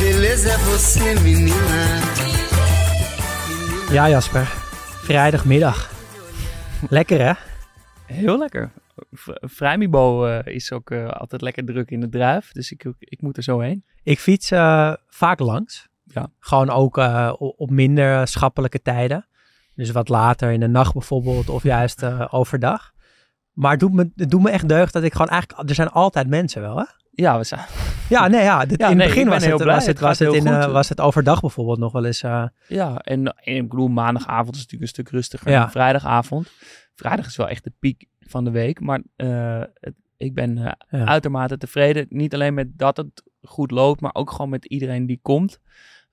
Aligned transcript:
A 0.00 0.02
beleza 0.02 0.48
é 0.50 0.58
você, 0.58 1.14
menina. 1.22 2.00
Ja, 3.92 4.08
Jasper. 4.08 4.46
Vrijdagmiddag. 5.04 5.90
Lekker, 6.88 7.20
hè? 7.26 7.32
Heel 8.14 8.38
lekker. 8.38 8.70
V- 9.12 9.28
Vrijmibo 9.40 10.26
eh, 10.26 10.54
is 10.54 10.72
ook 10.72 10.90
eh, 10.90 11.08
altijd 11.08 11.42
lekker 11.42 11.64
druk 11.64 11.90
in 11.90 12.00
de 12.00 12.08
druif, 12.08 12.52
dus 12.52 12.70
ik, 12.72 12.84
ik 12.98 13.22
moet 13.22 13.36
er 13.36 13.42
zo 13.42 13.58
heen. 13.60 13.84
Ik 14.02 14.18
fiets 14.20 14.50
eh, 14.50 14.92
vaak 15.08 15.38
langs. 15.38 15.88
Ja. 16.04 16.30
Gewoon 16.38 16.70
ook 16.70 16.98
eh, 16.98 17.32
op 17.38 17.70
minder 17.70 18.28
schappelijke 18.28 18.82
tijden. 18.82 19.26
Dus 19.74 19.90
wat 19.90 20.08
later 20.08 20.50
in 20.50 20.60
de 20.60 20.68
nacht 20.68 20.92
bijvoorbeeld, 20.92 21.48
of 21.48 21.62
juist 21.62 22.04
overdag. 22.32 22.92
Maar 23.52 23.70
het 23.70 23.80
doet, 23.80 23.92
me, 23.92 24.10
het 24.16 24.30
doet 24.30 24.42
me 24.42 24.50
echt 24.50 24.68
deugd 24.68 24.92
dat 24.92 25.02
ik 25.02 25.12
gewoon 25.12 25.28
eigenlijk... 25.28 25.68
Er 25.68 25.74
zijn 25.74 25.88
altijd 25.90 26.28
mensen 26.28 26.60
wel, 26.62 26.76
hè? 26.76 26.84
Ja, 27.10 27.38
we 27.38 27.44
zijn. 27.44 27.64
Ja, 28.10 28.28
nee, 28.28 28.42
ja. 28.42 28.64
Dit, 28.66 28.80
Ja, 28.80 28.88
in 28.88 28.96
nee, 28.96 29.06
het 29.06 29.14
begin 29.14 29.30
was 29.30 29.44
heel 29.44 29.58
het, 29.58 29.66
was 29.66 29.86
het, 29.86 30.00
was 30.00 30.18
het, 30.18 30.32
in, 30.34 30.46
eh, 30.46 30.72
was 30.72 30.88
het 30.88 31.00
overdag 31.00 31.40
bijvoorbeeld 31.40 31.78
nog 31.78 31.92
wel 31.92 32.04
eens... 32.04 32.22
eh, 32.22 32.44
Ja, 32.68 32.96
en, 32.98 33.24
en 33.26 33.56
ik 33.56 33.68
bedoel, 33.68 33.88
maandagavond 33.88 34.54
is 34.54 34.60
natuurlijk 34.60 34.82
een 34.82 34.88
stuk 34.88 35.08
rustiger 35.10 35.50
Ja. 35.50 35.60
dan 35.60 35.70
vrijdagavond. 35.70 36.50
Vrijdag 36.94 37.26
is 37.26 37.36
wel 37.36 37.48
echt 37.48 37.64
de 37.64 37.72
piek 37.78 38.04
van 38.20 38.44
de 38.44 38.50
week, 38.50 38.80
maar 38.80 39.02
eh, 39.16 39.60
het- 39.74 39.94
ik 40.16 40.34
ben 40.34 40.58
eh, 40.58 40.72
Ja. 41.00 41.04
uitermate 41.06 41.56
tevreden. 41.58 42.06
Niet 42.08 42.34
alleen 42.34 42.54
met 42.54 42.78
dat 42.78 42.96
het 42.96 43.22
goed 43.42 43.70
loopt, 43.70 44.00
maar 44.00 44.14
ook 44.14 44.30
gewoon 44.30 44.50
met 44.50 44.64
iedereen 44.64 45.06
die 45.06 45.18
komt. 45.22 45.58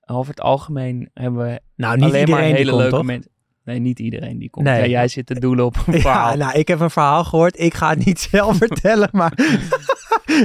Over 0.06 0.30
het 0.30 0.40
algemeen 0.40 1.10
hebben 1.14 1.40
we 1.46 1.60
nou, 1.76 1.94
niet 1.96 2.04
alleen 2.04 2.20
iedereen 2.20 2.30
maar 2.48 2.56
hele 2.56 2.70
komt, 2.70 2.82
leuke 2.82 3.04
mensen. 3.04 3.30
Nee, 3.64 3.78
niet 3.78 3.98
iedereen 3.98 4.38
die 4.38 4.50
komt. 4.50 4.66
Nee. 4.66 4.78
Ja, 4.80 4.86
jij 4.86 5.08
zit 5.08 5.26
te 5.26 5.38
doelen 5.40 5.64
op 5.64 5.76
een 5.86 5.94
Ja, 5.94 6.00
verhaal. 6.00 6.36
nou, 6.36 6.58
ik 6.58 6.68
heb 6.68 6.80
een 6.80 6.90
verhaal 6.90 7.24
gehoord. 7.24 7.58
Ik 7.58 7.74
ga 7.74 7.88
het 7.90 8.04
niet 8.04 8.20
zelf 8.30 8.56
vertellen, 8.56 9.08
maar 9.12 9.32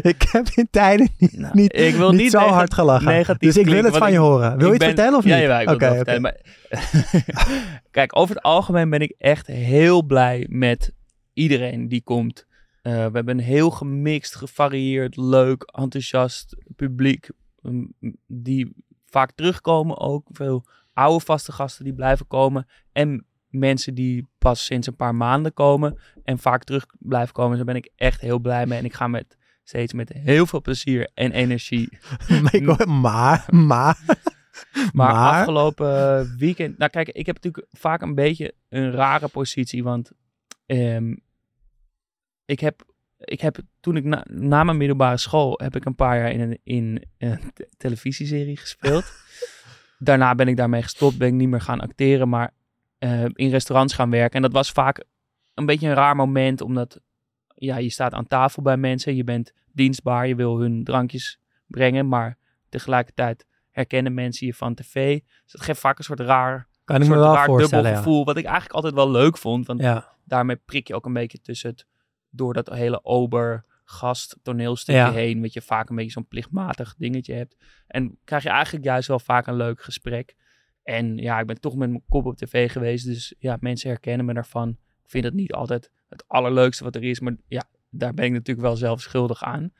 ik 0.13 0.22
heb 0.31 0.47
in 0.55 0.67
tijden 0.72 1.09
niet, 1.17 1.38
Nou, 1.38 1.55
niet, 1.55 1.80
ik 1.80 1.95
wil 1.95 2.11
niet 2.11 2.22
niet 2.22 2.31
zo 2.31 2.39
hard 2.39 2.73
gelachen. 2.73 3.08
negatief 3.08 3.53
Dus 3.53 3.63
ik 3.63 3.69
wil 3.72 3.83
het 3.83 3.97
van 3.97 4.11
je 4.11 4.17
horen. 4.17 4.58
Wil 4.58 4.66
je 4.66 4.69
het 4.69 4.77
ben- 4.80 4.88
vertellen 4.88 5.17
of 5.17 5.25
ja, 5.25 5.36
niet? 5.36 5.45
Ja, 5.45 5.59
ik 5.59 5.66
wil 5.67 5.75
Oké, 5.75 5.86
het 5.86 5.95
vertellen. 5.95 6.22
Maar... 6.22 6.38
Kijk, 7.91 8.17
over 8.17 8.36
het 8.36 8.44
algemeen 8.44 8.89
ben 8.89 9.02
ik 9.02 9.16
echt 9.17 9.47
heel 9.47 10.03
blij 10.03 10.45
met 10.49 10.94
iedereen 11.33 11.87
die 11.87 12.02
komt. 12.03 12.45
Eh, 12.82 12.93
we 12.93 12.99
hebben 12.99 13.30
een 13.30 13.39
heel 13.43 13.70
gemixt, 13.70 14.36
gevarieerd, 14.36 15.17
leuk, 15.17 15.64
enthousiast 15.64 16.55
publiek. 16.76 17.30
mm, 17.61 17.93
Die 18.27 18.73
vaak 19.05 19.32
terugkomen 19.32 19.99
ook. 19.99 20.27
Veel 20.32 20.65
oude 20.93 21.26
vaste 21.26 21.52
gasten 21.52 21.83
die 21.83 21.93
blijven 21.93 22.27
komen. 22.27 22.67
En 22.92 23.26
mensen 23.49 23.93
die 23.93 24.27
pas 24.37 24.65
sinds 24.65 24.87
een 24.87 24.95
paar 24.95 25.15
maanden 25.15 25.53
komen. 25.53 25.98
En 26.23 26.39
vaak 26.39 26.64
terug 26.64 26.86
blijven 26.99 27.33
komen. 27.33 27.49
Dus 27.58 27.65
daar 27.65 27.73
ben 27.73 27.83
ik 27.83 27.92
echt 27.95 28.21
heel 28.21 28.39
blij 28.39 28.65
mee. 28.65 28.80
En 28.80 28.86
ik 28.86 28.93
ga 28.93 29.08
met, 29.08 29.37
steeds 29.64 29.94
met 29.94 30.14
heel 30.14 30.46
veel 30.46 30.62
plezier 30.62 31.10
en 31.14 31.32
energie 31.32 31.98
Maar, 32.88 33.46
maar, 33.72 33.98
maar, 34.94 35.14
afgelopen 35.14 36.36
weekend... 36.38 36.78
Nou 36.78 36.92
kijk, 36.92 37.10
ik 37.10 37.26
heb 37.26 37.36
natuurlijk 37.36 37.68
vaak 37.72 38.02
een 38.02 38.16
beetje 38.16 38.54
een 38.70 38.92
rare 38.92 39.28
positie. 39.28 39.84
Want 39.84 40.12
ehm, 40.66 41.16
ik, 42.46 42.60
heb, 42.60 42.84
ik 43.18 43.42
heb 43.42 43.58
toen 43.80 43.96
ik 43.96 44.04
na, 44.04 44.26
na 44.30 44.64
mijn 44.64 44.78
middelbare 44.78 45.18
school... 45.18 45.60
heb 45.64 45.76
ik 45.76 45.86
een 45.86 45.95
paar 45.95 46.18
jaar 46.18 46.32
in 46.32 46.40
een, 46.40 46.60
in 46.64 47.04
een 47.18 47.40
te- 47.54 47.70
televisieserie 47.78 48.58
gespeeld. 48.58 49.12
Daarna 50.00 50.36
ben 50.36 50.48
ik 50.48 50.58
daarmee 50.58 50.82
gestopt. 50.82 51.18
Ben 51.18 51.28
ik 51.28 51.34
niet 51.34 51.50
meer 51.50 51.62
gaan 51.62 51.80
acteren, 51.80 52.30
maar 52.30 52.52
eh, 52.98 53.26
in 53.34 53.50
restaurants 53.50 53.94
gaan 53.94 54.10
werken. 54.10 54.36
En 54.36 54.42
dat 54.42 54.52
was 54.52 54.72
vaak 54.72 55.04
een 55.54 55.66
beetje 55.66 55.88
een 55.88 55.94
raar 55.94 56.16
moment. 56.16 56.62
Omdat 56.62 57.00
ja, 57.64 57.78
je 57.78 57.90
staat 57.90 58.14
aan 58.14 58.28
tafel 58.28 58.62
bij 58.62 58.78
mensen. 58.78 59.16
Je 59.16 59.24
bent 59.24 59.54
dienstbaar. 59.72 60.28
Je 60.28 60.36
wil 60.36 60.60
hun 60.60 60.84
drankjes 60.84 61.40
brengen. 61.68 62.08
Maar 62.08 62.38
tegelijkertijd 62.70 63.46
herkennen 63.72 64.14
mensen 64.14 64.48
je 64.48 64.54
van 64.54 64.74
tv. 64.76 65.20
Dus 65.44 65.52
dat 65.52 65.62
geeft 65.62 65.80
vaak 65.80 65.98
een 65.98 66.04
soort 66.04 66.20
raar, 66.20 66.68
kan 66.84 67.02
ik 67.02 67.08
me 67.08 67.16
wel 67.16 67.34
raar 67.34 67.48
dubbel. 67.48 67.86
Ja. 67.86 67.96
gevoel. 67.96 68.26
Wat 68.26 68.38
ik 68.38 68.44
eigenlijk 68.46 68.76
altijd 68.76 68.94
wel 68.94 69.12
leuk 69.12 69.38
vond. 69.38 69.68
Want 69.68 69.82
Ja. 69.82 70.16
daarmee 70.26 70.56
prik 70.56 70.88
je 70.88 70.96
ook 70.96 71.06
een 71.06 71.14
beetje 71.14 71.42
tussen 71.42 71.70
het... 71.70 71.86
Door 72.36 72.54
dat 72.54 72.70
hele 72.70 73.04
ober 73.04 73.66
gast 73.84 74.38
toneelstukje 74.42 75.02
Ja. 75.02 75.12
heen. 75.12 75.42
Wat 75.42 75.54
je 75.54 75.62
vaak 75.62 75.90
een 75.90 75.95
beetje 75.95 76.12
zo'n 76.12 76.28
plichtmatig 76.28 76.95
dingetje 76.98 77.34
hebt. 77.34 77.58
En 77.88 78.18
krijg 78.24 78.44
je 78.44 78.50
eigenlijk 78.50 78.86
juist 78.86 79.08
wel 79.08 79.20
vaak 79.20 79.48
een 79.48 79.56
leuk 79.56 79.82
gesprek. 79.82 80.36
En 80.84 81.18
ja, 81.18 81.40
ik 81.40 81.48
ben 81.48 81.60
toch 81.60 81.76
met 81.76 81.90
mijn 81.90 82.04
kop 82.10 82.26
op 82.26 82.38
tv 82.38 82.72
geweest. 82.72 83.06
Dus 83.06 83.36
ja, 83.40 83.58
mensen 83.60 83.90
herkennen 83.90 84.26
me 84.26 84.34
daarvan. 84.34 84.70
Ik 85.04 85.10
vind 85.10 85.24
het 85.24 85.34
niet 85.34 85.54
altijd 85.54 85.92
het 86.14 86.24
allerleukste 86.28 86.84
wat 86.84 86.96
er 86.96 87.04
is. 87.04 87.20
Maar 87.20 87.36
ja, 87.48 87.64
daar 87.90 88.14
ben 88.14 88.26
ik 88.26 88.32
natuurlijk 88.32 88.68
wel 88.68 88.76
zelf 88.76 89.02
schuldig 89.02 89.44
aan. 89.44 89.74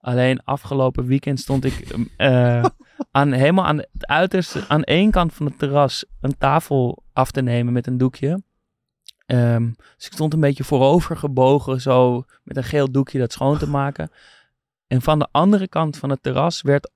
Alleen 0.00 0.44
afgelopen 0.44 1.06
weekend 1.06 1.40
stond 1.40 1.64
ik 1.64 1.78
eh, 2.16 2.64
aan, 3.10 3.32
helemaal 3.32 3.64
aan 3.64 3.78
het 3.78 4.06
uiterste, 4.06 4.64
aan 4.68 4.82
één 4.82 5.10
kant 5.10 5.34
van 5.34 5.46
het 5.46 5.58
terras, 5.58 6.04
een 6.20 6.38
tafel 6.38 7.02
af 7.12 7.30
te 7.30 7.42
nemen 7.42 7.72
met 7.72 7.86
een 7.86 7.98
doekje. 7.98 8.42
Ehm, 9.26 9.70
dus 9.96 10.06
ik 10.06 10.12
stond 10.12 10.32
een 10.32 10.40
beetje 10.40 10.64
voorover 10.64 11.16
gebogen, 11.16 11.80
zo 11.80 12.24
met 12.42 12.56
een 12.56 12.64
geel 12.64 12.90
doekje 12.90 13.18
dat 13.18 13.32
schoon 13.32 13.58
te 13.58 13.68
maken. 13.68 14.10
En 14.86 15.02
van 15.02 15.18
de 15.18 15.28
andere 15.30 15.68
kant 15.68 15.96
van 15.96 16.10
het 16.10 16.22
terras 16.22 16.62
werd 16.62 16.90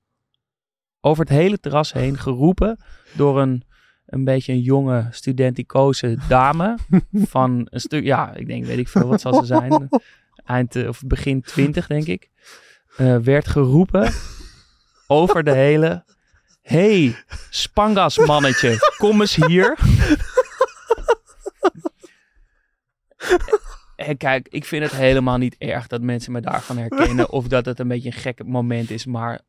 over 1.00 1.24
het 1.24 1.32
hele 1.32 1.58
terras 1.58 1.92
heen 1.92 2.18
geroepen 2.18 2.78
door 3.16 3.40
een, 3.40 3.64
een 4.06 4.24
beetje 4.24 4.52
een 4.52 4.60
jonge 4.60 5.08
studenticoze 5.10 6.18
dame 6.28 6.78
van 7.12 7.66
een 7.70 7.80
stuk, 7.80 8.04
ja, 8.04 8.34
ik 8.34 8.46
denk, 8.46 8.64
weet 8.64 8.78
ik 8.78 8.88
veel, 8.88 9.08
wat 9.08 9.20
zal 9.20 9.34
ze 9.34 9.44
zijn? 9.44 9.88
Eind 10.44 10.76
eh, 10.76 10.88
of 10.88 11.02
begin 11.06 11.40
twintig, 11.40 11.86
denk 11.86 12.06
ik. 12.06 12.30
Eh, 12.96 13.16
werd 13.16 13.48
geroepen 13.48 14.12
over 15.06 15.44
de 15.44 15.52
hele. 15.54 16.04
Hey, 16.62 17.16
Spangas 17.50 18.18
mannetje, 18.18 18.94
kom 18.96 19.20
eens 19.20 19.34
hier. 19.34 19.76
En 23.96 24.16
kijk, 24.16 24.48
ik 24.48 24.64
vind 24.64 24.82
het 24.82 24.92
helemaal 24.92 25.38
niet 25.38 25.56
erg 25.58 25.86
dat 25.86 26.00
mensen 26.00 26.32
me 26.32 26.40
daarvan 26.40 26.78
herkennen. 26.78 27.30
Of 27.30 27.48
dat 27.48 27.64
het 27.64 27.78
een 27.78 27.88
beetje 27.88 28.08
een 28.08 28.20
gek 28.20 28.44
moment 28.44 28.90
is. 28.90 29.06
Maar 29.06 29.40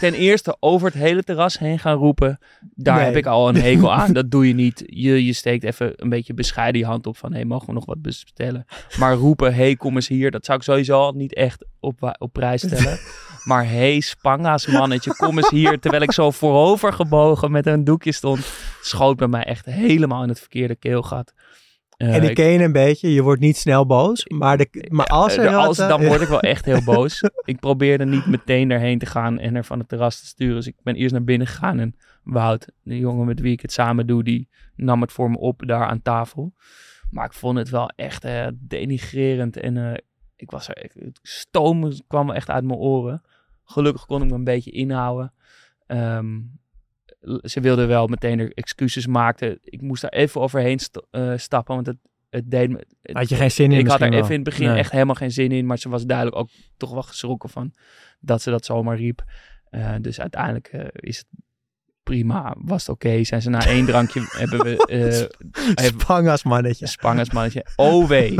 ten 0.00 0.14
eerste 0.14 0.56
over 0.60 0.86
het 0.86 0.96
hele 0.96 1.22
terras 1.22 1.58
heen 1.58 1.78
gaan 1.78 1.96
roepen. 1.96 2.38
Daar 2.74 2.96
Nee. 2.96 3.04
heb 3.04 3.16
ik 3.16 3.26
al 3.26 3.48
een 3.48 3.56
hekel 3.56 3.92
aan. 3.92 4.12
Dat 4.20 4.30
doe 4.30 4.48
je 4.48 4.54
niet. 4.54 4.82
Je, 4.86 5.24
je 5.24 5.32
steekt 5.32 5.64
even 5.64 5.92
een 5.96 6.08
beetje 6.08 6.34
bescheiden 6.34 6.80
je 6.80 6.86
hand 6.86 7.06
op 7.06 7.16
van... 7.16 7.30
hé, 7.30 7.36
hey, 7.36 7.44
mogen 7.46 7.66
we 7.66 7.72
nog 7.72 7.84
wat 7.84 8.02
bestellen? 8.02 8.66
Maar 8.98 9.14
roepen, 9.14 9.54
hey, 9.54 9.76
kom 9.76 9.94
eens 9.94 10.08
hier. 10.08 10.30
Dat 10.30 10.44
zou 10.44 10.58
ik 10.58 10.64
sowieso 10.64 10.98
al 11.00 11.12
niet 11.12 11.34
echt 11.34 11.66
op, 11.80 12.14
op 12.18 12.32
prijs 12.32 12.62
stellen. 12.62 12.98
Maar 13.44 13.68
hey, 13.68 14.00
Spanga's 14.00 14.66
mannetje, 14.66 15.16
kom 15.16 15.36
eens 15.36 15.50
hier. 15.50 15.80
Terwijl 15.80 16.02
ik 16.02 16.12
zo 16.12 16.30
voorover 16.30 16.92
gebogen 16.92 17.50
met 17.50 17.66
een 17.66 17.84
doekje 17.84 18.12
stond... 18.12 18.46
schoot 18.80 19.16
bij 19.16 19.28
mij 19.28 19.44
echt 19.44 19.64
helemaal 19.64 20.22
in 20.22 20.28
het 20.28 20.38
verkeerde 20.40 20.76
keelgat. 20.76 21.32
En 21.96 22.22
ik 22.22 22.34
ken 22.34 22.50
je 22.50 22.58
een 22.58 22.72
beetje. 22.72 23.12
Je 23.12 23.22
wordt 23.22 23.40
niet 23.40 23.56
snel 23.56 23.86
boos. 23.86 24.26
Maar, 24.26 24.56
de, 24.56 24.86
maar 24.88 25.06
als 25.06 25.36
er 25.36 25.54
als, 25.54 25.76
dan 25.76 26.04
word 26.04 26.20
ik 26.20 26.28
wel 26.28 26.40
echt 26.54 26.64
heel 26.64 26.82
boos. 26.84 27.22
ik 27.44 27.60
probeerde 27.60 28.04
niet 28.04 28.26
meteen 28.26 28.70
erheen 28.70 28.98
te 28.98 29.06
gaan 29.06 29.38
en 29.38 29.54
er 29.54 29.64
van 29.64 29.78
het 29.78 29.88
terras 29.88 30.20
te 30.20 30.26
sturen. 30.26 30.54
Dus 30.54 30.66
ik 30.66 30.76
ben 30.82 30.94
eerst 30.94 31.12
naar 31.12 31.24
binnen 31.24 31.46
gegaan. 31.46 31.78
En 31.78 31.96
Wout, 32.24 32.68
de 32.82 32.98
jongen 32.98 33.26
met 33.26 33.40
wie 33.40 33.52
ik 33.52 33.60
het 33.60 33.72
samen 33.72 34.06
doe, 34.06 34.22
die 34.24 34.48
nam 34.76 35.00
het 35.00 35.12
voor 35.12 35.30
me 35.30 35.38
op 35.38 35.62
daar 35.66 35.86
aan 35.86 36.02
tafel. 36.02 36.52
Maar 37.10 37.24
ik 37.24 37.32
vond 37.32 37.58
het 37.58 37.68
wel 37.68 37.90
echt 37.96 38.24
eh, 38.24 38.46
denigrerend. 38.54 39.56
En 39.56 39.76
eh, 39.76 39.94
ik 40.36 40.50
was 40.50 40.68
er, 40.68 40.90
het 40.98 41.18
stoom 41.22 41.92
kwam 42.06 42.30
echt 42.30 42.50
uit 42.50 42.64
mijn 42.64 42.78
oren. 42.78 43.22
Gelukkig 43.64 44.06
kon 44.06 44.22
ik 44.22 44.28
me 44.28 44.34
een 44.34 44.44
beetje 44.44 44.70
inhouden. 44.70 45.32
Ehm, 45.86 46.40
ze 47.42 47.60
wilde 47.60 47.86
wel 47.86 48.06
meteen 48.06 48.38
er 48.38 48.52
excuses 48.52 49.06
maken. 49.06 49.58
Ik 49.62 49.80
moest 49.80 50.02
daar 50.02 50.10
even 50.10 50.40
overheen 50.40 50.78
st- 50.78 51.06
eh, 51.10 51.32
stappen, 51.36 51.74
want 51.74 51.86
het, 51.86 51.96
het 52.30 52.50
deed 52.50 52.70
me... 52.70 52.86
het- 53.02 53.16
Had 53.16 53.28
je 53.28 53.34
geen 53.36 53.50
zin 53.50 53.72
in 53.72 53.78
ik 53.78 53.86
had 53.86 54.00
er 54.00 54.12
even 54.12 54.28
in 54.28 54.34
het 54.34 54.44
begin 54.44 54.66
Nee. 54.68 54.78
echt 54.78 54.90
helemaal 54.92 55.14
geen 55.14 55.30
zin 55.30 55.52
in, 55.52 55.66
maar 55.66 55.78
ze 55.78 55.88
was 55.88 56.06
duidelijk 56.06 56.36
ook 56.36 56.50
toch 56.76 56.90
wel 56.92 57.02
geschrokken 57.02 57.48
van 57.48 57.72
dat 58.20 58.42
ze 58.42 58.50
dat 58.50 58.64
zomaar 58.64 58.96
riep. 58.96 59.24
Eh, 59.70 59.94
dus 60.00 60.20
uiteindelijk 60.20 60.66
eh, 60.68 60.84
is 60.92 61.18
het 61.18 61.26
prima, 62.04 62.54
was 62.58 62.86
het 62.86 62.90
oké. 62.96 63.24
Zijn 63.24 63.42
ze 63.42 63.50
na 63.50 63.66
één 63.66 63.86
drankje 63.86 64.20
hebben 64.38 64.64
we 64.64 64.86
eh 65.76 65.84
Spangas 65.86 66.42
mannetje. 66.42 66.86
spangersmannetje. 66.86 67.66
Oh 67.76 68.06
wee, 68.08 68.38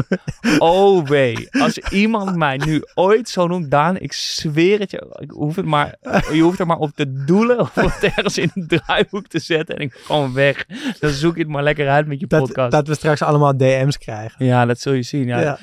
oh 0.58 1.06
wee. 1.06 1.48
Als 1.50 1.78
iemand 1.78 2.36
mij 2.36 2.56
nu 2.56 2.82
ooit 2.94 3.28
zo 3.28 3.46
noemt, 3.46 3.70
Daan, 3.70 3.98
ik 3.98 4.12
zweer 4.12 4.78
het 4.78 4.90
je, 4.90 5.16
ik 5.18 5.30
hoef 5.30 5.56
het 5.56 5.64
maar, 5.64 5.94
je 6.32 6.40
hoeft 6.40 6.58
er 6.58 6.66
maar 6.66 6.78
op 6.78 6.90
te 6.94 7.24
doelen 7.24 7.60
of 7.60 7.74
het 7.74 8.02
ergens 8.02 8.38
in 8.38 8.50
een 8.54 8.66
draaiboek 8.66 9.26
te 9.26 9.38
zetten 9.38 9.76
en 9.76 9.82
ik 9.82 9.92
gewoon 9.94 10.32
weg. 10.32 10.66
Dan 11.00 11.10
zoek 11.10 11.34
je 11.36 11.42
het 11.42 11.50
maar 11.50 11.62
lekker 11.62 11.88
uit 11.88 12.06
met 12.06 12.20
je 12.20 12.26
Dat, 12.26 12.40
podcast. 12.40 12.70
dat 12.70 12.88
we 12.88 12.94
straks 12.94 13.22
allemaal 13.22 13.56
DM's 13.56 13.98
krijgen. 13.98 14.44
Ja, 14.46 14.66
dat 14.66 14.80
zul 14.80 14.92
je 14.92 15.02
zien. 15.02 15.26
Ja, 15.26 15.40
Ja. 15.40 15.58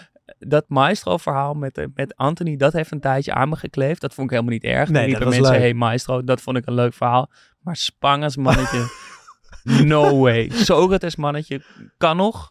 Dat 0.47 0.65
Maestro-verhaal 0.67 1.53
met, 1.53 1.77
eh, 1.77 1.85
met 1.93 2.15
Anthony, 2.15 2.55
dat 2.57 2.73
heeft 2.73 2.91
een 2.91 2.99
tijdje 2.99 3.33
aan 3.33 3.49
me 3.49 3.55
gekleefd. 3.55 4.01
Dat 4.01 4.13
vond 4.13 4.27
ik 4.27 4.33
helemaal 4.33 4.53
niet 4.53 4.63
erg. 4.63 4.89
Nee, 4.89 5.05
riepen 5.05 5.21
dat 5.21 5.29
mensen, 5.29 5.51
leuk. 5.51 5.61
hey 5.61 5.73
Maestro, 5.73 6.23
dat 6.23 6.41
vond 6.41 6.57
ik 6.57 6.65
een 6.65 6.73
leuk 6.73 6.93
verhaal. 6.93 7.29
Maar 7.61 7.75
Spangers 7.75 8.35
mannetje, 8.35 8.85
no 9.83 10.19
way. 10.19 10.49
Socrates 10.49 11.15
mannetje, 11.15 11.61
kan 11.97 12.17
nog. 12.17 12.49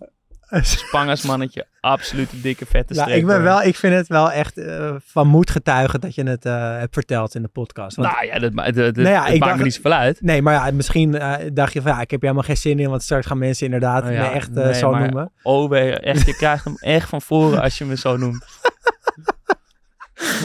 Spangers 0.63 1.23
mannetje, 1.23 1.67
absoluut 1.81 2.33
een 2.33 2.41
dikke 2.41 2.67
vette 2.67 2.93
Nou, 2.95 3.05
streep. 3.07 3.21
ik, 3.23 3.27
ben 3.27 3.43
wel, 3.43 3.63
ik 3.63 3.77
vind 3.77 3.95
het 3.95 4.07
wel 4.09 4.31
echt 4.33 4.59
eh, 4.59 4.95
van 5.05 5.27
moed 5.29 5.51
getuigen 5.51 6.01
dat 6.01 6.15
je 6.15 6.23
het 6.23 6.45
eh, 6.47 6.79
hebt 6.79 6.95
verteld 6.95 7.35
in 7.35 7.43
de 7.43 7.49
podcast. 7.49 7.97
Want, 7.97 8.13
Nou 8.13 8.27
ja, 8.27 8.39
dat, 8.39 8.53
dat, 8.57 8.75
dat, 8.75 8.95
Nou 8.97 9.09
ja, 9.09 9.21
dat 9.21 9.29
maakt 9.29 9.41
dacht- 9.41 9.57
me 9.57 9.63
niet 9.65 9.75
zoveel 9.75 9.93
uit. 9.93 10.21
Nee, 10.21 10.43
maar 10.43 10.55
ja, 10.55 10.71
misschien 10.73 11.15
eh, 11.19 11.35
dacht 11.53 11.73
je 11.73 11.83
van 11.83 11.91
ja, 11.93 12.01
ik 12.01 12.11
heb 12.11 12.21
helemaal 12.21 12.43
geen 12.43 12.57
zin 12.57 12.79
in, 12.79 12.89
want 12.91 13.03
straks 13.03 13.27
gaan 13.27 13.39
mensen 13.39 13.65
inderdaad 13.65 14.05
Oh 14.05 14.13
ja, 14.13 14.21
me 14.23 14.29
echt 14.29 14.51
nee, 14.51 14.75
zo 14.75 14.91
maar- 14.91 15.01
noemen. 15.01 15.33
Oh, 15.43 15.77
echt, 15.79 16.27
je 16.27 16.37
krijgt 16.37 16.65
hem 16.65 16.77
echt 16.79 17.09
van 17.09 17.23
voren 17.23 17.61
als 17.63 17.79
je 17.79 17.85
me 17.85 17.97
zo 17.97 18.17
noemt. 18.17 18.45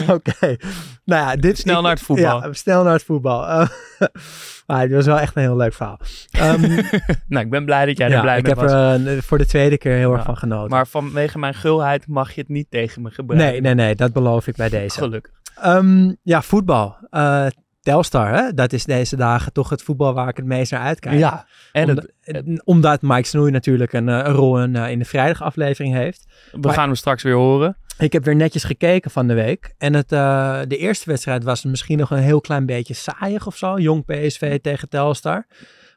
Oké. 0.08 0.56
Nou 1.04 1.22
ja, 1.30 1.36
dit 1.36 1.58
Snel 1.58 1.76
ik- 1.76 1.82
naar 1.82 1.92
het 1.92 2.00
voetbal. 2.02 2.42
Ja, 2.42 2.52
snel 2.52 2.82
naar 2.84 2.92
het 2.92 3.04
voetbal. 3.04 3.46
Eh, 3.46 3.68
maar 4.66 4.80
het 4.80 4.92
was 4.92 5.06
wel 5.06 5.18
echt 5.20 5.36
een 5.36 5.42
heel 5.42 5.56
leuk 5.56 5.72
verhaal. 5.74 5.98
Ehm, 6.30 6.60
Nou, 7.28 7.44
ik 7.44 7.50
ben 7.50 7.64
blij 7.64 7.86
dat 7.86 7.96
jij 7.98 8.06
er 8.06 8.12
ja, 8.12 8.20
blij 8.20 8.36
ik 8.38 8.42
mee 8.42 8.52
heb 8.52 8.62
was. 8.62 8.72
er 8.72 9.16
eh, 9.16 9.22
voor 9.22 9.38
de 9.38 9.46
tweede 9.46 9.78
keer 9.78 9.96
heel 9.96 10.12
erg 10.12 10.24
van 10.24 10.36
genoten. 10.36 10.70
Maar 10.70 10.86
vanwege 10.86 11.38
mijn 11.38 11.54
gulheid 11.54 12.06
mag 12.06 12.32
je 12.32 12.40
het 12.40 12.50
niet 12.50 12.70
tegen 12.70 13.02
me 13.02 13.10
gebruiken. 13.10 13.50
nee, 13.52 13.60
nee, 13.60 13.74
nee, 13.74 13.94
dat 13.94 14.12
beloof 14.12 14.46
ik 14.46 14.56
bij 14.56 14.68
deze. 14.68 14.98
Gelukkig. 14.98 15.32
Ehm, 15.60 16.12
ja, 16.22 16.42
voetbal. 16.42 16.96
Eh, 17.10 17.46
Telstar, 17.86 18.34
hè? 18.34 18.54
dat 18.54 18.72
is 18.72 18.84
deze 18.84 19.16
dagen 19.16 19.52
toch 19.52 19.70
het 19.70 19.82
voetbal 19.82 20.14
waar 20.14 20.28
ik 20.28 20.36
het 20.36 20.46
meest 20.46 20.70
naar 20.70 20.80
uitkijk. 20.80 21.18
Ja, 21.18 21.46
en 21.72 21.88
Omdat, 21.88 22.10
het, 22.20 22.64
omdat 22.64 23.02
Mike 23.02 23.26
Snoei 23.28 23.50
natuurlijk 23.50 23.92
een, 23.92 24.08
eh, 24.08 24.14
een 24.16 24.32
rol 24.32 24.62
in, 24.62 24.76
eh, 24.76 24.90
in 24.90 24.98
de 24.98 25.04
vrijdagaflevering 25.04 25.94
heeft. 25.94 26.26
we 26.52 26.58
maar- 26.58 26.74
gaan 26.74 26.86
hem 26.86 26.94
straks 26.94 27.22
weer 27.22 27.34
horen. 27.34 27.76
Ik 27.98 28.12
heb 28.12 28.24
weer 28.24 28.36
netjes 28.36 28.64
gekeken 28.64 29.10
van 29.10 29.26
de 29.26 29.34
week. 29.34 29.74
En 29.78 29.94
het, 29.94 30.12
eh, 30.12 30.60
de 30.68 30.76
eerste 30.76 31.10
wedstrijd 31.10 31.44
was 31.44 31.64
misschien 31.64 31.98
nog 31.98 32.10
een 32.10 32.18
heel 32.18 32.40
klein 32.40 32.66
beetje 32.66 32.94
saaiig 32.94 33.46
of 33.46 33.56
zo. 33.56 33.78
Jong 33.78 34.04
PSV 34.04 34.58
tegen 34.60 34.88
Telstar. 34.88 35.46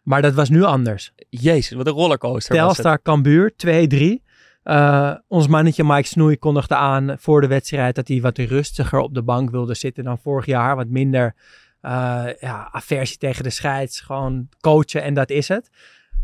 Maar 0.04 0.22
dat 0.22 0.34
was 0.34 0.50
nu 0.50 0.64
anders. 0.64 1.12
Jezus, 1.30 1.78
wat 1.78 1.88
een 1.88 1.94
rollercoaster. 1.94 2.56
Telstar 2.56 3.02
Cambuur 3.02 3.56
2-3. 3.56 4.24
Eh, 4.64 5.14
ons 5.28 5.48
mannetje 5.48 5.84
Mike 5.84 6.08
Snoei 6.08 6.38
kondigde 6.38 6.76
aan 6.76 7.16
voor 7.20 7.42
de 7.42 7.48
wedstrijd 7.48 7.96
dat 7.96 8.08
hij 8.08 8.22
wat 8.22 8.38
rustiger 8.38 9.00
op 9.00 9.14
de 9.14 9.24
bank 9.24 9.50
wilde 9.50 9.74
zitten 9.74 10.04
dan 10.04 10.20
vorig 10.20 10.46
jaar. 10.46 10.76
Wat 10.76 10.88
minder 10.88 11.36
eh, 11.82 12.26
ja, 12.40 12.70
aversie 12.72 13.18
tegen 13.18 13.44
de 13.44 13.50
scheids. 13.50 14.00
Gewoon 14.02 14.50
coachen 14.62 15.04
en 15.04 15.14
dat 15.14 15.30
is 15.30 15.48
het. 15.48 15.70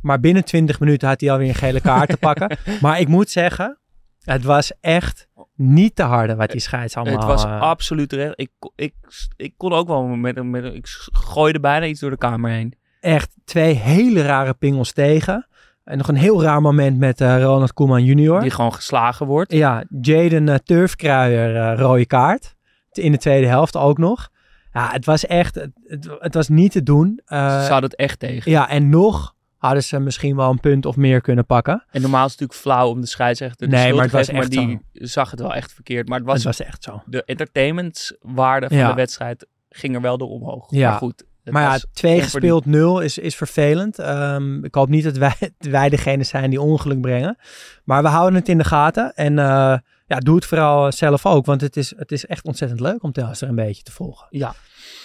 Maar 0.01 0.19
binnen 0.19 0.43
20 0.45 0.79
minuten 0.79 1.07
had 1.07 1.21
hij 1.21 1.31
alweer 1.31 1.47
een 1.47 1.55
gele 1.55 1.81
kaart 1.81 2.09
te 2.09 2.17
pakken. 2.17 2.57
Maar 2.81 2.99
ik 2.99 3.07
moet 3.07 3.29
zeggen, 3.29 3.77
het 4.23 4.43
was 4.43 4.71
echt 4.81 5.27
niet 5.55 5.95
te 5.95 6.03
harde 6.03 6.35
wat 6.35 6.51
die 6.51 6.59
scheids 6.61 6.95
allemaal... 6.95 7.15
Het 7.17 7.23
was 7.27 7.43
eh, 7.43 7.61
absoluut 7.61 8.13
recht. 8.13 8.33
Ik, 8.39 8.49
ik, 8.75 8.93
ik 9.35 9.53
kon 9.57 9.73
ook 9.73 9.87
wel 9.87 10.03
met, 10.03 10.37
een- 10.37 10.49
met 10.49 10.63
ik 10.73 10.85
gooide 11.11 11.59
bijna 11.59 11.85
iets 11.85 11.99
door 11.99 12.09
de 12.09 12.17
kamer 12.17 12.51
heen. 12.51 12.73
echt 12.99 13.35
twee 13.45 13.73
hele 13.73 14.21
rare 14.21 14.53
pingels 14.53 14.91
tegen. 14.91 15.47
En 15.83 15.97
nog 15.97 16.07
een 16.07 16.15
heel 16.15 16.41
raar 16.43 16.61
moment 16.61 16.97
met 16.97 17.21
eh, 17.21 17.41
Ronald 17.41 17.73
Koeman 17.73 18.03
junior. 18.03 18.41
Die 18.41 18.51
gewoon 18.51 18.73
geslagen 18.73 19.25
wordt. 19.25 19.51
Ja, 19.51 19.83
Jaden 20.01 20.47
uh, 20.47 20.55
Turfkruijer, 20.55 21.75
rode 21.77 22.05
kaart. 22.05 22.55
In 22.91 23.11
de 23.11 23.17
tweede 23.17 23.47
helft 23.47 23.75
ook 23.77 23.97
nog. 23.97 24.29
Ja, 24.75 24.89
het 24.91 25.05
was 25.05 25.25
echt, 25.25 25.55
het, 25.55 26.09
het, 26.19 26.33
was 26.33 26.49
niet 26.49 26.71
te 26.71 26.83
doen. 26.83 27.19
Eh, 27.25 27.65
Ze 27.65 27.73
het 27.73 27.95
echt 27.95 28.19
tegen. 28.19 28.51
ja, 28.51 28.69
en 28.69 28.89
nog 28.89 29.35
hadden 29.57 29.83
ze 29.83 29.99
misschien 29.99 30.35
wel 30.35 30.49
een 30.49 30.59
punt 30.59 30.85
of 30.85 30.95
meer 30.95 31.21
kunnen 31.21 31.45
pakken. 31.45 31.83
En 31.91 32.01
normaal 32.01 32.25
is 32.25 32.31
het 32.31 32.39
natuurlijk 32.39 32.67
flauw 32.67 32.89
om 32.89 33.01
de 33.01 33.07
scheidsrechter 33.07 33.67
Nee, 33.67 33.93
maar 33.93 34.03
het 34.03 34.11
was 34.11 34.19
geven, 34.29 34.33
maar 34.33 34.43
echt 34.43 34.51
die 34.51 35.07
zag 35.07 35.31
het 35.31 35.39
wel 35.39 35.53
echt 35.53 35.73
verkeerd. 35.73 36.07
Maar 36.07 36.17
het 36.17 36.27
was, 36.27 36.35
het 36.35 36.43
was 36.57 36.67
echt 36.67 36.83
zo. 36.83 37.01
de 37.05 37.23
entertainmentwaarde 37.23 38.67
van 38.67 38.77
Ja. 38.77 38.87
de 38.89 38.93
wedstrijd 38.93 39.47
ging 39.69 39.95
er 39.95 40.01
wel 40.01 40.17
door 40.17 40.29
omhoog. 40.29 40.67
Ja. 40.69 40.89
Maar 40.89 40.97
goed. 40.97 41.23
Het 41.45 41.53
maar 41.53 41.63
ja, 41.63 41.79
twee 41.93 42.21
gespeeld 42.21 42.65
nul 42.65 42.99
is, 42.99 43.17
is 43.17 43.35
vervelend. 43.35 43.99
Ehm, 43.99 44.63
ik 44.63 44.75
hoop 44.75 44.89
niet 44.89 45.03
dat 45.03 45.17
wij, 45.17 45.35
wij 45.57 45.89
degene 45.89 46.23
zijn 46.23 46.49
die 46.49 46.61
ongeluk 46.61 47.01
brengen. 47.01 47.37
Maar 47.83 48.01
we 48.01 48.07
houden 48.07 48.39
het 48.39 48.49
in 48.49 48.57
de 48.57 48.63
gaten. 48.63 49.15
En 49.15 49.39
eh, 49.39 49.77
ja, 50.07 50.19
doe 50.19 50.35
het 50.35 50.45
vooral 50.45 50.91
zelf 50.91 51.25
ook. 51.25 51.45
Want 51.45 51.61
het 51.61 51.77
is, 51.77 51.93
het 51.97 52.11
is 52.11 52.25
echt 52.25 52.45
ontzettend 52.45 52.79
leuk 52.79 53.03
om 53.03 53.11
Telstar 53.11 53.49
een 53.49 53.55
beetje 53.55 53.83
te 53.83 53.91
volgen. 53.91 54.27
Ja. 54.29 54.53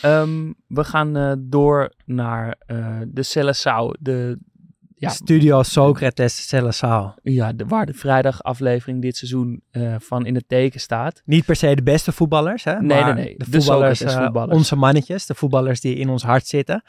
Ehm, 0.02 0.52
we 0.66 0.84
gaan 0.84 1.16
eh, 1.16 1.32
door 1.38 1.92
naar 2.04 2.56
eh, 2.66 2.96
de 3.06 3.22
Cellesau. 3.22 3.94
De, 4.00 4.38
ja, 5.00 5.08
Studio 5.08 5.62
Socrates 5.62 6.48
Celassao. 6.48 7.14
ja, 7.22 7.52
de, 7.52 7.66
waar 7.66 7.86
de 7.86 7.94
vrijdagaflevering 7.94 9.02
dit 9.02 9.16
seizoen 9.16 9.62
eh, 9.70 9.94
van 9.98 10.26
in 10.26 10.34
het 10.34 10.48
teken 10.48 10.80
staat. 10.80 11.22
Niet 11.24 11.44
per 11.44 11.56
se 11.56 11.74
de 11.74 11.82
beste 11.82 12.12
voetballers, 12.12 12.64
hè? 12.64 12.80
Nee, 12.80 13.00
maar 13.00 13.14
nee, 13.14 13.24
nee. 13.24 13.34
De 13.36 13.44
De 13.50 13.50
voetballers, 13.58 13.98
Socrates 13.98 14.18
eh, 14.20 14.24
voetballers. 14.24 14.56
onze 14.56 14.76
mannetjes, 14.76 15.26
de 15.26 15.34
voetballers 15.34 15.80
die 15.80 15.94
in 15.96 16.08
ons 16.08 16.22
hart 16.22 16.46
zitten. 16.46 16.82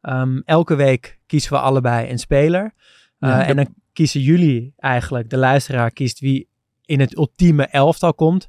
Ehm, 0.00 0.40
elke 0.44 0.74
week 0.74 1.18
kiezen 1.26 1.50
we 1.52 1.58
allebei 1.58 2.10
een 2.10 2.18
speler. 2.18 2.64
Eh, 3.18 3.28
Ja, 3.30 3.38
de- 3.38 3.44
En 3.44 3.56
dan 3.56 3.74
kiezen 3.92 4.20
jullie 4.20 4.72
eigenlijk, 4.76 5.30
de 5.30 5.36
luisteraar 5.36 5.90
kiest 5.90 6.20
wie 6.20 6.48
in 6.84 7.00
het 7.00 7.16
ultieme 7.16 7.66
elftal 7.66 8.14
komt. 8.14 8.48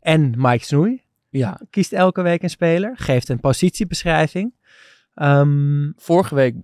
En 0.00 0.34
Mike 0.36 0.64
Snoei 0.64 1.02
Ja, 1.28 1.60
kiest 1.70 1.92
elke 1.92 2.22
week 2.22 2.42
een 2.42 2.50
speler, 2.50 2.92
geeft 2.96 3.28
een 3.28 3.40
positiebeschrijving. 3.40 4.54
Ehm, 5.14 5.90
vorige 5.96 6.34
week 6.34 6.54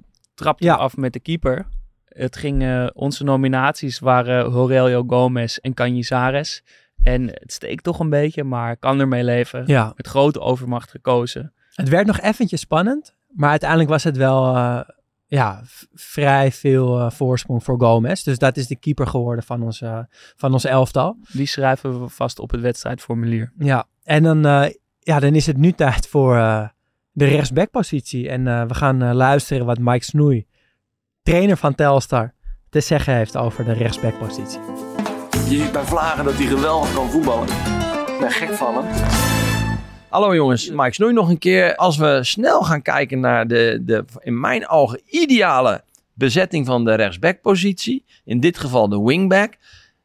trapten 0.43 0.67
Ja. 0.67 0.75
af 0.75 0.97
met 0.97 1.13
de 1.13 1.21
keeper. 1.21 1.67
Het 2.05 2.37
ging, 2.37 2.63
eh, 2.63 2.87
onze 2.93 3.25
nominaties 3.25 3.99
waren 3.99 4.45
Aurelio 4.45 5.05
Gomez 5.07 5.57
en 5.57 5.75
Canizares. 5.75 6.63
En 7.03 7.27
het 7.29 7.53
steekt 7.53 7.85
toch 7.85 7.99
een 7.99 8.11
beetje, 8.11 8.45
maar 8.45 8.77
kan 8.77 9.01
ermee 9.01 9.25
leven. 9.25 9.63
ja, 9.67 9.93
Met 9.97 10.07
grote 10.07 10.41
overmacht 10.41 10.91
gekozen. 10.91 11.53
het 11.75 11.89
werd 11.89 12.07
nog 12.07 12.21
eventjes 12.21 12.61
spannend, 12.61 13.15
maar 13.29 13.51
uiteindelijk 13.51 13.91
was 13.91 14.05
het 14.05 14.17
wel 14.17 14.57
eh, 14.57 14.81
ja, 15.27 15.61
vrij 15.95 16.53
veel 16.53 16.99
eh, 17.01 17.11
voorsprong 17.11 17.65
voor 17.65 17.81
Gomez. 17.81 18.23
Dus 18.23 18.39
dat 18.39 18.57
is 18.57 18.67
de 18.67 18.77
keeper 18.77 19.07
geworden 19.07 19.45
van 19.45 19.63
ons, 19.63 19.81
eh, 19.81 19.99
van 20.37 20.53
ons 20.53 20.65
elftal. 20.65 21.17
Die 21.33 21.47
schrijven 21.47 22.01
we 22.01 22.09
vast 22.09 22.39
op 22.39 22.51
het 22.51 22.61
wedstrijdformulier. 22.61 23.53
Ja, 23.59 23.85
en 24.05 24.23
dan, 24.23 24.39
ja, 24.99 25.21
dan 25.21 25.35
is 25.35 25.47
het 25.47 25.57
nu 25.57 25.73
tijd 25.73 26.09
voor 26.09 26.35
de 27.13 27.25
rechtsbackpositie. 27.25 28.29
En 28.29 28.47
eh, 28.47 28.67
we 28.67 28.75
gaan 28.75 29.03
eh, 29.03 29.13
luisteren 29.13 29.67
wat 29.67 29.79
Mike 29.79 30.05
Snoei, 30.05 30.47
trainer 31.23 31.57
van 31.57 31.75
Telstar, 31.75 32.33
te 32.71 32.81
zeggen 32.81 33.15
heeft 33.15 33.37
over 33.37 33.65
de 33.65 33.73
rechtsbackpositie. 33.73 34.61
Je 35.49 35.59
ziet 35.59 35.73
bij 35.73 35.85
Vlagen 35.85 36.25
dat 36.25 36.35
hij 36.35 36.47
geweldig 36.47 36.95
kan 36.95 37.11
voetballen. 37.11 37.49
Ik 38.07 38.17
ben 38.21 38.31
gek 38.31 38.53
van 38.53 38.75
hem. 38.75 39.05
Hallo 40.09 40.35
jongens, 40.35 40.71
Mike 40.71 40.93
Snoei 40.93 41.13
nog 41.13 41.29
een 41.29 41.39
keer. 41.39 41.77
Als 41.77 41.97
we 41.97 42.19
snel 42.23 42.63
gaan 42.63 42.83
kijken 42.83 43.21
naar 43.21 43.47
de, 43.47 43.79
de 43.83 44.05
in 44.21 44.41
mijn 44.41 44.69
ogen 44.69 45.01
ideale 45.07 45.85
bezetting 46.15 46.67
van 46.67 46.85
de 46.85 46.95
rechtsbackpositie, 46.95 48.05
in 48.25 48.41
dit 48.41 48.59
geval 48.59 48.89
de 48.89 49.03
wingback, 49.03 49.55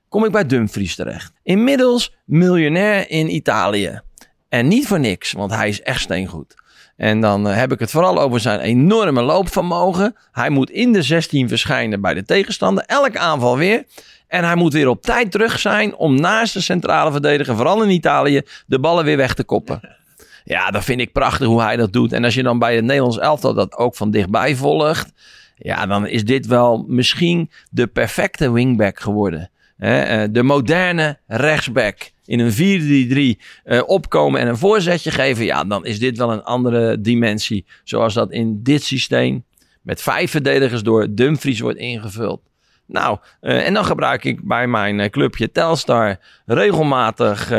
kom 0.10 0.26
ik 0.26 0.32
bij 0.32 0.46
Dumfries 0.46 0.96
terecht. 0.96 1.34
Inmiddels 1.44 2.16
miljonair 2.26 3.10
in 3.10 3.36
Italië. 3.36 4.02
En 4.50 4.68
niet 4.68 4.88
voor 4.88 5.00
niks, 5.00 5.32
want 5.32 5.52
hij 5.52 5.70
is 5.70 5.82
echt 5.82 6.02
steengoed. 6.02 6.56
En 6.98 7.22
dan 7.22 7.48
eh, 7.48 7.56
heb 7.56 7.72
ik 7.72 7.80
het 7.80 7.92
vooral 7.92 8.20
over 8.20 8.40
zijn 8.40 8.60
enorme 8.60 9.22
loopvermogen. 9.22 10.16
Hij 10.32 10.50
moet 10.50 10.70
in 10.70 10.94
de 10.94 11.02
16 11.02 11.48
verschijnen 11.48 12.02
bij 12.02 12.14
de 12.14 12.26
tegenstander. 12.26 12.84
Elke 12.84 13.20
aanval 13.20 13.58
weer. 13.58 13.84
En 14.28 14.44
hij 14.44 14.56
moet 14.56 14.74
weer 14.74 14.88
op 14.88 15.02
tijd 15.02 15.32
terug 15.32 15.60
zijn 15.60 15.96
om 15.96 16.20
naast 16.20 16.54
de 16.54 16.62
centrale 16.62 17.12
verdediger, 17.12 17.56
vooral 17.56 17.84
in 17.84 17.90
Italië, 17.90 18.42
de 18.66 18.80
ballen 18.80 19.06
weer 19.06 19.18
weg 19.18 19.34
te 19.34 19.44
koppen. 19.44 19.82
Ja, 20.44 20.72
dat 20.72 20.84
vind 20.84 21.00
ik 21.00 21.12
prachtig 21.12 21.48
hoe 21.48 21.62
hij 21.62 21.76
dat 21.76 21.94
doet. 21.94 22.14
En 22.14 22.24
als 22.24 22.34
je 22.34 22.44
dan 22.44 22.60
bij 22.60 22.76
het 22.76 22.86
Nederlands 22.86 23.18
elftal 23.18 23.54
dat 23.54 23.76
ook 23.76 23.96
van 23.96 24.12
dichtbij 24.12 24.56
volgt, 24.56 25.12
ja, 25.58 25.86
dan 25.86 26.08
is 26.08 26.26
dit 26.26 26.46
wel 26.46 26.86
misschien 26.88 27.50
de 27.70 27.88
perfecte 27.88 28.52
wingback 28.52 29.00
geworden. 29.00 29.50
Eh, 29.78 30.24
de 30.32 30.44
moderne 30.44 31.18
rechtsback 31.28 32.12
in 32.28 32.40
een 32.40 33.38
4-3-3 33.38 33.42
eh, 33.64 33.82
opkomen 33.86 34.42
en 34.42 34.48
een 34.48 34.58
voorzetje 34.58 35.12
geven. 35.12 35.46
Ja, 35.46 35.64
dan 35.64 35.86
is 35.86 36.00
dit 36.00 36.18
wel 36.18 36.32
een 36.32 36.44
andere 36.44 37.02
dimensie. 37.02 37.66
Zoals 37.84 38.14
dat 38.14 38.32
in 38.32 38.64
dit 38.64 38.84
systeem 38.84 39.46
met 39.82 40.02
vijf 40.02 40.32
verdedigers 40.32 40.84
door 40.84 41.08
Dumfries 41.10 41.60
wordt 41.60 41.78
ingevuld. 41.78 42.42
Nou, 42.86 43.18
eh, 43.42 43.68
en 43.68 43.74
dan 43.74 43.86
gebruik 43.86 44.24
ik 44.24 44.48
bij 44.48 44.68
mijn 44.68 45.00
eh, 45.00 45.10
clubje 45.10 45.52
Telstar 45.52 46.18
regelmatig 46.46 47.52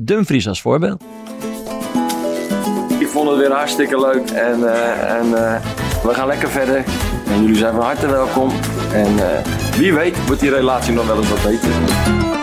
Dumfries 0.00 0.48
als 0.48 0.60
voorbeeld. 0.60 1.04
Ik 2.98 3.08
vond 3.08 3.28
het 3.28 3.38
weer 3.38 3.52
hartstikke 3.52 4.00
leuk 4.00 4.30
en, 4.30 4.52
en 5.08 5.30
we 6.02 6.14
gaan 6.14 6.26
lekker 6.26 6.48
verder. 6.48 6.84
En 7.26 7.40
jullie 7.40 7.56
zijn 7.56 7.74
van 7.74 7.84
harte 7.84 8.06
welkom. 8.06 8.50
En 8.92 9.16
wie 9.76 9.94
weet 9.94 10.26
wordt 10.26 10.40
die 10.40 10.50
relatie 10.50 10.92
nog 10.92 11.06
wel 11.06 11.16
eens 11.16 11.28
wat 11.28 11.42
beter. 11.42 12.41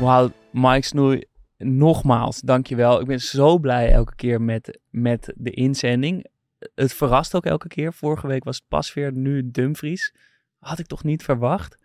Wauw, 0.00 0.30
Mike 0.52 0.86
Snoei, 0.86 1.24
nogmaals, 1.58 2.40
dankjewel. 2.40 3.00
Ik 3.00 3.06
ben 3.06 3.20
zo 3.20 3.58
blij 3.58 3.90
elke 3.92 4.14
keer 4.14 4.40
met, 4.42 4.78
met 4.90 5.32
de 5.36 5.50
inzending. 5.50 6.26
Het 6.74 6.94
verrast 6.94 7.34
ook 7.34 7.46
elke 7.46 7.68
keer. 7.68 7.92
Vorige 7.92 8.26
week 8.26 8.44
was 8.44 8.56
het 8.56 8.68
Pasveer, 8.68 9.12
nu 9.12 9.50
Dumfries. 9.50 10.14
Had 10.58 10.78
ik 10.78 10.86
toch 10.86 11.04
niet 11.04 11.22
verwacht. 11.22 11.78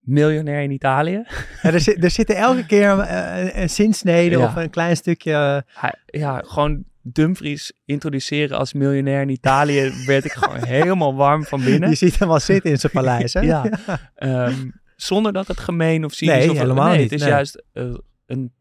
Miljonair 0.00 0.62
in 0.62 0.70
Italië. 0.70 1.24
Ja, 1.62 1.72
er, 1.72 1.80
zit, 1.80 2.04
er 2.04 2.10
zitten 2.10 2.36
elke 2.36 2.66
keer 2.72 2.98
eh, 2.98 3.44
een, 3.44 3.60
een 3.60 3.70
zinsnede 3.70 4.36
Ja. 4.38 4.44
of 4.44 4.56
een 4.56 4.70
klein 4.70 4.96
stukje... 4.96 5.64
eh, 5.80 5.90
ja, 6.06 6.42
gewoon 6.44 6.84
Dumfries 7.02 7.72
introduceren 7.84 8.58
als 8.58 8.72
miljonair 8.72 9.20
in 9.20 9.28
Italië 9.28 9.92
werd 10.06 10.24
ik 10.24 10.32
gewoon 10.32 10.64
helemaal 10.76 11.14
warm 11.14 11.44
van 11.44 11.64
binnen. 11.64 11.88
Je 11.88 11.94
ziet 11.94 12.18
hem 12.18 12.30
al 12.30 12.40
zitten 12.40 12.70
in 12.70 12.78
zijn 12.78 12.92
paleis, 12.92 13.32
hè? 13.32 13.40
Ja. 13.40 13.64
Ehm, 14.14 14.68
zonder 15.04 15.32
dat 15.32 15.48
het 15.48 15.60
gemeen 15.60 16.04
of 16.04 16.12
cynisch 16.12 16.36
Nee, 16.36 16.50
of 16.50 16.58
helemaal 16.58 16.88
nee, 16.88 16.98
niet, 16.98 17.10
Het 17.10 17.12
is 17.12 17.20
nee. 17.20 17.30
juist 17.30 17.64
eh, 17.72 17.94
een. 18.26 18.52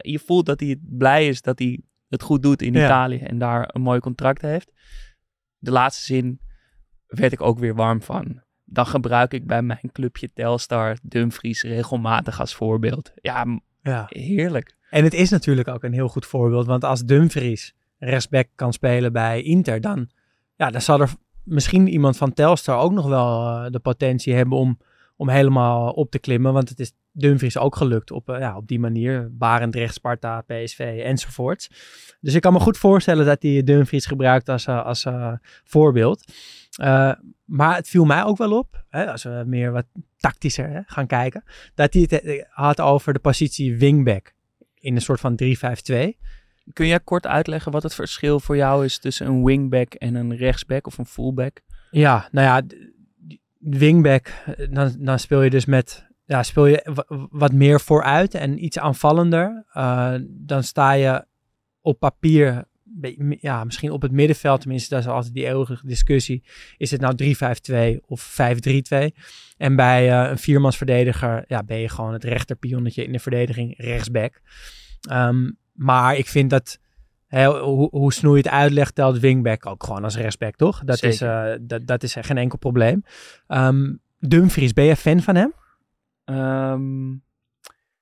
je 0.00 0.18
voelt 0.18 0.46
dat 0.46 0.60
hij 0.60 0.78
blij 0.82 1.28
is 1.28 1.42
dat 1.42 1.58
hij 1.58 1.80
het 2.08 2.22
goed 2.22 2.42
doet 2.42 2.62
in 2.62 2.72
Ja. 2.72 2.84
Italië 2.84 3.18
en 3.18 3.38
daar 3.38 3.70
een 3.72 3.80
mooi 3.80 4.00
contract 4.00 4.42
heeft. 4.42 4.72
De 5.58 5.70
laatste 5.70 6.04
zin 6.04 6.40
werd 7.06 7.32
ik 7.32 7.40
ook 7.40 7.58
weer 7.58 7.74
warm 7.74 8.02
van. 8.02 8.42
Dan 8.64 8.86
gebruik 8.86 9.32
ik 9.32 9.46
bij 9.46 9.62
mijn 9.62 9.90
clubje 9.92 10.32
Telstar 10.32 10.96
Dumfries 11.02 11.62
regelmatig 11.62 12.40
als 12.40 12.54
voorbeeld. 12.54 13.12
Ja, 13.82 14.06
heerlijk. 14.08 14.76
En 14.90 15.04
het 15.04 15.14
is 15.14 15.30
natuurlijk 15.30 15.68
ook 15.68 15.82
een 15.82 15.92
heel 15.92 16.08
goed 16.08 16.26
voorbeeld. 16.26 16.66
Want 16.66 16.84
als 16.84 17.04
Dumfries 17.04 17.74
rechtsback 17.98 18.48
kan 18.54 18.72
spelen 18.72 19.12
bij 19.12 19.42
Inter, 19.42 19.80
dan, 19.80 20.10
ja, 20.56 20.70
dan 20.70 20.80
zal 20.80 21.00
er 21.00 21.10
misschien 21.42 21.88
iemand 21.88 22.16
van 22.16 22.32
Telstar 22.32 22.78
ook 22.78 22.92
nog 22.92 23.08
wel 23.08 23.46
eh, 23.46 23.70
de 23.70 23.78
potentie 23.78 24.34
hebben 24.34 24.58
om, 24.58 24.78
om 25.22 25.28
helemaal 25.28 25.90
op 25.90 26.10
te 26.10 26.18
klimmen. 26.18 26.52
Want 26.52 26.68
het 26.68 26.80
is 26.80 26.92
Dumfries 27.12 27.58
ook 27.58 27.76
gelukt 27.76 28.10
op, 28.10 28.28
eh, 28.28 28.38
ja, 28.38 28.56
op 28.56 28.68
die 28.68 28.78
manier. 28.78 29.28
Barendrecht, 29.32 29.94
Sparta, 29.94 30.40
PSV 30.40 31.00
enzovoort. 31.04 31.70
Dus 32.20 32.34
ik 32.34 32.40
kan 32.40 32.52
me 32.52 32.60
goed 32.60 32.78
voorstellen 32.78 33.26
dat 33.26 33.42
hij 33.42 33.62
Dumfries 33.62 34.06
gebruikt 34.06 34.48
als, 34.48 34.66
eh, 34.66 34.84
als 34.84 35.04
eh, 35.04 35.32
voorbeeld. 35.64 36.32
Maar 37.44 37.76
het 37.76 37.88
viel 37.88 38.04
mij 38.04 38.24
ook 38.24 38.36
wel 38.36 38.58
op, 38.58 38.84
hè, 38.88 39.10
als 39.12 39.22
we 39.22 39.42
meer 39.46 39.72
wat 39.72 39.84
tactischer 40.16 40.68
hè, 40.68 40.80
gaan 40.86 41.06
kijken, 41.06 41.44
dat 41.74 41.92
hij 41.94 42.06
het 42.08 42.46
had 42.48 42.80
over 42.80 43.12
de 43.12 43.18
positie 43.18 43.76
wingback 43.78 44.34
in 44.74 44.94
een 44.94 45.00
soort 45.00 45.20
van 45.20 45.36
3-5-2. 45.36 46.18
Kun 46.72 46.86
jij 46.86 47.00
kort 47.00 47.26
uitleggen 47.26 47.72
wat 47.72 47.82
het 47.82 47.94
verschil 47.94 48.40
voor 48.40 48.56
jou 48.56 48.84
is 48.84 48.98
tussen 48.98 49.26
een 49.26 49.44
wingback 49.44 49.94
en 49.94 50.14
een 50.14 50.36
rechtsback 50.36 50.86
of 50.86 50.98
een 50.98 51.06
fullback? 51.06 51.60
Ja, 51.90 52.28
nou 52.30 52.46
ja, 52.46 52.76
wingback, 53.62 54.26
eh, 54.26 54.66
dan, 54.70 54.94
dan 54.98 55.18
speel 55.18 55.42
je 55.42 55.50
dus 55.50 55.64
met, 55.64 56.06
ja, 56.24 56.42
speel 56.42 56.66
je 56.66 56.86
wa- 56.94 57.26
wat 57.30 57.52
meer 57.52 57.80
vooruit 57.80 58.34
en 58.34 58.64
iets 58.64 58.78
aanvallender. 58.78 59.64
Eh, 59.72 60.14
dan 60.28 60.62
sta 60.62 60.92
je 60.92 61.24
op 61.80 61.98
papier, 61.98 62.64
ja, 63.40 63.64
misschien 63.64 63.90
op 63.90 64.02
het 64.02 64.12
middenveld, 64.12 64.60
tenminste, 64.60 64.94
dat 64.94 65.04
is 65.04 65.10
altijd 65.10 65.34
die 65.34 65.46
eeuwige 65.46 65.86
discussie. 65.86 66.44
Is 66.76 66.90
het 66.90 67.00
nou 67.00 67.14
3-5-2 67.14 68.00
of 68.06 68.20
5-3-2? 68.22 69.14
En 69.56 69.76
bij 69.76 70.10
eh, 70.10 70.30
een 70.30 70.38
viermansverdediger, 70.38 71.44
ja, 71.46 71.62
ben 71.62 71.78
je 71.78 71.88
gewoon 71.88 72.12
het 72.12 72.24
rechterpionnetje 72.24 73.04
in 73.04 73.12
de 73.12 73.18
verdediging, 73.18 73.74
rechtsback. 73.76 74.40
Ehm, 75.08 75.50
maar 75.72 76.16
ik 76.16 76.26
vind 76.26 76.50
dat, 76.50 76.78
hoe, 77.40 77.88
hoe 77.90 78.12
Snoei 78.12 78.36
het 78.36 78.48
uitlegt, 78.48 78.94
telt 78.94 79.18
wingback 79.18 79.66
ook 79.66 79.84
gewoon 79.84 80.04
als 80.04 80.16
rechtsback, 80.16 80.56
toch? 80.56 80.82
Dat, 80.84 81.02
is, 81.02 81.20
eh, 81.20 81.52
dat, 81.60 81.86
dat 81.86 82.02
is 82.02 82.16
geen 82.20 82.38
enkel 82.38 82.58
probleem. 82.58 83.04
Ehm, 83.46 83.92
Dumfries, 84.18 84.72
ben 84.72 84.84
je 84.84 84.96
fan 84.96 85.20
van 85.20 85.34
hem? 85.34 85.52
Ehm, 86.24 87.08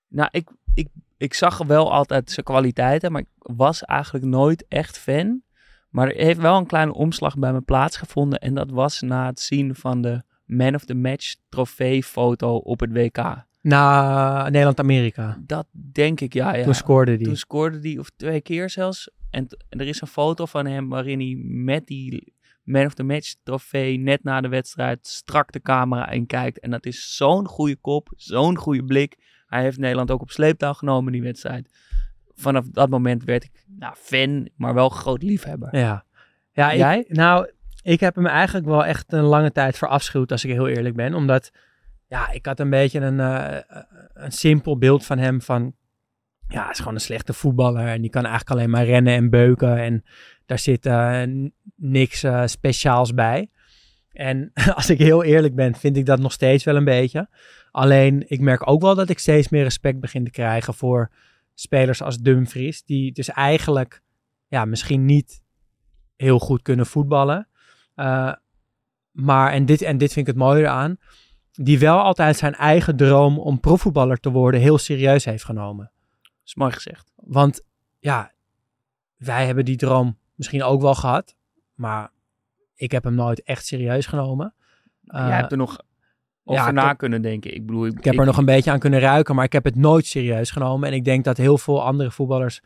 nou, 0.09 0.29
ik, 0.31 0.49
ik, 0.75 0.89
ik 1.17 1.35
zag 1.35 1.59
wel 1.59 1.93
altijd 1.93 2.31
zijn 2.31 2.47
kwaliteiten, 2.47 3.13
maar 3.13 3.21
ik 3.21 3.29
was 3.39 3.85
eigenlijk 3.85 4.25
nooit 4.25 4.65
echt 4.69 4.99
fan. 4.99 5.43
Maar 5.91 6.09
er 6.09 6.25
heeft 6.25 6.41
wel 6.41 6.57
een 6.57 6.67
kleine 6.67 6.95
omslag 6.95 7.39
bij 7.39 7.53
me 7.53 7.61
plaatsgevonden. 7.61 8.39
En 8.39 8.55
dat 8.55 8.71
was 8.71 9.01
na 9.01 9.27
het 9.27 9.41
zien 9.41 9.75
van 9.75 10.03
de 10.03 10.23
Man 10.45 10.75
of 10.75 10.85
the 10.85 10.95
Match 10.95 11.35
trofeefoto 11.49 12.57
op 12.57 12.81
het 12.81 12.93
WK. 12.93 13.45
Na 13.63 14.43
Nederland-Amerika. 14.43 15.39
Dat 15.47 15.67
denk 15.73 16.21
ik, 16.21 16.33
ja. 16.33 16.55
ja. 16.55 16.65
Toen 16.65 16.75
scoorde 16.75 17.15
hij. 17.15 17.25
Toen 17.25 17.37
scoorde 17.37 17.79
hij, 17.81 17.99
of 17.99 18.11
twee 18.17 18.41
keer 18.41 18.71
zelfs. 18.71 19.11
En, 19.31 19.47
er 19.69 19.87
is 19.87 20.01
een 20.01 20.07
foto 20.07 20.47
van 20.47 20.67
hem 20.67 20.89
waarin 20.89 21.19
hij 21.19 21.37
met 21.45 21.87
die 21.87 22.35
Man 22.63 22.87
of 22.87 22.95
the 22.95 23.03
Match 23.03 23.35
trofee 23.43 23.99
net 23.99 24.25
na 24.25 24.41
de 24.41 24.49
wedstrijd 24.49 25.07
strak 25.07 25.53
de 25.53 25.61
camera 25.61 26.11
in 26.11 26.27
kijkt. 26.27 26.61
En 26.61 26.71
dat 26.71 26.87
is 26.87 27.17
zo'n 27.17 27.47
goede 27.47 27.77
kop, 27.77 28.09
zo'n 28.17 28.57
goede 28.57 28.85
blik. 28.85 29.17
Hij 29.47 29.63
heeft 29.63 29.79
Nederland 29.79 30.11
ook 30.11 30.21
op 30.21 30.31
sleeptouw 30.31 30.73
genomen, 30.73 31.13
die 31.13 31.23
wedstrijd. 31.23 31.71
Vanaf 32.35 32.65
dat 32.69 32.91
moment 32.91 33.25
werd 33.25 33.45
ik 33.45 33.65
nou, 33.67 33.95
fan, 33.97 34.49
maar 34.57 34.75
wel 34.75 34.89
groot 34.89 35.23
liefhebber. 35.23 35.77
Ja. 35.77 36.05
ja 36.53 36.71
ik, 36.71 36.79
Jij? 36.79 37.05
Nou, 37.09 37.51
ik 37.83 38.01
heb 38.01 38.15
hem 38.15 38.27
eigenlijk 38.27 38.67
wel 38.67 38.85
echt 38.85 39.13
een 39.13 39.25
lange 39.25 39.53
tijd 39.53 39.79
verafschuwd, 39.79 40.33
als 40.33 40.45
ik 40.45 40.51
heel 40.51 40.69
eerlijk 40.69 40.97
ben. 40.97 41.15
Omdat, 41.15 41.51
ja, 42.07 42.31
ik 42.31 42.47
had 42.47 42.61
een 42.61 42.71
beetje 42.71 43.01
een, 43.01 43.21
eh, 43.21 43.77
een 44.13 44.33
simpel 44.33 44.79
beeld 44.79 45.07
van 45.07 45.19
hem 45.19 45.43
van... 45.43 45.75
Ja, 46.53 46.71
is 46.71 46.79
gewoon 46.79 46.95
een 46.95 47.01
slechte 47.01 47.33
voetballer 47.33 47.87
en 47.87 48.01
die 48.01 48.11
kan 48.11 48.25
eigenlijk 48.25 48.51
alleen 48.51 48.71
maar 48.71 48.85
rennen 48.85 49.15
en 49.15 49.31
beuken. 49.31 49.79
En 49.79 50.05
daar 50.47 50.59
zit 50.59 50.87
eh, 50.87 51.23
niks 51.77 52.23
eh, 52.23 52.47
speciaals 52.47 53.15
bij. 53.15 53.51
En 54.13 54.51
als 54.75 54.91
ik 54.91 54.99
heel 54.99 55.25
eerlijk 55.25 55.55
ben, 55.55 55.75
vind 55.75 55.97
ik 55.97 56.07
dat 56.07 56.19
nog 56.19 56.33
steeds 56.33 56.65
wel 56.65 56.77
een 56.77 56.85
beetje. 56.85 57.29
Alleen, 57.71 58.25
ik 58.27 58.41
merk 58.41 58.69
ook 58.69 58.81
wel 58.81 58.95
dat 58.95 59.11
ik 59.11 59.19
steeds 59.19 59.49
meer 59.49 59.63
respect 59.63 60.01
begin 60.01 60.25
te 60.25 60.31
krijgen 60.31 60.75
voor 60.75 61.11
spelers 61.55 62.03
als 62.03 62.19
Dumfries. 62.19 62.85
Die 62.85 63.13
dus 63.13 63.29
eigenlijk, 63.29 64.03
ja, 64.49 64.65
misschien 64.65 65.05
niet 65.05 65.43
heel 66.17 66.39
goed 66.39 66.63
kunnen 66.63 66.87
voetballen. 66.87 67.49
Eh, 67.95 68.33
maar, 69.11 69.53
en 69.53 69.67
dit, 69.67 69.83
en 69.83 69.99
dit 69.99 70.13
vind 70.13 70.29
ik 70.29 70.35
het 70.35 70.43
mooie 70.43 70.69
aan, 70.69 70.97
die 71.53 71.79
wel 71.79 71.99
altijd 71.99 72.37
zijn 72.37 72.55
eigen 72.55 72.97
droom 72.97 73.39
om 73.39 73.61
profvoetballer 73.61 74.21
te 74.21 74.31
worden 74.31 74.61
heel 74.61 74.79
serieus 74.79 75.25
heeft 75.25 75.45
genomen. 75.45 75.91
Is 76.51 76.55
mooi 76.55 76.73
gezegd. 76.73 77.13
Want 77.17 77.63
ja, 77.99 78.33
wij 79.17 79.47
hebben 79.47 79.65
die 79.65 79.77
droom 79.77 80.19
misschien 80.35 80.63
ook 80.63 80.81
wel 80.81 80.95
gehad, 80.95 81.35
maar 81.75 82.11
ik 82.75 82.91
heb 82.93 83.05
hem 83.05 83.15
nooit 83.15 83.43
echt 83.43 83.67
serieus 83.67 84.07
genomen. 84.07 84.55
Jij 85.01 85.21
Eh, 85.21 85.37
hebt 85.37 85.53
er 85.53 85.59
nog 85.59 85.79
over 86.45 86.63
ja, 86.65 86.71
na 86.71 86.89
heb- 86.89 86.99
kunnen 86.99 87.23
denken. 87.23 87.55
Ik 87.55 87.67
bedoel, 87.67 87.87
ik 87.87 88.05
heb 88.05 88.19
er 88.19 88.27
nog 88.27 88.37
een 88.37 88.45
beetje 88.45 88.71
aan 88.71 88.79
kunnen 88.79 89.01
ruiken, 89.01 89.35
maar 89.35 89.45
ik 89.45 89.53
heb 89.53 89.65
het 89.65 89.77
nooit 89.77 90.07
serieus 90.07 90.51
genomen. 90.51 90.89
En 90.89 90.95
ik 90.95 91.05
denk 91.05 91.25
dat 91.25 91.37
heel 91.37 91.59
veel 91.59 91.83
andere 91.83 92.11
voetballers 92.11 92.61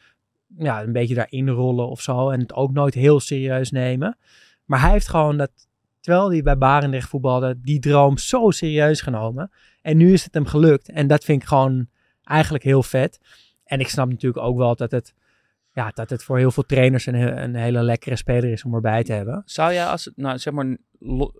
ja, 0.56 0.82
een 0.82 0.92
beetje 0.92 1.14
daarin 1.14 1.48
rollen 1.48 1.88
of 1.88 2.00
zo. 2.00 2.30
En 2.30 2.40
het 2.40 2.52
ook 2.52 2.72
nooit 2.72 2.94
heel 2.94 3.20
serieus 3.20 3.70
nemen. 3.70 4.16
Maar 4.64 4.80
hij 4.80 4.90
heeft 4.90 5.08
gewoon 5.08 5.36
dat, 5.36 5.50
terwijl 6.00 6.30
hij 6.30 6.42
bij 6.42 6.58
Barendrecht 6.58 7.08
voetbalde, 7.08 7.60
die 7.60 7.78
droom 7.78 8.18
zo 8.18 8.50
serieus 8.50 9.00
genomen. 9.00 9.50
En 9.82 9.96
nu 9.96 10.12
is 10.12 10.24
het 10.24 10.34
hem 10.34 10.46
gelukt. 10.46 10.88
En 10.88 11.06
dat 11.06 11.24
vind 11.24 11.42
ik 11.42 11.48
gewoon 11.48 11.88
eigenlijk 12.22 12.64
heel 12.64 12.82
vet. 12.82 13.20
En 13.74 13.80
ik 13.80 13.88
snap 13.88 14.08
natuurlijk 14.08 14.44
ook 14.46 14.56
wel 14.56 14.76
dat 14.76 14.90
het, 14.90 15.14
ja, 15.72 15.90
dat 15.90 16.10
het 16.10 16.22
voor 16.24 16.38
heel 16.38 16.50
veel 16.50 16.62
trainers 16.66 17.06
een, 17.06 17.42
een 17.42 17.54
hele 17.54 17.82
lekkere 17.82 18.16
speler 18.16 18.50
is 18.52 18.64
om 18.64 18.74
erbij 18.74 19.02
te 19.04 19.12
hebben. 19.12 19.42
Zou 19.44 19.72
jij 19.72 19.86
als, 19.86 20.04
het- 20.04 20.16
nou 20.16 20.38
zeg 20.38 20.52
maar, 20.52 20.76
lo- 20.98 21.32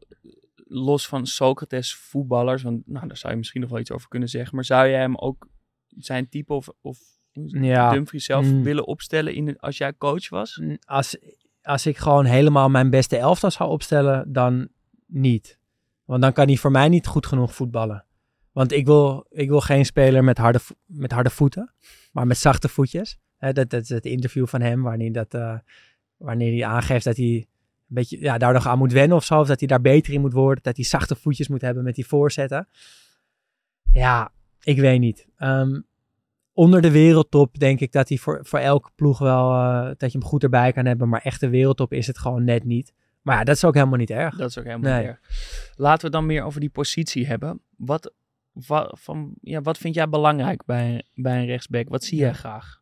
los 0.67 1.09
van 1.09 1.27
Socrates 1.27 1.95
voetballers, 1.95 2.63
want 2.63 2.87
nou, 2.87 3.07
daar 3.07 3.17
zou 3.17 3.33
je 3.33 3.39
misschien 3.39 3.61
nog 3.61 3.71
wel 3.71 3.79
iets 3.81 3.91
over 3.93 4.09
kunnen 4.09 4.29
zeggen, 4.29 4.55
maar 4.55 4.65
zou 4.65 4.89
jij 4.89 5.01
hem 5.01 5.17
ook 5.17 5.49
zijn 5.89 6.29
type 6.29 6.53
of, 6.53 6.69
of 6.81 6.99
Ja. 7.51 7.91
Dumfries 7.93 8.25
zelf 8.25 8.47
Mm. 8.47 8.63
willen 8.63 8.87
opstellen 8.87 9.35
in, 9.35 9.59
als 9.59 9.79
jij 9.79 9.97
coach 9.97 10.29
was? 10.29 10.63
als, 10.85 11.17
als 11.63 11.87
ik 11.87 11.97
gewoon 11.97 12.25
helemaal 12.25 12.69
mijn 12.69 12.91
beste 12.91 13.17
elftal 13.17 13.51
zou 13.51 13.71
opstellen, 13.71 14.33
dan 14.33 14.69
niet. 15.07 15.59
Want 16.05 16.23
dan 16.23 16.33
kan 16.33 16.47
hij 16.47 16.57
voor 16.57 16.71
mij 16.71 16.89
niet 16.89 17.07
goed 17.07 17.27
genoeg 17.27 17.55
voetballen. 17.55 18.05
Want 18.53 18.73
ik 18.73 18.87
wil, 18.87 19.27
ik 19.31 19.49
wil 19.49 19.61
geen 19.61 19.85
speler 19.85 20.25
met 20.25 20.39
harde, 20.39 20.59
met 20.87 21.13
harde 21.13 21.31
voeten, 21.31 21.73
maar 22.15 22.27
met 22.27 22.37
zachte 22.39 22.69
voetjes. 22.69 23.19
Hè, 23.37 23.53
dat, 23.53 23.71
dat 23.71 23.83
is 23.83 23.89
het 23.89 24.05
interview 24.05 24.47
van 24.47 24.61
hem, 24.61 24.83
wanneer, 24.83 25.13
dat, 25.13 25.35
eh, 25.35 25.59
wanneer 26.17 26.53
hij 26.53 26.65
aangeeft 26.65 27.05
dat 27.05 27.17
hij 27.17 27.27
een 27.27 27.47
beetje, 27.87 28.21
ja, 28.21 28.39
daar 28.39 28.53
nog 28.53 28.67
aan 28.67 28.79
moet 28.79 28.93
wennen 28.93 29.17
of 29.17 29.25
zo. 29.25 29.41
Of 29.41 29.47
dat 29.47 29.59
hij 29.59 29.69
daar 29.69 29.81
beter 29.81 30.13
in 30.13 30.21
moet 30.21 30.33
worden. 30.33 30.63
Dat 30.63 30.77
hij 30.77 30.85
zachte 30.85 31.17
voetjes 31.17 31.49
moet 31.49 31.61
hebben 31.61 31.85
met 31.85 31.95
die 31.95 32.07
voorzetten. 32.07 32.69
Ja, 33.93 34.33
ik 34.63 34.79
weet 34.79 35.01
niet. 35.01 35.27
Ehm, 35.37 35.81
onder 36.53 36.83
de 36.83 36.91
wereldtop 36.91 37.59
denk 37.59 37.81
ik 37.81 37.93
dat 37.93 38.09
hij 38.09 38.19
voor, 38.19 38.39
voor 38.43 38.59
elke 38.59 38.91
ploeg 38.95 39.19
wel, 39.19 39.53
eh, 39.53 39.85
dat 39.97 40.13
je 40.13 40.19
hem 40.19 40.27
goed 40.27 40.43
erbij 40.43 40.73
kan 40.73 40.87
hebben. 40.87 41.09
Maar 41.09 41.21
echte 41.21 41.49
wereldtop 41.49 41.93
is 41.93 42.07
het 42.07 42.19
gewoon 42.19 42.45
net 42.45 42.65
niet. 42.65 42.93
Maar 43.23 43.37
ja, 43.37 43.45
dat 43.45 43.57
is 43.57 43.65
ook 43.65 43.75
helemaal 43.75 43.99
niet 43.99 44.11
erg. 44.11 44.37
Dat 44.37 44.49
is 44.49 44.59
ook 44.59 44.65
helemaal 44.65 44.91
Nee. 44.91 45.01
niet 45.01 45.09
erg. 45.09 45.21
Laten 45.77 46.07
we 46.07 46.13
dan 46.13 46.27
meer 46.27 46.43
over 46.43 46.61
die 46.61 46.71
positie 46.71 47.27
hebben. 47.27 47.61
Wat, 47.77 48.13
wa- 48.67 48.93
van, 48.99 49.33
ja, 49.41 49.61
wat 49.61 49.79
vind 49.79 49.95
jij 49.95 50.09
belangrijk 50.09 50.65
bij, 50.65 51.03
bij 51.15 51.39
een 51.39 51.47
rechtsback? 51.47 51.89
Wat 51.89 52.05
zie 52.05 52.19
jij 52.19 52.33
graag? 52.33 52.81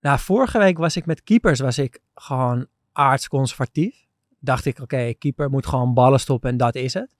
Nou, 0.00 0.18
vorige 0.18 0.58
week 0.58 0.78
was 0.78 0.96
ik 0.96 1.06
met 1.06 1.22
keepers 1.22 1.60
was 1.60 1.78
ik 1.78 1.98
gewoon 2.14 2.66
aardsconservatief. 2.92 4.06
Dacht 4.38 4.64
ik, 4.64 4.80
oké, 4.80 5.12
keeper 5.18 5.50
moet 5.50 5.66
gewoon 5.66 5.94
ballen 5.94 6.20
stoppen 6.20 6.50
en 6.50 6.56
dat 6.56 6.74
is 6.74 6.94
het. 6.94 7.16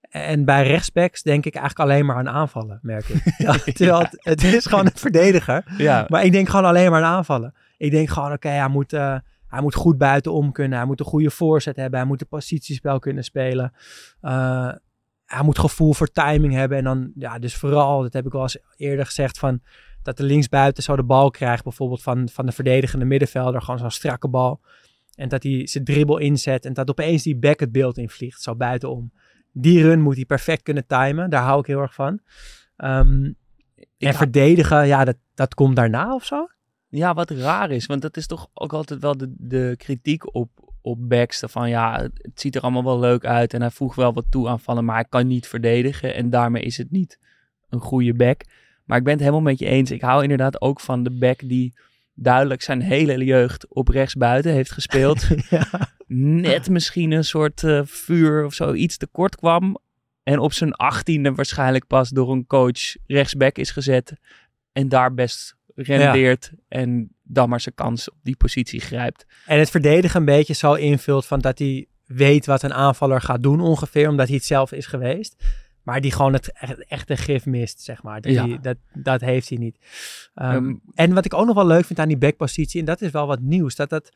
En 0.00 0.44
bij 0.44 0.66
rechtsbacks 0.66 1.22
denk 1.22 1.46
ik 1.46 1.54
eigenlijk 1.54 1.90
alleen 1.90 2.06
maar 2.06 2.16
aan 2.16 2.28
aanvallen, 2.28 2.78
merk 2.82 3.08
ik. 3.08 3.22
Ja, 3.46 3.52
terwijl 3.52 3.98
het, 3.98 4.16
het 4.18 4.42
is 4.44 4.66
gewoon 4.66 4.86
een 4.86 4.92
verdediger. 4.94 5.64
Ja, 5.76 6.06
Maar 6.08 6.24
ik 6.24 6.32
denk 6.32 6.48
gewoon 6.48 6.64
alleen 6.64 6.90
maar 6.90 7.02
aan 7.02 7.14
aanvallen. 7.16 7.54
Ik 7.76 7.90
denk 7.90 8.08
gewoon, 8.08 8.32
oké, 8.32 8.48
hij, 8.48 8.68
moet, 8.68 8.92
eh, 8.92 9.16
hij 9.46 9.60
moet 9.60 9.74
goed 9.74 9.98
buitenom 9.98 10.52
kunnen. 10.52 10.78
Hij 10.78 10.86
moet 10.86 11.00
een 11.00 11.06
goede 11.06 11.30
voorzet 11.30 11.76
hebben. 11.76 11.98
Hij 11.98 12.08
moet 12.08 12.20
een 12.20 12.26
positiespel 12.28 12.98
kunnen 12.98 13.24
spelen. 13.24 13.72
Eh, 14.20 14.72
hij 15.34 15.44
moet 15.44 15.58
gevoel 15.58 15.92
voor 15.92 16.12
timing 16.12 16.52
hebben. 16.52 16.78
En 16.78 16.84
dan, 16.84 17.12
ja, 17.14 17.38
dus 17.38 17.54
vooral, 17.54 18.02
dat 18.02 18.12
heb 18.12 18.26
ik 18.26 18.32
wel 18.32 18.42
eens 18.42 18.58
eerder 18.76 19.06
gezegd, 19.06 19.38
van 19.38 19.60
dat 20.02 20.16
de 20.16 20.22
linksbuiten 20.22 20.82
zo 20.82 20.96
de 20.96 21.02
bal 21.02 21.30
krijgt, 21.30 21.64
bijvoorbeeld 21.64 22.02
van, 22.02 22.28
van 22.28 22.46
de 22.46 22.52
verdedigende 22.52 23.04
middenvelder, 23.04 23.62
gewoon 23.62 23.78
zo'n 23.78 23.90
strakke 23.90 24.28
bal. 24.28 24.60
En 25.14 25.28
dat 25.28 25.42
hij 25.42 25.66
zijn 25.66 25.84
dribbel 25.84 26.18
inzet 26.18 26.64
en 26.64 26.72
dat 26.72 26.90
opeens 26.90 27.22
die 27.22 27.36
back 27.36 27.60
het 27.60 27.72
beeld 27.72 27.98
invliegt, 27.98 28.42
zo 28.42 28.56
buitenom. 28.56 29.12
Die 29.52 29.82
run 29.82 30.00
moet 30.00 30.16
hij 30.16 30.24
perfect 30.24 30.62
kunnen 30.62 30.86
timen. 30.86 31.30
Daar 31.30 31.42
hou 31.42 31.60
ik 31.60 31.66
heel 31.66 31.80
erg 31.80 31.94
van. 31.94 32.20
Ehm, 32.76 33.32
en 33.98 34.14
verdedigen, 34.14 34.86
ja, 34.86 35.04
dat, 35.04 35.16
dat 35.34 35.54
komt 35.54 35.76
daarna 35.76 36.14
of 36.14 36.24
zo. 36.24 36.46
ja, 36.88 37.14
wat 37.14 37.30
raar 37.30 37.70
is. 37.70 37.86
Want 37.86 38.02
dat 38.02 38.16
is 38.16 38.26
toch 38.26 38.48
ook 38.54 38.72
altijd 38.72 39.00
wel 39.00 39.16
de, 39.16 39.34
de 39.38 39.74
kritiek 39.76 40.34
op, 40.34 40.71
op 40.82 41.08
backs. 41.08 41.42
Van 41.46 41.68
ja, 41.68 42.02
het, 42.02 42.40
ziet 42.40 42.56
er 42.56 42.62
allemaal 42.62 42.84
wel 42.84 42.98
leuk 42.98 43.24
uit. 43.24 43.54
En 43.54 43.60
hij 43.60 43.70
voegt 43.70 43.96
wel 43.96 44.12
wat 44.12 44.24
toe 44.30 44.48
aanvallen. 44.48 44.84
Maar 44.84 44.94
hij 44.94 45.06
kan 45.08 45.26
niet 45.26 45.46
verdedigen. 45.46 46.14
En 46.14 46.30
daarmee 46.30 46.62
is 46.62 46.76
het 46.76 46.90
niet 46.90 47.18
een 47.68 47.80
goede 47.80 48.14
back. 48.14 48.42
Maar 48.84 48.98
ik 48.98 49.04
ben 49.04 49.12
het 49.12 49.22
helemaal 49.22 49.42
met 49.42 49.58
je 49.58 49.66
eens. 49.66 49.90
Ik 49.90 50.00
hou 50.00 50.22
inderdaad 50.22 50.60
ook 50.60 50.80
van 50.80 51.02
de 51.02 51.10
back 51.10 51.48
die 51.48 51.74
duidelijk 52.14 52.62
zijn 52.62 52.80
hele 52.80 53.24
jeugd 53.24 53.68
op 53.68 53.88
rechtsbuiten 53.88 54.52
heeft 54.52 54.72
gespeeld. 54.72 55.26
ja. 55.50 55.66
net 56.06 56.70
misschien 56.70 57.10
een 57.10 57.24
soort 57.24 57.64
eh, 57.64 57.80
vuur 57.84 58.44
of 58.44 58.54
zo 58.54 58.72
iets 58.72 58.96
tekort 58.96 59.36
kwam. 59.36 59.78
En 60.22 60.38
op 60.38 60.52
zijn 60.52 60.72
achttiende 60.72 61.34
waarschijnlijk 61.34 61.86
pas 61.86 62.08
door 62.08 62.32
een 62.32 62.46
coach 62.46 62.96
rechtsback 63.06 63.56
is 63.56 63.70
gezet. 63.70 64.12
En 64.72 64.88
daar 64.88 65.14
best 65.14 65.56
rendeert. 65.74 66.52
En 66.68 67.14
dan 67.22 67.48
maar 67.48 67.60
zijn 67.60 67.74
kans 67.74 68.10
op 68.10 68.16
die 68.22 68.36
positie 68.36 68.80
grijpt. 68.80 69.26
En 69.46 69.58
het 69.58 69.70
verdedigen 69.70 70.20
een 70.20 70.26
beetje 70.26 70.54
zo 70.54 70.74
invult 70.74 71.26
van 71.26 71.38
dat 71.38 71.58
hij 71.58 71.86
weet 72.06 72.46
wat 72.46 72.62
een 72.62 72.74
aanvaller 72.74 73.20
gaat 73.20 73.42
doen 73.42 73.60
ongeveer, 73.60 74.08
omdat 74.08 74.26
hij 74.26 74.36
het 74.36 74.44
zelf 74.44 74.72
is 74.72 74.86
geweest. 74.86 75.44
Maar 75.82 76.00
die 76.00 76.12
gewoon 76.12 76.32
het 76.32 76.52
echt, 76.52 76.84
echte 76.84 77.16
gif 77.16 77.46
mist, 77.46 77.80
zeg 77.80 78.02
maar. 78.02 78.20
Dat, 78.20 78.32
Ja. 78.32 78.46
dat, 78.46 78.76
dat 78.92 79.20
heeft 79.20 79.48
hij 79.48 79.58
niet. 79.58 79.78
Ehm, 80.34 80.50
Ehm, 80.54 80.74
en 80.94 81.14
wat 81.14 81.24
ik 81.24 81.34
ook 81.34 81.46
nog 81.46 81.54
wel 81.54 81.66
leuk 81.66 81.84
vind 81.84 81.98
aan 81.98 82.08
die 82.08 82.18
backpositie, 82.18 82.80
en 82.80 82.86
dat 82.86 83.00
is 83.00 83.10
wel 83.10 83.26
wat 83.26 83.40
nieuws, 83.40 83.74
dat 83.74 83.90
dat... 83.90 84.12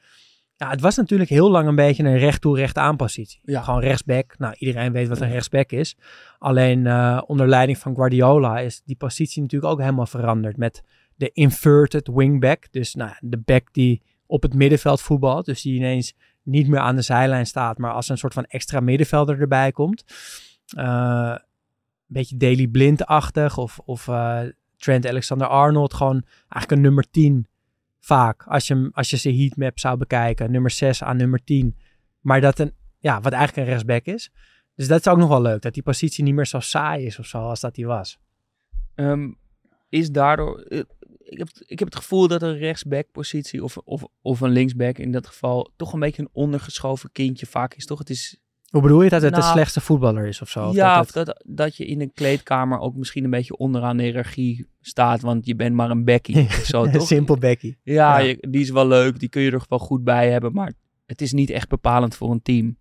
Ja, 0.57 0.71
het 0.71 0.81
was 0.81 0.97
natuurlijk 0.97 1.31
heel 1.31 1.51
lang 1.51 1.69
een 1.69 1.75
beetje 1.75 2.03
een 2.05 2.19
recht 2.19 2.41
toe, 2.41 2.57
recht 2.57 2.77
aan 2.79 2.97
positie. 2.97 3.41
Ja. 3.45 3.63
Gewoon 3.63 3.81
rechtsback. 3.81 4.35
Nou, 4.39 4.55
iedereen 4.59 4.93
weet 4.93 5.09
wat 5.09 5.21
een 5.21 5.31
rechtsback 5.31 5.71
is. 5.71 5.97
Alleen 6.39 6.87
eh, 6.87 7.23
onder 7.27 7.49
leiding 7.49 7.79
van 7.79 7.95
Guardiola 7.95 8.59
is 8.59 8.83
die 8.85 8.97
positie 8.97 9.43
natuurlijk 9.43 9.73
ook 9.73 9.81
helemaal 9.81 10.07
veranderd. 10.07 10.57
Met 10.57 10.83
de 11.17 11.31
inverted 11.33 12.09
wingback. 12.09 12.73
Dus 12.73 12.95
nou, 12.95 13.15
de 13.21 13.39
back 13.39 13.69
die 13.73 14.03
op 14.27 14.43
het 14.43 14.55
middenveld 14.55 15.01
voetbalt. 15.01 15.45
Dus 15.45 15.63
die 15.63 15.75
ineens 15.75 16.15
niet 16.43 16.69
meer 16.69 16.81
aan 16.81 16.97
de 16.97 17.03
zijlijn 17.03 17.47
staat, 17.47 17.79
maar 17.79 17.93
als 17.93 18.09
een 18.09 18.19
soort 18.19 18.35
van 18.35 18.45
extra 18.45 18.81
middenvelder 18.81 19.41
erbij 19.41 19.73
komt. 19.73 20.05
Eh, 20.77 21.35
een 21.37 22.15
beetje 22.15 22.37
Daily 22.37 22.67
Blind-achtig 22.67 23.59
of, 23.59 23.79
of 23.85 24.09
eh, 24.09 24.41
Trent 24.77 25.07
Alexander-Arnold. 25.07 25.95
Gewoon 25.95 26.25
eigenlijk 26.39 26.71
een 26.71 26.81
nummer 26.81 27.11
10 27.11 27.47
vaak. 28.01 28.43
Als 28.47 28.67
je, 28.67 28.91
als 28.93 29.11
je 29.11 29.17
zijn 29.17 29.37
heatmap 29.37 29.79
zou 29.79 29.97
bekijken. 29.97 30.51
Nummer 30.51 30.71
6 30.71 31.03
aan 31.03 31.17
nummer 31.17 31.45
10. 31.45 31.77
Maar 32.21 32.41
dat 32.41 32.59
een, 32.59 32.73
ja, 32.99 33.21
wat 33.21 33.33
eigenlijk 33.33 33.67
een 33.67 33.73
rechtsback 33.73 34.05
is. 34.15 34.31
Dus 34.75 34.89
dat 34.89 35.01
is 35.01 35.09
ook 35.09 35.19
nog 35.19 35.29
wel 35.29 35.43
leuk. 35.43 35.63
Dat 35.63 35.75
die 35.75 35.83
positie 35.83 36.25
niet 36.25 36.35
meer 36.35 36.47
zo 36.47 36.61
saai 36.61 37.07
is 37.07 37.19
of 37.19 37.27
zo 37.27 37.39
als 37.39 37.61
dat 37.61 37.75
die 37.75 37.87
was. 37.87 38.19
ehm, 38.95 39.31
is 39.89 40.11
daardoor... 40.11 40.67
ik, 41.29 41.39
heb, 41.39 41.49
ik 41.67 41.79
heb 41.79 41.89
het 41.89 41.97
gevoel 41.97 42.29
dat 42.29 42.43
een 42.43 42.59
rechtsback 42.59 43.07
positie 43.13 43.65
of, 43.65 43.77
of, 43.77 44.05
of 44.23 44.41
een 44.41 44.51
linksback 44.51 44.99
in 44.99 45.13
dat 45.13 45.27
geval 45.27 45.71
toch 45.77 45.93
een 45.93 46.01
beetje 46.01 46.23
een 46.23 46.29
ondergeschoven 46.33 47.13
kindje 47.13 47.47
vaak 47.47 47.75
is. 47.75 47.87
Toch? 47.87 47.99
Het 47.99 48.11
is 48.11 48.39
Hoe 48.71 48.83
bedoel 48.83 49.03
je 49.03 49.09
dat 49.11 49.23
het 49.23 49.35
de 49.35 49.41
Nou, 49.41 49.53
slechtste 49.53 49.81
voetballer 49.81 50.27
is 50.27 50.41
of 50.43 50.49
zo? 50.49 50.69
Of 50.69 50.75
ja, 50.75 50.97
dat 50.97 51.15
het- 51.15 51.27
dat, 51.27 51.43
dat 51.47 51.77
je 51.77 51.87
in 51.87 52.01
een 52.01 52.13
kleedkamer 52.13 52.79
ook 52.79 52.97
misschien 52.97 53.25
een 53.25 53.31
beetje 53.31 53.57
onderaan 53.57 53.97
de 53.97 54.03
hiërarchie 54.03 54.67
staat, 54.81 55.21
want 55.21 55.47
je 55.47 55.57
bent 55.57 55.75
maar 55.75 55.91
een 55.91 56.05
bekkie 56.05 56.37
of 56.45 56.53
zo, 56.65 56.87
toch? 56.91 57.07
Simpel 57.07 57.37
Becky. 57.39 57.77
Ja, 57.83 58.19
Ja. 58.19 58.25
je- 58.27 58.47
die 58.51 58.61
is 58.61 58.71
wel 58.71 58.87
leuk, 58.87 59.19
die 59.19 59.29
kun 59.29 59.43
je 59.43 59.51
er 59.51 59.65
wel 59.69 59.79
goed 59.79 60.05
bij 60.05 60.31
hebben, 60.31 60.53
maar 60.53 60.73
het 61.07 61.21
is 61.21 61.33
niet 61.33 61.51
echt 61.51 61.69
bepalend 61.69 62.15
voor 62.17 62.31
een 62.31 62.43
team. 62.43 62.77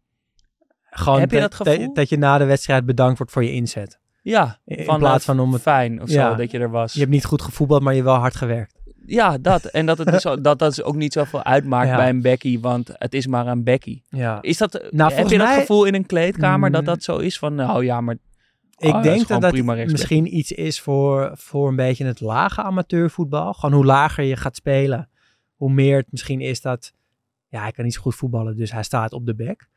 Gewoon 0.84 1.19
Heb 1.19 1.31
je 1.31 1.39
dat, 1.39 1.51
dat 1.58 1.67
gevoel? 1.67 1.93
dat 1.93 2.10
je 2.10 2.17
na 2.17 2.38
de 2.38 2.45
wedstrijd 2.45 2.86
bedankt 2.86 3.17
wordt 3.17 3.31
voor 3.34 3.43
je 3.43 3.51
inzet. 3.51 3.99
Ja, 4.31 4.59
In 4.65 4.97
plaats 4.97 5.25
van 5.25 5.39
om 5.39 5.53
het- 5.53 5.61
fijn 5.61 6.01
of 6.01 6.09
Ja. 6.09 6.29
zo, 6.31 6.35
dat 6.35 6.51
je 6.51 6.59
er 6.59 6.69
was. 6.69 6.93
Je 6.93 6.99
hebt 6.99 7.11
niet 7.11 7.25
goed 7.25 7.41
gevoetbald, 7.41 7.81
maar 7.81 7.93
je 7.93 7.99
hebt 7.99 8.11
wel 8.11 8.19
hard 8.19 8.35
gewerkt. 8.35 8.73
Ja, 9.05 9.38
dat. 9.38 9.65
En 9.65 9.85
dat 9.85 9.97
het 9.97 10.07
dus 10.11 10.25
ook, 10.29 10.43
dat, 10.43 10.59
dat 10.59 10.83
ook 10.83 10.95
niet 10.95 11.13
zoveel 11.13 11.43
uitmaakt 11.43 11.88
Ja. 11.89 11.95
bij 11.95 12.09
een 12.09 12.21
bekkie, 12.21 12.59
want 12.59 12.89
het 12.93 13.13
is 13.13 13.27
maar 13.27 13.47
een 13.47 13.63
bekkie. 13.63 14.03
Ja. 14.09 14.41
Is 14.41 14.57
dat, 14.57 14.88
Nou, 14.91 15.13
heb 15.13 15.27
je 15.29 15.38
dat 15.38 15.47
gevoel 15.49 15.85
in 15.85 15.93
een 15.95 16.05
kleedkamer 16.05 16.71
dat 16.71 16.81
Mm. 16.81 16.88
dat 16.88 17.03
zo 17.03 17.17
is 17.17 17.39
van, 17.39 17.55
nou 17.55 17.85
ja, 17.85 18.01
maar 18.01 18.17
Ik 18.77 18.93
Oh, 18.93 19.03
denk 19.03 19.27
dat 19.27 19.41
dat 19.41 19.53
misschien 19.91 20.35
iets 20.38 20.51
is 20.51 20.79
voor, 20.81 21.31
voor 21.33 21.67
een 21.67 21.75
beetje 21.75 22.05
het 22.05 22.19
lage 22.21 22.61
amateurvoetbal. 22.61 23.53
Gewoon 23.53 23.75
hoe 23.75 23.85
lager 23.85 24.23
je 24.23 24.35
gaat 24.35 24.55
spelen, 24.55 25.09
hoe 25.55 25.71
meer 25.71 25.97
het 25.97 26.07
misschien 26.11 26.41
is 26.41 26.61
dat... 26.61 26.93
Ja, 27.47 27.61
hij 27.61 27.71
kan 27.71 27.83
niet 27.83 27.93
zo 27.93 28.01
goed 28.01 28.15
voetballen, 28.15 28.57
dus 28.57 28.71
hij 28.71 28.83
staat 28.83 29.13
op 29.13 29.25
de 29.25 29.35
back. 29.35 29.67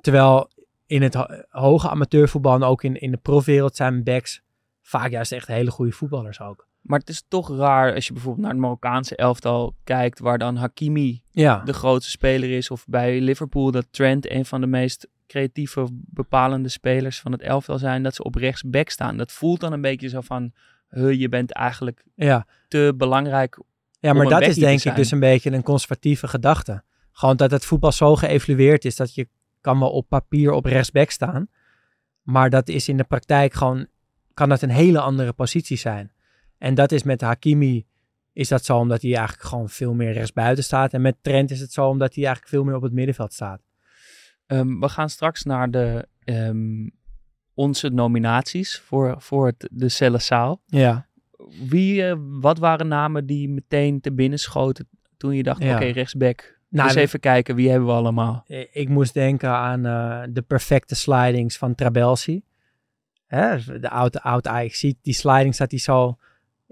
Terwijl 0.00 0.50
in 0.88 1.02
het 1.02 1.14
ho- 1.14 1.42
hoge 1.48 1.88
amateurvoetbal 1.88 2.54
en 2.54 2.62
ook 2.62 2.82
in, 2.82 3.00
in 3.00 3.10
de 3.10 3.16
profwereld 3.16 3.76
zijn 3.76 4.02
backs 4.02 4.42
vaak 4.82 5.10
juist 5.10 5.32
echt 5.32 5.46
hele 5.46 5.70
goede 5.70 5.92
voetballers 5.92 6.40
ook. 6.40 6.66
Maar 6.80 6.98
het 6.98 7.08
is 7.08 7.24
toch 7.28 7.56
raar 7.56 7.94
als 7.94 8.06
je 8.06 8.12
bijvoorbeeld 8.12 8.44
naar 8.44 8.54
het 8.54 8.62
Marokkaanse 8.62 9.16
elftal 9.16 9.74
kijkt, 9.84 10.18
waar 10.18 10.38
dan 10.38 10.56
Hakimi 10.56 11.22
Ja, 11.30 11.62
de 11.64 11.72
grootste 11.72 12.10
speler 12.10 12.50
is. 12.50 12.70
Of 12.70 12.84
bij 12.86 13.20
Liverpool 13.20 13.70
dat 13.70 13.86
Trent 13.90 14.30
een 14.30 14.44
van 14.44 14.60
de 14.60 14.66
meest 14.66 15.08
creatieve, 15.26 15.88
bepalende 15.92 16.68
spelers 16.68 17.20
van 17.20 17.32
het 17.32 17.40
elftal 17.40 17.78
zijn. 17.78 18.02
Dat 18.02 18.14
ze 18.14 18.22
op 18.22 18.34
rechtsback 18.34 18.88
staan. 18.88 19.16
Dat 19.16 19.32
voelt 19.32 19.60
dan 19.60 19.72
een 19.72 19.80
beetje 19.80 20.08
zo 20.08 20.20
van, 20.20 20.52
huh, 20.90 21.12
je 21.12 21.28
bent 21.28 21.52
eigenlijk 21.52 22.04
ja. 22.14 22.46
te 22.68 22.94
belangrijk. 22.96 23.58
Ja, 24.00 24.12
maar 24.12 24.28
dat 24.28 24.42
is 24.42 24.56
denk 24.56 24.84
ik 24.84 24.96
dus 24.96 25.10
een 25.10 25.20
beetje 25.20 25.52
een 25.52 25.62
conservatieve 25.62 26.28
gedachte. 26.28 26.82
Gewoon 27.12 27.36
dat 27.36 27.50
het 27.50 27.64
voetbal 27.64 27.92
zo 27.92 28.16
geëvalueerd 28.16 28.84
is 28.84 28.96
dat 28.96 29.14
je 29.14 29.28
kan 29.68 29.78
wel 29.78 29.90
op 29.90 30.08
papier 30.08 30.52
op 30.52 30.64
rechtsback 30.64 31.10
staan. 31.10 31.48
Maar 32.22 32.50
dat 32.50 32.68
is 32.68 32.88
in 32.88 32.96
de 32.96 33.04
praktijk 33.04 33.52
gewoon, 33.52 33.86
kan 34.34 34.48
dat 34.48 34.62
een 34.62 34.70
hele 34.70 35.00
andere 35.00 35.32
positie 35.32 35.76
zijn. 35.76 36.12
En 36.58 36.74
dat 36.74 36.92
is 36.92 37.02
met 37.02 37.20
Hakimi, 37.20 37.86
is 38.32 38.48
dat 38.48 38.64
zo 38.64 38.78
omdat 38.78 39.02
hij 39.02 39.14
eigenlijk 39.16 39.48
gewoon 39.48 39.68
veel 39.68 39.94
meer 39.94 40.12
rechtsbuiten 40.12 40.64
staat. 40.64 40.92
En 40.92 41.00
met 41.00 41.16
Trent 41.20 41.50
is 41.50 41.60
het 41.60 41.72
zo 41.72 41.88
omdat 41.88 42.14
hij 42.14 42.24
eigenlijk 42.24 42.54
veel 42.54 42.64
meer 42.64 42.74
op 42.74 42.82
het 42.82 42.92
middenveld 42.92 43.32
staat. 43.32 43.60
Ehm, 44.46 44.78
we 44.78 44.88
gaan 44.88 45.08
straks 45.08 45.42
naar 45.42 45.70
de, 45.70 46.08
ehm, 46.24 46.88
onze 47.54 47.88
nominaties 47.88 48.78
voor, 48.78 49.14
voor 49.18 49.46
het, 49.46 49.68
de 49.72 49.88
Cellenzaal. 49.88 50.62
Ja, 50.66 51.06
Wie, 51.68 52.04
eh, 52.06 52.16
wat 52.18 52.58
waren 52.58 52.88
namen 52.88 53.26
die 53.26 53.48
meteen 53.48 54.00
te 54.00 54.12
binnen 54.12 54.38
schoten 54.38 54.88
toen 55.16 55.34
je 55.34 55.42
dacht, 55.42 55.62
Ja. 55.62 55.74
oké, 55.74 55.84
rechtsback. 55.84 56.57
Nou, 56.68 56.88
dus 56.88 56.96
even 56.96 57.20
kijken, 57.20 57.54
wie 57.54 57.70
hebben 57.70 57.88
we 57.88 57.94
allemaal? 57.94 58.44
Eh, 58.46 58.64
ik 58.72 58.88
moest 58.88 59.14
denken 59.14 59.50
aan 59.50 59.86
eh, 59.86 60.22
de 60.30 60.42
perfecte 60.42 60.94
slidings 60.94 61.56
van 61.58 61.74
Trabelsi. 61.74 62.42
Hè, 63.26 63.56
de 63.80 63.90
oude, 63.90 64.22
oude 64.22 64.48
Ajax 64.48 64.78
ziet 64.78 64.96
die 65.02 65.14
slidings 65.14 65.58
dat 65.58 65.70
hij 65.70 65.80
zo 65.80 66.16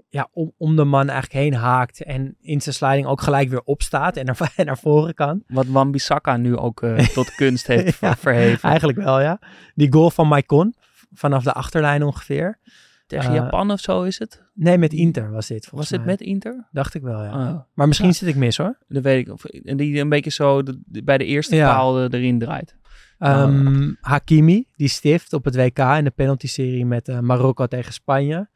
ja, 0.09 0.29
om, 0.31 0.53
om 0.57 0.75
de 0.75 0.83
man 0.83 1.09
eigenlijk 1.09 1.43
heen 1.43 1.53
haakt 1.53 2.03
en 2.03 2.35
in 2.41 2.61
zijn 2.61 2.75
sliding 2.75 3.07
ook 3.07 3.21
gelijk 3.21 3.49
weer 3.49 3.61
opstaat 3.61 4.17
en 4.17 4.25
naar, 4.25 4.51
en 4.55 4.65
naar 4.65 4.77
voren 4.77 5.13
kan. 5.13 5.43
Wat 5.47 5.65
Wan-Bissaka 5.65 6.37
nu 6.37 6.57
ook 6.57 6.81
eh, 6.83 6.97
tot 7.17 7.35
kunst 7.35 7.67
heeft 7.67 7.99
Ja. 7.99 8.15
verheven. 8.15 8.69
Eigenlijk 8.69 8.97
wel, 8.97 9.21
ja. 9.21 9.39
Die 9.75 9.93
goal 9.93 10.09
van 10.09 10.27
Maicon, 10.27 10.75
vanaf 11.13 11.43
de 11.43 11.53
achterlijn 11.53 12.03
ongeveer. 12.03 12.59
Tegen 13.07 13.29
Eh, 13.29 13.35
Japan 13.35 13.71
of 13.71 13.79
zo 13.79 14.03
is 14.03 14.19
het? 14.19 14.43
Nee, 14.53 14.77
met 14.77 14.93
Inter 14.93 15.31
was 15.31 15.47
dit 15.47 15.69
Was 15.71 15.89
mij. 15.91 15.99
met 15.99 16.21
Inter? 16.21 16.67
Dacht 16.71 16.93
ik 16.93 17.01
wel, 17.01 17.23
ja. 17.23 17.49
Oh, 17.49 17.59
Maar 17.73 17.87
misschien 17.87 18.09
Ja. 18.09 18.15
zit 18.15 18.27
ik 18.27 18.35
mis 18.35 18.57
hoor. 18.57 18.77
dat 18.87 19.03
weet 19.03 19.27
ik. 19.27 19.33
Of, 19.33 19.45
en 19.45 19.77
die 19.77 19.99
een 19.99 20.09
beetje 20.09 20.29
zo 20.31 20.63
de- 20.63 20.81
de- 20.85 21.03
bij 21.03 21.17
de 21.17 21.25
eerste 21.25 21.55
Ja. 21.55 21.73
paal 21.75 22.03
erin 22.03 22.39
draait. 22.39 22.75
Ehm, 23.19 23.93
Hakimi, 24.01 24.65
die 24.75 24.87
stift 24.87 25.33
op 25.33 25.45
het 25.45 25.55
WK 25.55 25.79
in 25.79 26.03
de 26.03 26.09
penalty-serie 26.15 26.85
met 26.85 27.07
eh, 27.07 27.19
Marokko 27.19 27.67
tegen 27.67 27.93
Spanje. 27.93 28.49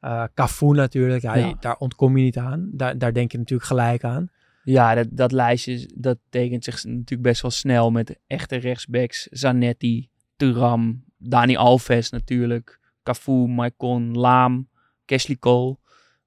Eh 0.00 0.24
Cafu 0.34 0.66
natuurlijk, 0.72 1.22
ja, 1.22 1.54
daar 1.60 1.76
ontkom 1.76 2.16
je 2.16 2.22
niet 2.24 2.36
aan. 2.38 2.70
Daar, 2.72 2.98
daar 2.98 3.12
denk 3.12 3.32
je 3.32 3.38
natuurlijk 3.38 3.68
gelijk 3.68 4.04
aan. 4.04 4.30
Ja, 4.64 4.94
dat, 4.94 5.06
dat 5.10 5.32
lijstje 5.32 5.90
dat 5.94 6.18
tekent 6.30 6.64
zich 6.64 6.84
natuurlijk 6.84 7.22
best 7.22 7.42
wel 7.42 7.50
snel 7.50 7.90
met 7.90 8.18
echte 8.26 8.56
rechtsbacks. 8.56 9.26
Zanetti, 9.30 10.08
Turam, 10.36 11.04
Dani 11.18 11.56
Alves 11.56 12.10
natuurlijk, 12.10 12.80
Cafu, 13.06 13.32
Maicon, 13.46 14.18
Laam, 14.18 14.68
Kesley 15.04 15.36
Cole. 15.36 15.76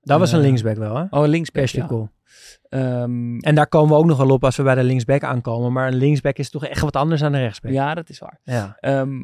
Dat 0.02 0.20
was 0.20 0.32
een 0.32 0.40
Eh, 0.40 0.46
linksback 0.46 0.78
wel, 0.78 0.96
hè? 0.96 1.06
Oh, 1.10 1.28
linksback, 1.28 1.64
Ashley 1.64 1.82
ja. 1.82 1.88
Cole. 1.88 2.10
Ehm, 2.70 3.38
En 3.40 3.56
daar 3.56 3.68
komen 3.68 3.90
we 3.90 3.96
ook 3.96 4.06
nog 4.06 4.18
wel 4.18 4.30
op 4.30 4.44
als 4.44 4.56
we 4.56 4.64
bij 4.64 4.76
de 4.76 4.84
linksback 4.84 5.24
aankomen. 5.24 5.72
Maar 5.74 5.88
een 5.88 5.96
linksback 5.96 6.38
is 6.38 6.50
toch 6.50 6.66
echt 6.66 6.82
wat 6.82 6.96
anders 6.96 7.22
dan 7.22 7.34
een 7.34 7.42
rechtsback. 7.42 7.72
ja, 7.72 7.94
dat 7.94 8.10
is 8.10 8.20
waar. 8.20 8.40
ja. 8.44 8.78
Ehm, 8.80 9.24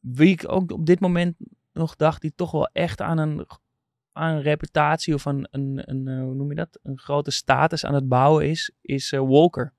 wie 0.00 0.28
ik 0.28 0.44
ook 0.46 0.72
op 0.72 0.86
dit 0.86 1.00
moment 1.00 1.36
nog 1.72 1.96
dacht, 1.96 2.20
die 2.20 2.32
toch 2.34 2.50
wel 2.50 2.68
echt 2.72 3.00
aan 3.00 3.18
een, 3.18 3.46
aan 4.12 4.34
een 4.34 4.42
reputatie 4.42 5.14
of 5.14 5.24
een, 5.24 5.48
een, 5.50 5.82
een 5.84 6.08
eh, 6.08 6.22
hoe 6.22 6.34
noem 6.34 6.48
je 6.48 6.54
dat, 6.54 6.78
een 6.82 6.98
grote 6.98 7.30
status 7.30 7.84
aan 7.84 7.94
het 7.94 8.08
bouwen 8.08 8.48
is, 8.50 8.72
is 8.80 9.12
eh, 9.12 9.20
Walker. 9.20 9.72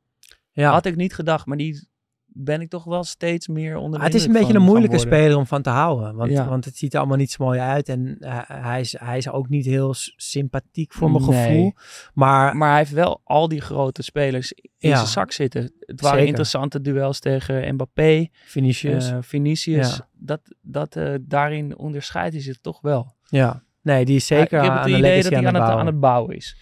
ja. 0.52 0.72
Had 0.72 0.86
ik 0.86 0.96
niet 0.96 1.14
gedacht, 1.16 1.46
maar 1.46 1.58
die 1.58 1.88
ben 2.38 2.62
ik 2.62 2.70
toch 2.70 2.84
wel 2.84 3.04
steeds 3.04 3.48
meer 3.48 3.76
onder 3.78 3.92
de 4.00 4.06
Ah, 4.06 4.12
het 4.12 4.14
is 4.20 4.26
een 4.26 4.32
beetje 4.32 4.48
van 4.48 4.56
een 4.56 4.62
moeilijke 4.62 4.98
speler 4.98 5.38
om 5.38 5.46
van 5.46 5.62
te 5.62 5.70
houden. 5.70 6.16
Want, 6.16 6.32
Ja. 6.32 6.48
want 6.50 6.66
het 6.66 6.78
ziet 6.78 6.94
er 6.94 7.00
allemaal 7.00 7.18
niet 7.18 7.32
zo 7.32 7.44
mooi 7.44 7.60
uit. 7.60 7.90
En 7.90 8.18
eh, 8.20 8.40
hij, 8.48 8.80
is, 8.80 8.96
hij 9.00 9.18
is 9.18 9.30
ook 9.30 9.50
niet 9.50 9.66
heel 9.66 9.94
sympathiek 10.16 10.94
voor 10.94 11.12
mijn 11.12 11.26
Nee. 11.26 11.46
gevoel. 11.48 11.74
Maar 12.14 12.56
Maar 12.58 12.70
hij 12.70 12.78
heeft 12.78 12.92
wel 12.92 13.22
al 13.24 13.48
die 13.48 13.62
grote 13.62 14.02
spelers 14.04 14.52
in 14.78 14.90
Ja. 14.90 14.96
zijn 14.96 15.08
zak 15.08 15.32
zitten. 15.32 15.62
Het 15.80 16.02
waren 16.02 16.10
Zeker. 16.10 16.26
interessante 16.28 16.82
duels 16.82 17.20
tegen 17.20 17.74
Mbappé, 17.74 18.28
Vinicius. 18.46 19.10
eh 19.12 19.18
Vinicius. 19.22 19.96
Ja. 19.98 20.08
Dat, 20.14 20.42
dat, 20.62 20.96
eh, 20.96 21.14
daarin 21.22 21.78
onderscheidt 21.78 22.34
hij 22.34 22.44
zich 22.44 22.58
toch 22.62 22.82
wel. 22.82 23.16
ja. 23.30 23.64
Nee, 23.86 24.06
die 24.06 24.16
is 24.16 24.26
zeker 24.26 24.44
ik 24.58 24.64
heb 24.64 24.72
aan 24.72 24.78
het 24.78 24.84
de 24.84 24.90
idee 24.90 25.02
legacy 25.02 25.30
dat 25.30 25.40
hij 25.40 25.48
aan, 25.48 25.56
aan 25.56 25.62
het, 25.62 25.62
aan 25.62 25.68
bouwen. 25.68 25.86
het 25.86 26.00
bouwen 26.00 26.36
is. 26.36 26.58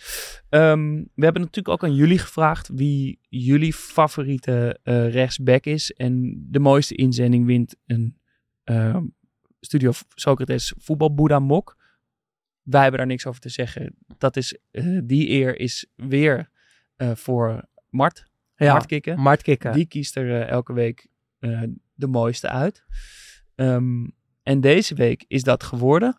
Ehm, 0.49 0.93
we 1.15 1.23
hebben 1.23 1.41
natuurlijk 1.41 1.67
ook 1.67 1.83
aan 1.83 1.95
jullie 1.95 2.17
gevraagd 2.17 2.69
wie 2.73 3.19
jullie 3.29 3.73
favoriete 3.73 4.79
eh, 4.83 5.11
rechtsback 5.11 5.65
is. 5.65 5.91
En 5.91 6.43
de 6.49 6.59
mooiste 6.59 6.95
inzending 6.95 7.45
wint 7.45 7.75
een 7.85 8.17
ehm, 8.63 9.03
Studio 9.59 9.91
Socrates 10.15 10.73
voetbalboeddha 10.77 11.39
mok. 11.39 11.77
Wij 12.61 12.81
hebben 12.81 12.99
daar 12.99 13.07
niks 13.07 13.25
over 13.25 13.41
te 13.41 13.49
zeggen. 13.49 13.95
Dat 14.17 14.37
is, 14.37 14.57
eh, 14.71 14.99
die 15.03 15.29
eer 15.29 15.59
is 15.59 15.85
weer 15.95 16.49
eh, 16.95 17.11
voor 17.15 17.67
Mart. 17.89 18.25
Ja, 18.55 18.71
Mart 18.71 18.85
Kikken. 18.85 19.19
Mart 19.19 19.41
Kikken. 19.41 19.73
Die 19.73 19.85
kiest 19.85 20.15
er 20.15 20.41
elke 20.41 20.73
week 20.73 21.07
de 21.93 22.07
mooiste 22.07 22.49
uit. 22.49 22.83
Ehm, 23.55 24.07
en 24.43 24.61
deze 24.61 24.95
week 24.95 25.25
is 25.27 25.43
dat 25.43 25.63
geworden. 25.63 26.17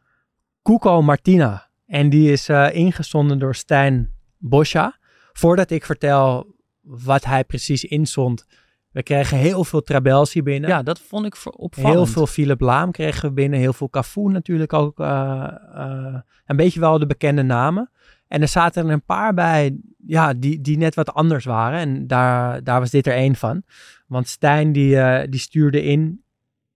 Cuco 0.65 1.03
Martina. 1.03 1.69
En 1.87 2.11
die 2.11 2.33
is 2.33 2.49
eh, 2.49 2.75
ingezonden 2.75 3.39
door 3.39 3.55
Stijn 3.55 4.11
Boscha. 4.39 4.99
Voordat 5.33 5.71
ik 5.71 5.85
vertel 5.85 6.55
wat 6.81 7.25
hij 7.25 7.45
precies 7.45 7.85
inzond. 7.85 8.47
We 8.91 9.03
kregen 9.03 9.39
heel 9.39 9.65
veel 9.65 9.83
Trabelsi 9.83 10.43
binnen. 10.43 10.71
Ja, 10.71 10.83
dat 10.83 11.01
vond 11.01 11.27
ik 11.27 11.37
opvallend. 11.57 11.95
Heel 11.95 12.07
veel 12.07 12.27
Philip 12.27 12.61
Laam 12.61 12.91
kregen 12.91 13.29
we 13.29 13.35
binnen. 13.35 13.59
Heel 13.59 13.73
veel 13.73 13.89
Cafu 13.89 14.21
natuurlijk 14.21 14.73
ook. 14.73 15.01
eh, 15.01 15.55
eh, 15.75 16.15
een 16.47 16.57
beetje 16.57 16.81
wel 16.81 16.99
de 16.99 17.07
bekende 17.07 17.43
namen. 17.43 17.91
En 18.29 18.41
er 18.43 18.49
zaten 18.49 18.87
er 18.87 18.93
een 18.93 19.05
paar 19.05 19.35
bij 19.35 19.77
ja, 20.07 20.35
die, 20.35 20.61
die 20.61 20.77
net 20.77 20.95
wat 20.95 21.15
anders 21.15 21.45
waren. 21.45 21.79
En 21.79 22.07
daar, 22.07 22.65
daar 22.65 22.81
was 22.81 22.91
dit 22.91 23.07
er 23.07 23.15
één 23.15 23.35
van. 23.35 23.63
Want 24.07 24.29
Stijn 24.29 24.73
die, 24.73 25.29
die 25.29 25.41
stuurde 25.41 25.83
in 25.83 26.23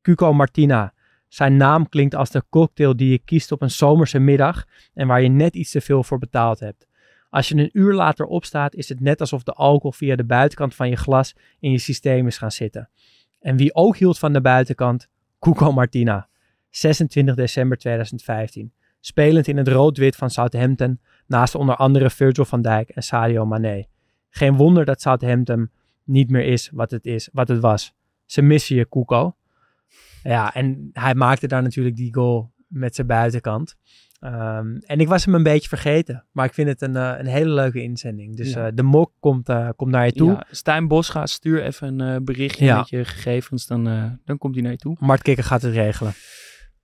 Cuco 0.02 0.32
Martina. 0.32 0.92
Zijn 1.28 1.56
naam 1.56 1.88
klinkt 1.88 2.14
als 2.14 2.30
de 2.30 2.44
cocktail 2.50 2.96
die 2.96 3.10
je 3.10 3.18
kiest 3.18 3.52
op 3.52 3.62
een 3.62 3.70
zomerse 3.70 4.18
middag. 4.18 4.64
En 4.94 5.06
waar 5.06 5.22
je 5.22 5.28
net 5.28 5.54
iets 5.54 5.70
te 5.70 5.80
veel 5.80 6.02
voor 6.02 6.18
betaald 6.18 6.60
hebt. 6.60 6.86
Als 7.30 7.48
je 7.48 7.54
een 7.54 7.70
uur 7.72 7.94
later 7.94 8.26
opstaat, 8.26 8.74
is 8.74 8.88
het 8.88 9.00
net 9.00 9.20
alsof 9.20 9.42
de 9.42 9.52
alcohol 9.52 9.92
via 9.92 10.16
de 10.16 10.24
buitenkant 10.24 10.74
van 10.74 10.88
je 10.88 10.96
glas 10.96 11.34
in 11.60 11.70
je 11.70 11.78
systeem 11.78 12.26
is 12.26 12.38
gaan 12.38 12.52
zitten. 12.52 12.90
En 13.40 13.56
wie 13.56 13.74
ook 13.74 13.96
hield 13.96 14.18
van 14.18 14.32
de 14.32 14.40
buitenkant, 14.40 15.08
Cuco 15.38 15.72
Martina. 15.72 16.28
26 16.70 17.34
december 17.34 17.78
2015. 17.78 18.72
Spelend 19.00 19.48
in 19.48 19.56
het 19.56 19.68
rood-wit 19.68 20.16
van 20.16 20.30
Southampton, 20.30 21.00
naast 21.26 21.54
onder 21.54 21.76
andere 21.76 22.10
Virgil 22.10 22.44
van 22.44 22.62
Dijk 22.62 22.88
en 22.88 23.02
Sadio 23.02 23.46
Mane. 23.46 23.86
Geen 24.30 24.56
wonder 24.56 24.84
dat 24.84 25.00
Southampton 25.00 25.70
niet 26.04 26.30
meer 26.30 26.44
is 26.44 26.70
wat 26.72 26.90
het 26.90 27.06
is, 27.06 27.28
wat 27.32 27.48
het 27.48 27.60
was. 27.60 27.92
Ze 28.26 28.42
missen 28.42 28.76
je, 28.76 28.88
Cuco. 28.88 29.36
Ja, 30.22 30.54
en 30.54 30.90
hij 30.92 31.14
maakte 31.14 31.46
daar 31.46 31.62
natuurlijk 31.62 31.96
die 31.96 32.14
goal 32.14 32.52
met 32.66 32.94
zijn 32.94 33.06
buitenkant. 33.06 33.74
Ehm, 34.20 34.76
en 34.76 35.00
ik 35.00 35.08
was 35.08 35.24
hem 35.24 35.34
een 35.34 35.42
beetje 35.42 35.68
vergeten. 35.68 36.24
Maar 36.32 36.46
ik 36.46 36.54
vind 36.54 36.68
het 36.68 36.82
een, 36.82 36.96
eh, 36.96 37.14
een 37.18 37.26
hele 37.26 37.50
leuke 37.50 37.82
inzending. 37.82 38.36
Dus 38.36 38.52
Ja. 38.52 38.66
eh, 38.66 38.72
de 38.74 38.82
mok 38.82 39.12
komt, 39.20 39.48
eh, 39.48 39.68
komt 39.76 39.90
naar 39.90 40.04
je 40.06 40.12
toe. 40.12 40.30
Ja, 40.30 40.44
Stijn 40.50 40.88
Bosga, 40.88 41.26
stuur 41.26 41.62
even 41.62 42.00
een 42.00 42.24
berichtje 42.24 42.64
Ja. 42.64 42.78
met 42.78 42.88
je 42.88 43.04
gegevens, 43.04 43.66
dan, 43.66 43.84
dan 44.24 44.38
komt 44.38 44.54
hij 44.54 44.62
naar 44.62 44.72
je 44.72 44.78
toe. 44.78 44.96
Mart 45.00 45.22
Kikker 45.22 45.44
gaat 45.44 45.62
het 45.62 45.72
regelen. 45.72 46.12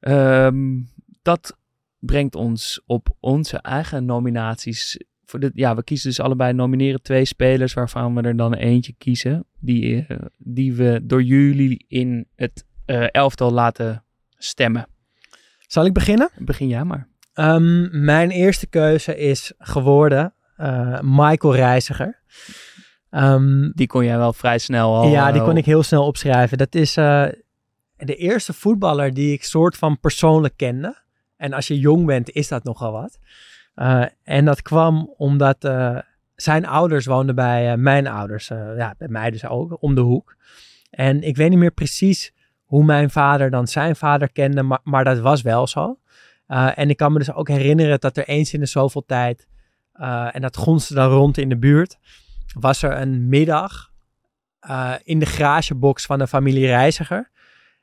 Ehm, 0.00 0.80
dat 1.22 1.58
brengt 1.98 2.34
ons 2.34 2.82
op 2.86 3.16
onze 3.20 3.56
eigen 3.58 4.04
nominaties. 4.04 5.00
Voor 5.24 5.40
de, 5.40 5.50
ja, 5.54 5.74
we 5.76 5.84
kiezen 5.84 6.08
dus 6.08 6.20
allebei, 6.20 6.52
nomineren 6.52 7.02
twee 7.02 7.24
spelers 7.24 7.74
waarvan 7.74 8.14
we 8.14 8.20
er 8.22 8.36
dan 8.36 8.54
eentje 8.54 8.94
kiezen. 8.98 9.44
Die, 9.60 10.06
die 10.38 10.74
we 10.74 11.00
door 11.04 11.22
jullie 11.22 11.84
in 11.88 12.26
het 12.34 12.64
elftal 13.10 13.50
laten 13.52 14.04
stemmen. 14.38 14.86
Zal 15.66 15.84
ik 15.86 15.92
beginnen? 15.92 16.30
Begin 16.38 16.68
jij 16.68 16.84
maar. 16.84 17.08
Ehm, 17.32 18.04
mijn 18.04 18.30
eerste 18.30 18.66
keuze 18.66 19.16
is 19.16 19.52
geworden 19.58 20.34
eh, 20.56 20.98
Michael 21.02 21.54
Reiziger. 21.54 22.22
Ehm, 23.10 23.70
Die 23.72 23.86
kon 23.86 24.04
jij 24.04 24.16
wel 24.18 24.32
vrij 24.32 24.58
snel 24.58 24.94
al. 24.96 25.08
ja, 25.08 25.30
die 25.32 25.40
eh, 25.40 25.46
kon 25.46 25.56
ik 25.56 25.64
heel 25.64 25.82
snel 25.82 26.06
opschrijven. 26.06 26.58
Dat 26.58 26.74
is 26.74 26.96
eh, 26.96 27.26
de 27.96 28.16
eerste 28.16 28.52
voetballer 28.52 29.14
die 29.14 29.32
ik 29.32 29.44
soort 29.44 29.76
van 29.76 30.00
persoonlijk 30.00 30.56
kende. 30.56 31.02
En 31.36 31.52
als 31.52 31.66
je 31.68 31.78
jong 31.78 32.06
bent, 32.06 32.30
is 32.30 32.48
dat 32.48 32.64
nogal 32.64 32.92
wat. 32.92 33.18
Eh, 33.74 34.04
en 34.22 34.44
dat 34.44 34.62
kwam 34.62 35.12
omdat 35.16 35.64
eh, 35.64 35.98
zijn 36.34 36.66
ouders 36.66 37.06
woonden 37.06 37.34
bij 37.34 37.70
eh, 37.72 37.76
mijn 37.78 38.06
ouders. 38.06 38.50
eh, 38.50 38.76
ja, 38.76 38.94
bij 38.98 39.08
mij 39.08 39.30
dus 39.30 39.46
ook, 39.46 39.82
om 39.82 39.94
de 39.94 40.00
hoek. 40.00 40.36
En 40.90 41.22
ik 41.22 41.36
weet 41.36 41.50
niet 41.50 41.58
meer 41.58 41.70
precies 41.72 42.32
hoe 42.74 42.84
mijn 42.84 43.10
vader 43.10 43.50
dan 43.50 43.66
zijn 43.66 43.96
vader 43.96 44.32
kende, 44.32 44.78
maar, 44.82 45.04
dat 45.04 45.18
was 45.18 45.42
wel 45.42 45.66
zo. 45.66 45.98
Eh, 46.46 46.78
en 46.78 46.90
ik 46.90 46.96
kan 46.96 47.12
me 47.12 47.18
dus 47.18 47.32
ook 47.32 47.48
herinneren 47.48 48.00
dat 48.00 48.16
er 48.16 48.28
eens 48.28 48.54
in 48.54 48.60
de 48.60 48.66
zoveel 48.66 49.04
tijd, 49.06 49.46
eh, 49.92 50.28
en 50.32 50.40
dat 50.40 50.56
gonste 50.56 50.94
dan 50.94 51.10
rond 51.10 51.38
in 51.38 51.48
de 51.48 51.56
buurt, 51.56 51.98
was 52.58 52.82
er 52.82 53.00
een 53.00 53.28
middag 53.28 53.92
eh, 54.60 54.92
in 55.02 55.18
de 55.18 55.26
garagebox 55.26 56.06
van 56.06 56.18
de 56.18 56.26
familie 56.26 56.66
Reiziger. 56.66 57.30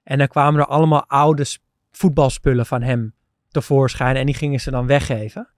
En 0.04 0.18
dan 0.18 0.28
kwamen 0.28 0.60
er 0.60 0.68
allemaal 0.68 1.06
oude 1.08 1.46
voetbalspullen 1.92 2.66
van 2.66 2.82
hem 2.82 3.14
tevoorschijn 3.50 4.16
en 4.16 4.26
die 4.26 4.36
gingen 4.36 4.60
ze 4.60 4.72
dan 4.72 4.88
weggeven. 4.88 5.50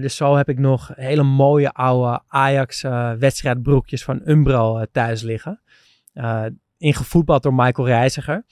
Dus 0.00 0.16
zo 0.16 0.36
heb 0.36 0.48
ik 0.48 0.58
nog 0.58 0.90
hele 0.94 1.22
mooie 1.22 1.72
oude 1.72 2.20
Ajax 2.28 2.82
eh, 2.82 3.12
wedstrijdbroekjes 3.12 4.04
van 4.04 4.20
Umbro 4.24 4.84
thuis 4.92 5.22
liggen. 5.22 5.60
Ingevoetbald 6.78 7.42
door 7.42 7.54
Michael 7.54 7.88
Reiziger. 7.88 8.44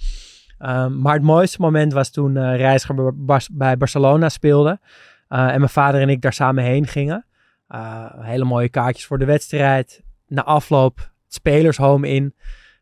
Ehm, 0.59 1.01
maar 1.01 1.15
het 1.15 1.23
mooiste 1.23 1.61
moment 1.61 1.93
was 1.93 2.11
toen 2.11 2.37
eh 2.37 2.57
Reiziger 2.57 2.95
bij, 2.95 3.11
Bar- 3.15 3.47
bij 3.53 3.77
Barcelona 3.77 4.29
speelde. 4.29 4.81
eh, 5.29 5.41
en 5.49 5.59
mijn 5.59 5.69
vader 5.69 6.01
en 6.01 6.09
ik 6.09 6.21
daar 6.23 6.33
samen 6.33 6.65
heen 6.65 6.87
gingen. 6.87 7.27
Eh, 7.69 8.07
hele 8.19 8.45
mooie 8.45 8.69
kaartjes 8.69 9.07
voor 9.07 9.19
de 9.19 9.25
wedstrijd. 9.25 10.05
Na 10.27 10.45
afloop 10.45 10.97
het 10.99 11.35
spelershome 11.35 12.09
in. 12.09 12.35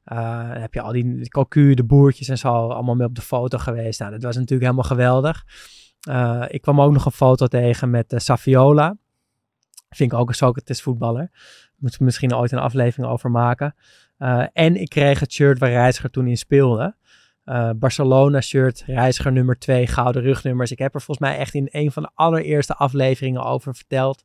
Eh, 0.04 0.18
dan 0.48 0.60
heb 0.60 0.74
je 0.74 0.80
al 0.80 0.92
die 0.92 1.28
cocu, 1.28 1.74
de 1.74 1.84
boertjes 1.84 2.28
en 2.28 2.38
zo 2.38 2.48
allemaal 2.48 2.94
mee 2.94 3.06
op 3.06 3.14
de 3.14 3.20
foto 3.22 3.58
geweest. 3.58 3.98
Nou, 4.00 4.12
dat 4.12 4.22
was 4.22 4.34
natuurlijk 4.34 4.62
helemaal 4.62 4.84
geweldig. 4.84 5.44
Ik 6.48 6.62
kwam 6.62 6.80
ook 6.80 6.92
nog 6.92 7.04
een 7.04 7.12
foto 7.12 7.46
tegen 7.46 7.90
met 7.90 8.14
Saviola. 8.16 8.96
Vind 9.88 10.12
ik 10.12 10.18
ook 10.18 10.28
een 10.28 10.34
Socrates 10.34 10.82
voetballer. 10.82 11.30
Moeten 11.76 11.98
we 11.98 12.04
misschien 12.04 12.34
ooit 12.34 12.52
een 12.52 12.58
aflevering 12.58 13.12
over 13.12 13.30
maken. 13.30 13.74
Eh, 14.24 14.44
en 14.52 14.76
ik 14.76 14.88
kreeg 14.88 15.20
het 15.20 15.32
shirt 15.32 15.58
waar 15.58 15.70
Reiziger 15.70 16.10
toen 16.10 16.26
in 16.26 16.36
speelde. 16.36 16.96
Eh, 17.44 17.70
Barcelona 17.76 18.40
shirt, 18.40 18.82
Reiziger 18.86 19.32
nummer 19.32 19.58
2, 19.58 19.86
gouden 19.86 20.22
rugnummers. 20.22 20.70
Ik 20.70 20.78
heb 20.78 20.94
er 20.94 21.02
volgens 21.02 21.28
mij 21.28 21.38
echt 21.38 21.54
in 21.54 21.68
een 21.70 21.92
van 21.92 22.02
de 22.02 22.10
allereerste 22.14 22.74
afleveringen 22.74 23.42
over 23.42 23.74
verteld. 23.74 24.24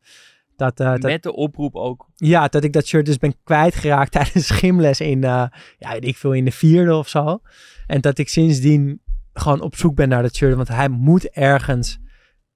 Dat, 0.56 0.80
eh, 0.80 0.92
dat, 0.92 1.02
Met 1.02 1.24
de 1.24 1.36
oproep 1.36 1.76
ook. 1.76 2.08
ja, 2.16 2.48
dat 2.48 2.64
ik 2.64 2.74
dat 2.74 2.86
shirt 2.86 3.06
dus 3.06 3.18
ben 3.18 3.44
kwijtgeraakt 3.44 4.12
tijdens 4.22 4.50
gymles 4.50 5.00
in, 5.00 5.22
ja, 5.22 5.52
ik 6.00 6.18
veel, 6.18 6.34
in 6.34 6.46
de 6.46 6.52
vierde 6.52 6.96
of 6.96 7.08
zo. 7.08 7.42
En 7.88 8.02
dat 8.02 8.18
ik 8.18 8.30
sindsdien 8.30 9.02
gewoon 9.34 9.62
op 9.62 9.76
zoek 9.76 9.96
ben 9.96 10.10
naar 10.10 10.22
dat 10.22 10.36
shirt, 10.36 10.56
want 10.56 10.68
hij 10.68 10.90
moet 10.90 11.30
ergens 11.30 12.00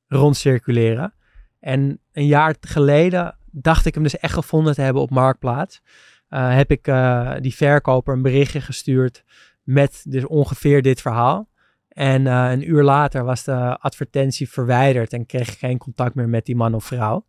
rondcirculeren. 0.08 1.14
En 1.60 2.00
een 2.12 2.28
jaar 2.28 2.56
geleden 2.60 3.38
dacht 3.52 3.86
ik 3.86 3.94
hem 3.94 4.04
dus 4.04 4.18
echt 4.18 4.34
gevonden 4.34 4.74
te 4.74 4.82
hebben 4.82 5.02
op 5.02 5.10
Marktplaats. 5.10 5.82
Eh, 6.34 6.56
heb 6.56 6.72
ik 6.72 6.88
eh, 6.88 7.32
die 7.40 7.56
verkoper 7.56 8.14
een 8.14 8.22
berichtje 8.22 8.62
gestuurd 8.62 9.24
met 9.64 10.04
dus 10.08 10.26
ongeveer 10.26 10.82
dit 10.82 11.02
verhaal. 11.02 11.48
En 11.88 12.28
eh, 12.28 12.52
een 12.52 12.70
uur 12.70 12.84
later 12.84 13.24
was 13.24 13.44
de 13.44 13.78
advertentie 13.78 14.50
verwijderd 14.50 15.14
en 15.14 15.26
kreeg 15.26 15.52
ik 15.52 15.58
geen 15.58 15.78
contact 15.78 16.16
meer 16.16 16.30
met 16.30 16.46
die 16.46 16.56
man 16.56 16.74
of 16.74 16.86
vrouw. 16.86 17.26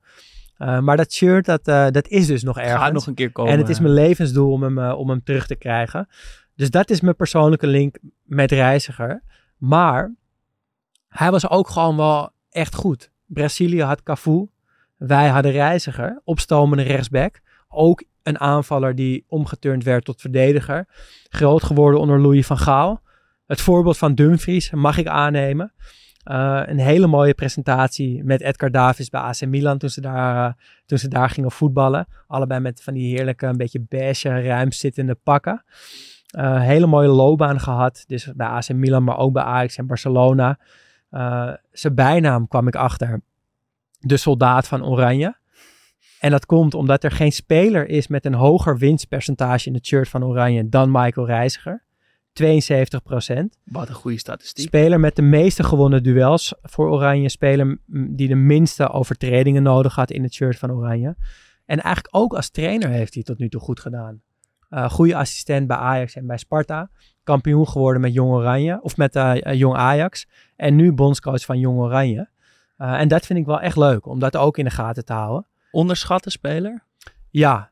Maar 0.56 0.96
dat 0.96 1.12
shirt, 1.12 1.44
dat, 1.44 1.64
dat 1.94 2.08
is 2.08 2.26
dus 2.26 2.42
nog 2.42 2.58
ergens. 2.58 2.82
Gaat 2.82 2.92
nog 2.92 3.06
een 3.06 3.14
keer 3.14 3.32
komen. 3.32 3.52
En 3.52 3.58
het 3.58 3.68
is 3.68 3.80
mijn 3.80 3.94
levensdoel 3.94 4.52
om 4.52 4.62
hem, 4.62 4.78
om 4.78 5.08
hem 5.08 5.22
terug 5.24 5.46
te 5.46 5.54
krijgen. 5.54 6.08
Dus 6.54 6.70
dat 6.70 6.90
is 6.90 7.00
mijn 7.00 7.16
persoonlijke 7.16 7.66
link 7.66 7.98
met 8.22 8.50
Reiziger. 8.50 9.22
Maar 9.56 10.14
hij 11.08 11.30
was 11.30 11.48
ook 11.48 11.68
gewoon 11.68 11.96
wel 11.96 12.30
echt 12.50 12.74
goed. 12.74 13.10
Brazilië 13.26 13.82
had 13.82 14.02
Cafu. 14.02 14.48
Wij 14.96 15.28
hadden 15.28 15.52
Reiziger. 15.52 16.20
Opstomende 16.24 16.82
rechtsback. 16.82 17.40
Ook 17.68 18.02
een 18.24 18.40
aanvaller 18.40 18.94
die 18.94 19.24
omgeturnd 19.28 19.84
werd 19.84 20.04
tot 20.04 20.20
verdediger. 20.20 20.86
Groot 21.28 21.62
geworden 21.62 22.00
onder 22.00 22.20
Louis 22.20 22.46
van 22.46 22.58
Gaal. 22.58 23.02
Het 23.46 23.60
voorbeeld 23.60 23.98
van 23.98 24.14
Dumfries 24.14 24.70
mag 24.70 24.98
ik 24.98 25.06
aannemen. 25.06 25.72
Uh, 26.30 26.62
een 26.64 26.78
hele 26.78 27.06
mooie 27.06 27.34
presentatie 27.34 28.24
met 28.24 28.40
Edgar 28.40 28.70
Davis 28.70 29.08
bij 29.08 29.20
AC 29.20 29.46
Milan 29.46 29.78
toen 29.78 29.90
ze 29.90 30.00
daar, 30.00 30.48
uh, 30.48 30.52
toen 30.86 30.98
ze 30.98 31.08
daar 31.08 31.30
gingen 31.30 31.50
voetballen. 31.50 32.06
Allebei 32.26 32.60
met 32.60 32.82
van 32.82 32.94
die 32.94 33.16
heerlijke, 33.16 33.46
een 33.46 33.56
beetje 33.56 33.84
beige, 33.88 34.42
ruim 34.42 34.72
zittende 34.72 35.14
pakken. 35.14 35.64
Uh, 36.38 36.60
hele 36.60 36.86
mooie 36.86 37.08
loopbaan 37.08 37.60
gehad. 37.60 38.04
Dus 38.06 38.32
bij 38.34 38.46
AC 38.46 38.68
Milan, 38.68 39.04
maar 39.04 39.18
ook 39.18 39.32
bij 39.32 39.42
Ajax 39.42 39.76
en 39.76 39.86
Barcelona. 39.86 40.58
zijn 41.72 41.94
bijnaam 41.94 42.48
kwam 42.48 42.66
ik 42.66 42.76
achter. 42.76 43.20
De 43.98 44.16
soldaat 44.16 44.68
van 44.68 44.84
Oranje. 44.84 45.36
En 46.24 46.30
dat 46.30 46.46
komt 46.46 46.74
omdat 46.74 47.04
er 47.04 47.10
geen 47.10 47.32
speler 47.32 47.88
is 47.88 48.06
met 48.06 48.24
een 48.24 48.34
hoger 48.34 48.78
winstpercentage 48.78 49.68
in 49.68 49.74
het 49.74 49.86
shirt 49.86 50.08
van 50.08 50.24
Oranje 50.24 50.68
dan 50.68 50.90
Michael 50.90 51.26
Reiziger. 51.26 51.82
72% 52.42 52.44
Wat 53.64 53.88
een 53.88 53.94
goede 53.94 54.18
statistiek. 54.18 54.66
Speler 54.66 55.00
met 55.00 55.16
de 55.16 55.22
meeste 55.22 55.62
gewonnen 55.62 56.02
duels 56.02 56.54
voor 56.62 56.90
Oranje. 56.90 57.28
Speler 57.28 57.78
die 57.86 58.28
de 58.28 58.34
minste 58.34 58.90
overtredingen 58.90 59.62
nodig 59.62 59.94
had 59.94 60.10
in 60.10 60.22
het 60.22 60.34
shirt 60.34 60.58
van 60.58 60.72
Oranje. 60.72 61.16
En 61.64 61.80
eigenlijk 61.80 62.16
ook 62.16 62.34
als 62.34 62.50
trainer 62.50 62.88
heeft 62.88 63.14
hij 63.14 63.22
tot 63.22 63.38
nu 63.38 63.48
toe 63.48 63.60
goed 63.60 63.80
gedaan. 63.80 64.20
Uh, 64.70 64.90
goede 64.90 65.16
assistent 65.16 65.66
bij 65.66 65.76
Ajax 65.76 66.14
en 66.14 66.26
bij 66.26 66.38
Sparta. 66.38 66.90
Kampioen 67.22 67.68
geworden 67.68 68.00
met 68.00 68.12
Jong 68.12 68.32
Oranje. 68.32 68.82
Of 68.82 68.96
met 68.96 69.16
uh, 69.16 69.34
Jong 69.52 69.76
Ajax. 69.76 70.26
En 70.56 70.76
nu 70.76 70.92
bondscoach 70.92 71.44
van 71.44 71.58
Jong 71.58 71.78
Oranje. 71.78 72.28
Uh, 72.78 73.00
en 73.00 73.08
dat 73.08 73.26
vind 73.26 73.38
ik 73.38 73.46
wel 73.46 73.60
echt 73.60 73.76
leuk. 73.76 74.06
Om 74.06 74.18
dat 74.18 74.36
ook 74.36 74.58
in 74.58 74.64
de 74.64 74.70
gaten 74.70 75.04
te 75.04 75.12
houden. 75.12 75.46
Onderschatte 75.74 76.30
speler? 76.30 76.84
Ja. 77.30 77.70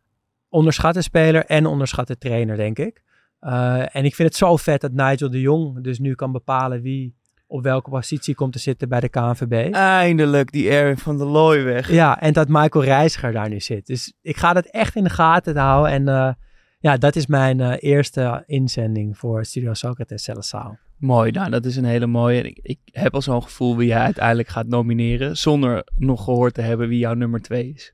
Onderschatte 0.48 1.02
speler 1.02 1.44
en 1.44 1.66
onderschatte 1.66 2.18
trainer 2.18 2.56
denk 2.56 2.78
ik. 2.78 3.02
Uh, 3.40 3.96
en 3.96 4.04
ik 4.04 4.14
vind 4.14 4.28
het 4.28 4.36
zo 4.36 4.56
vet 4.56 4.80
dat 4.80 4.92
Nigel 4.92 5.30
de 5.30 5.40
Jong 5.40 5.82
dus 5.82 5.98
nu 5.98 6.14
kan 6.14 6.32
bepalen 6.32 6.82
wie 6.82 7.14
op 7.46 7.62
welke 7.62 7.90
positie 7.90 8.34
komt 8.34 8.52
te 8.52 8.58
zitten 8.58 8.88
bij 8.88 9.00
de 9.00 9.08
KNVB. 9.08 9.72
Eindelijk 9.74 10.52
die 10.52 10.70
Erwin 10.70 10.98
van 10.98 11.18
der 11.18 11.26
Looy 11.26 11.64
weg. 11.64 11.90
Ja, 11.90 12.20
en 12.20 12.32
dat 12.32 12.48
Michael 12.48 12.84
Reiziger 12.84 13.32
daar 13.32 13.48
nu 13.48 13.60
zit. 13.60 13.86
Dus 13.86 14.14
ik 14.22 14.36
ga 14.36 14.52
dat 14.52 14.66
echt 14.66 14.96
in 14.96 15.04
de 15.04 15.10
gaten 15.10 15.56
houden. 15.56 15.92
En 15.92 16.08
uh, 16.08 16.32
ja, 16.78 16.96
dat 16.96 17.16
is 17.16 17.26
mijn 17.26 17.58
uh, 17.58 17.74
eerste 17.78 18.42
inzending 18.46 19.18
voor 19.18 19.44
Studio 19.44 19.74
Socrates 19.74 20.22
Celesaal. 20.22 20.78
Mooi, 21.02 21.30
nou 21.30 21.50
dat 21.50 21.64
is 21.64 21.76
een 21.76 21.84
hele 21.84 22.06
mooie. 22.06 22.42
Ik, 22.42 22.58
ik 22.62 22.78
heb 22.84 23.14
al 23.14 23.22
zo'n 23.22 23.42
gevoel 23.42 23.76
wie 23.76 23.86
jij 23.86 24.00
uiteindelijk 24.00 24.48
gaat 24.48 24.66
nomineren, 24.66 25.36
zonder 25.36 25.86
nog 25.96 26.24
gehoord 26.24 26.54
te 26.54 26.60
hebben 26.60 26.88
wie 26.88 26.98
jouw 26.98 27.14
nummer 27.14 27.42
twee 27.42 27.72
is. 27.74 27.92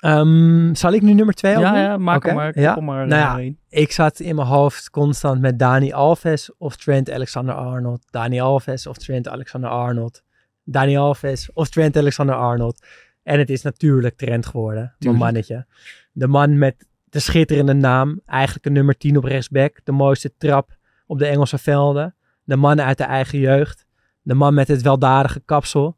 Um, 0.00 0.74
zal 0.74 0.92
ik 0.92 1.02
nu 1.02 1.12
nummer 1.12 1.34
twee 1.34 1.58
Ja, 1.58 1.76
ja 1.76 1.96
maak 1.96 2.16
okay. 2.16 2.34
maar. 2.34 2.60
Ja. 2.60 2.80
maar 2.80 3.06
nou 3.06 3.42
ja, 3.42 3.52
ik 3.68 3.92
zat 3.92 4.20
in 4.20 4.34
mijn 4.34 4.46
hoofd 4.46 4.90
constant 4.90 5.40
met 5.40 5.58
Dani 5.58 5.92
Alves 5.92 6.56
of 6.58 6.76
Trent 6.76 7.10
Alexander-Arnold. 7.10 8.06
Dani 8.10 8.40
Alves 8.40 8.86
of 8.86 8.96
Trent 8.96 9.28
Alexander-Arnold. 9.28 10.22
Dani 10.64 10.96
Alves 10.96 11.52
of 11.52 11.68
Trent 11.68 11.96
Alexander-Arnold. 11.96 12.86
En 13.22 13.38
het 13.38 13.50
is 13.50 13.62
natuurlijk 13.62 14.16
Trent 14.16 14.46
geworden, 14.46 14.94
mijn 14.98 15.16
mannetje. 15.16 15.66
De 16.12 16.26
man 16.26 16.58
met 16.58 16.86
de 17.04 17.18
schitterende 17.18 17.74
naam. 17.74 18.20
Eigenlijk 18.26 18.66
een 18.66 18.72
nummer 18.72 18.96
10 18.96 19.16
op 19.16 19.24
rechtsback. 19.24 19.80
De 19.84 19.92
mooiste 19.92 20.32
trap 20.38 20.76
op 21.06 21.18
de 21.18 21.26
Engelse 21.26 21.58
velden. 21.58 22.14
De 22.50 22.56
man 22.56 22.80
uit 22.80 22.98
de 22.98 23.04
eigen 23.04 23.38
jeugd. 23.38 23.86
De 24.22 24.34
man 24.34 24.54
met 24.54 24.68
het 24.68 24.82
weldadige 24.82 25.40
kapsel. 25.40 25.96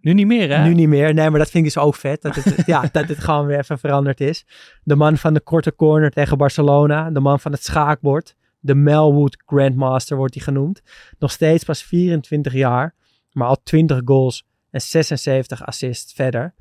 Nu 0.00 0.12
niet 0.14 0.26
meer, 0.26 0.56
hè? 0.56 0.64
Nu 0.64 0.74
niet 0.74 0.88
meer. 0.88 1.14
Nee, 1.14 1.30
maar 1.30 1.38
dat 1.38 1.50
vind 1.50 1.66
ik 1.66 1.74
dus 1.74 1.82
ook 1.82 1.94
vet. 1.94 2.22
Dat 2.22 2.34
het, 2.34 2.62
ja, 2.66 2.88
dat 2.92 3.08
het 3.08 3.18
gewoon 3.18 3.46
weer 3.46 3.58
even 3.58 3.78
veranderd 3.78 4.20
is. 4.20 4.46
De 4.82 4.96
man 4.96 5.16
van 5.16 5.34
de 5.34 5.40
korte 5.40 5.74
corner 5.74 6.10
tegen 6.10 6.38
Barcelona. 6.38 7.10
De 7.10 7.20
man 7.20 7.40
van 7.40 7.52
het 7.52 7.64
schaakbord. 7.64 8.36
De 8.60 8.74
Melwood 8.74 9.42
Grandmaster 9.46 10.16
wordt 10.16 10.34
hij 10.34 10.42
genoemd. 10.42 10.82
Nog 11.18 11.30
steeds 11.30 11.64
pas 11.64 11.82
24 11.82 12.52
jaar. 12.52 12.94
Maar 13.32 13.48
al 13.48 13.62
20 13.62 14.00
goals 14.04 14.46
en 14.70 14.80
76 14.80 15.66
assists 15.66 16.12
verder. 16.12 16.54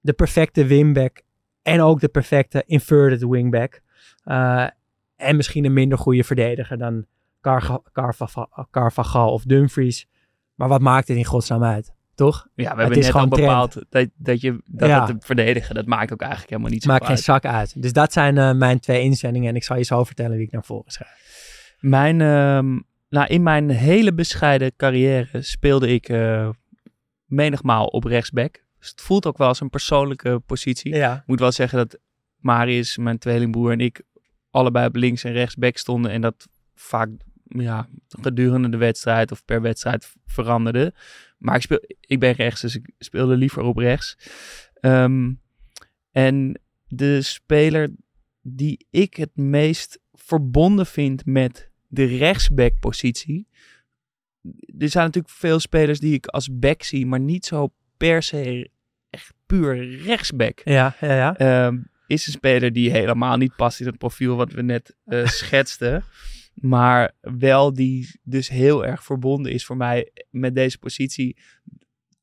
De 0.00 0.12
perfecte 0.12 0.64
wingback. 0.64 1.22
En 1.62 1.80
ook 1.80 2.00
de 2.00 2.08
perfecte 2.08 2.62
inverted 2.66 3.22
wingback. 3.22 3.80
Uh, 4.24 4.66
en 5.16 5.36
misschien 5.36 5.64
een 5.64 5.72
minder 5.72 5.98
goede 5.98 6.24
verdediger 6.24 6.78
dan 6.78 7.06
Carvajal 8.70 9.32
of 9.32 9.42
Dumfries. 9.42 10.06
Maar 10.54 10.68
wat 10.68 10.80
maakt 10.80 11.08
het 11.08 11.16
in 11.16 11.24
godsnaam 11.24 11.62
uit? 11.62 11.96
Toch? 12.14 12.48
Ja, 12.54 12.74
we 12.74 12.80
hebben 12.80 12.98
net 12.98 13.14
al 13.14 13.28
bepaald 13.28 13.84
dat, 13.88 14.08
dat, 14.16 14.40
je, 14.40 14.60
dat 14.70 14.88
ja. 14.88 15.06
het 15.06 15.24
verdedigen, 15.24 15.74
dat 15.74 15.86
maakt 15.86 16.12
ook 16.12 16.20
eigenlijk 16.20 16.50
helemaal 16.50 16.72
niet 16.72 16.82
zo 16.82 16.90
Maakt 16.90 17.06
geen 17.06 17.18
zak 17.18 17.44
uit. 17.44 17.82
Dus 17.82 17.92
dat 17.92 18.12
zijn 18.12 18.36
uh, 18.36 18.52
mijn 18.52 18.80
twee 18.80 19.02
inzendingen 19.02 19.48
en 19.48 19.56
ik 19.56 19.64
zal 19.64 19.76
je 19.76 19.82
zo 19.82 20.04
vertellen 20.04 20.36
wie 20.36 20.46
ik 20.46 20.52
naar 20.52 20.64
voren 20.64 20.92
schrijf. 20.92 21.76
Mijn, 21.80 22.20
uh, 22.20 22.80
nou, 23.08 23.26
in 23.26 23.42
mijn 23.42 23.70
hele 23.70 24.14
bescheiden 24.14 24.76
carrière 24.76 25.42
speelde 25.42 25.88
ik 25.88 26.08
uh, 26.08 26.48
menigmaal 27.24 27.86
op 27.86 28.04
rechtsback. 28.04 28.64
Dus 28.78 28.88
het 28.88 29.00
voelt 29.00 29.26
ook 29.26 29.38
wel 29.38 29.48
als 29.48 29.60
een 29.60 29.70
persoonlijke 29.70 30.40
positie. 30.46 30.94
Ja. 30.94 31.14
Ik 31.14 31.26
moet 31.26 31.40
wel 31.40 31.52
zeggen 31.52 31.78
dat 31.78 31.98
Marius, 32.36 32.96
mijn 32.96 33.18
tweelingbroer 33.18 33.72
en 33.72 33.80
ik 33.80 34.02
allebei 34.50 34.86
op 34.86 34.94
links 34.94 35.24
en 35.24 35.32
rechtsback 35.32 35.76
stonden 35.76 36.10
en 36.10 36.20
dat 36.20 36.48
vaak 36.74 37.08
ja, 37.48 37.88
gedurende 38.08 38.68
de 38.68 38.76
wedstrijd 38.76 39.32
of 39.32 39.44
per 39.44 39.60
wedstrijd 39.60 40.14
veranderde. 40.26 40.94
Maar 41.38 41.56
ik, 41.56 41.62
speel, 41.62 41.84
ik 42.00 42.20
ben 42.20 42.32
rechts, 42.32 42.60
dus 42.60 42.76
ik 42.76 42.90
speelde 42.98 43.36
liever 43.36 43.62
op 43.62 43.76
rechts. 43.76 44.16
Um, 44.80 45.40
en 46.10 46.60
de 46.86 47.22
speler 47.22 47.90
die 48.42 48.86
ik 48.90 49.14
het 49.14 49.36
meest 49.36 49.98
verbonden 50.12 50.86
vind 50.86 51.26
met 51.26 51.70
de 51.86 52.04
rechtsback-positie. 52.04 53.48
Er 54.78 54.88
zijn 54.88 55.04
natuurlijk 55.04 55.34
veel 55.34 55.60
spelers 55.60 56.00
die 56.00 56.14
ik 56.14 56.26
als 56.26 56.48
back 56.52 56.82
zie, 56.82 57.06
maar 57.06 57.20
niet 57.20 57.46
zo 57.46 57.72
per 57.96 58.22
se 58.22 58.70
echt 59.10 59.32
puur 59.46 59.96
rechtsback. 60.02 60.60
Ja, 60.64 60.96
ja, 61.00 61.14
ja. 61.14 61.66
Um, 61.66 61.90
is 62.06 62.26
een 62.26 62.32
speler 62.32 62.72
die 62.72 62.90
helemaal 62.90 63.36
niet 63.36 63.56
past 63.56 63.80
in 63.80 63.86
het 63.86 63.98
profiel 63.98 64.36
wat 64.36 64.52
we 64.52 64.62
net 64.62 64.96
uh, 65.06 65.26
schetsten. 65.40 66.04
Maar 66.60 67.12
wel 67.20 67.72
die 67.72 68.20
dus 68.22 68.48
heel 68.48 68.86
erg 68.86 69.04
verbonden 69.04 69.52
is 69.52 69.66
voor 69.66 69.76
mij 69.76 70.10
met 70.30 70.54
deze 70.54 70.78
positie. 70.78 71.36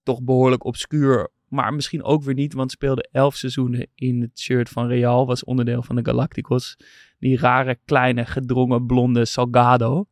Toch 0.03 0.21
behoorlijk 0.21 0.63
obscuur. 0.63 1.29
Maar 1.47 1.73
misschien 1.73 2.03
ook 2.03 2.23
weer 2.23 2.33
niet, 2.33 2.53
want 2.53 2.71
speelde 2.71 3.07
elf 3.11 3.35
seizoenen 3.35 3.87
in 3.95 4.21
het 4.21 4.39
shirt 4.39 4.69
van 4.69 4.87
Real. 4.87 5.25
Was 5.25 5.43
onderdeel 5.43 5.83
van 5.83 5.95
de 5.95 6.05
Galacticos. 6.05 6.77
Die 7.19 7.37
rare, 7.37 7.79
kleine, 7.85 8.25
gedrongen, 8.25 8.85
blonde 8.85 9.25
Salgado. 9.25 10.05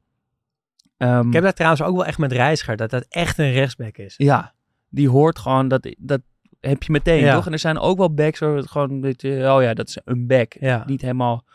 Um, 0.97 1.27
ik 1.27 1.33
heb 1.33 1.43
dat 1.43 1.55
trouwens 1.55 1.81
ook 1.83 1.95
wel 1.95 2.05
echt 2.05 2.17
met 2.17 2.31
Reiziger. 2.31 2.77
Dat 2.77 2.89
dat 2.89 3.05
echt 3.09 3.37
een 3.37 3.51
rechtsback 3.51 3.97
is. 3.97 4.13
Ja, 4.17 4.53
die 4.89 5.09
hoort 5.09 5.39
gewoon, 5.39 5.67
dat, 5.67 5.95
dat 5.97 6.21
heb 6.59 6.83
je 6.83 6.91
meteen, 6.91 7.19
ja. 7.19 7.35
toch? 7.35 7.45
En 7.45 7.51
er 7.51 7.59
zijn 7.59 7.79
ook 7.79 7.97
wel 7.97 8.13
backs 8.13 8.39
waar 8.39 8.55
het 8.55 8.69
gewoon, 8.69 9.05
oh 9.05 9.61
ja, 9.61 9.73
dat 9.73 9.87
is 9.87 9.97
een 10.05 10.27
back. 10.27 10.55
Ja. 10.59 10.83
Niet 10.85 11.01
helemaal 11.01 11.45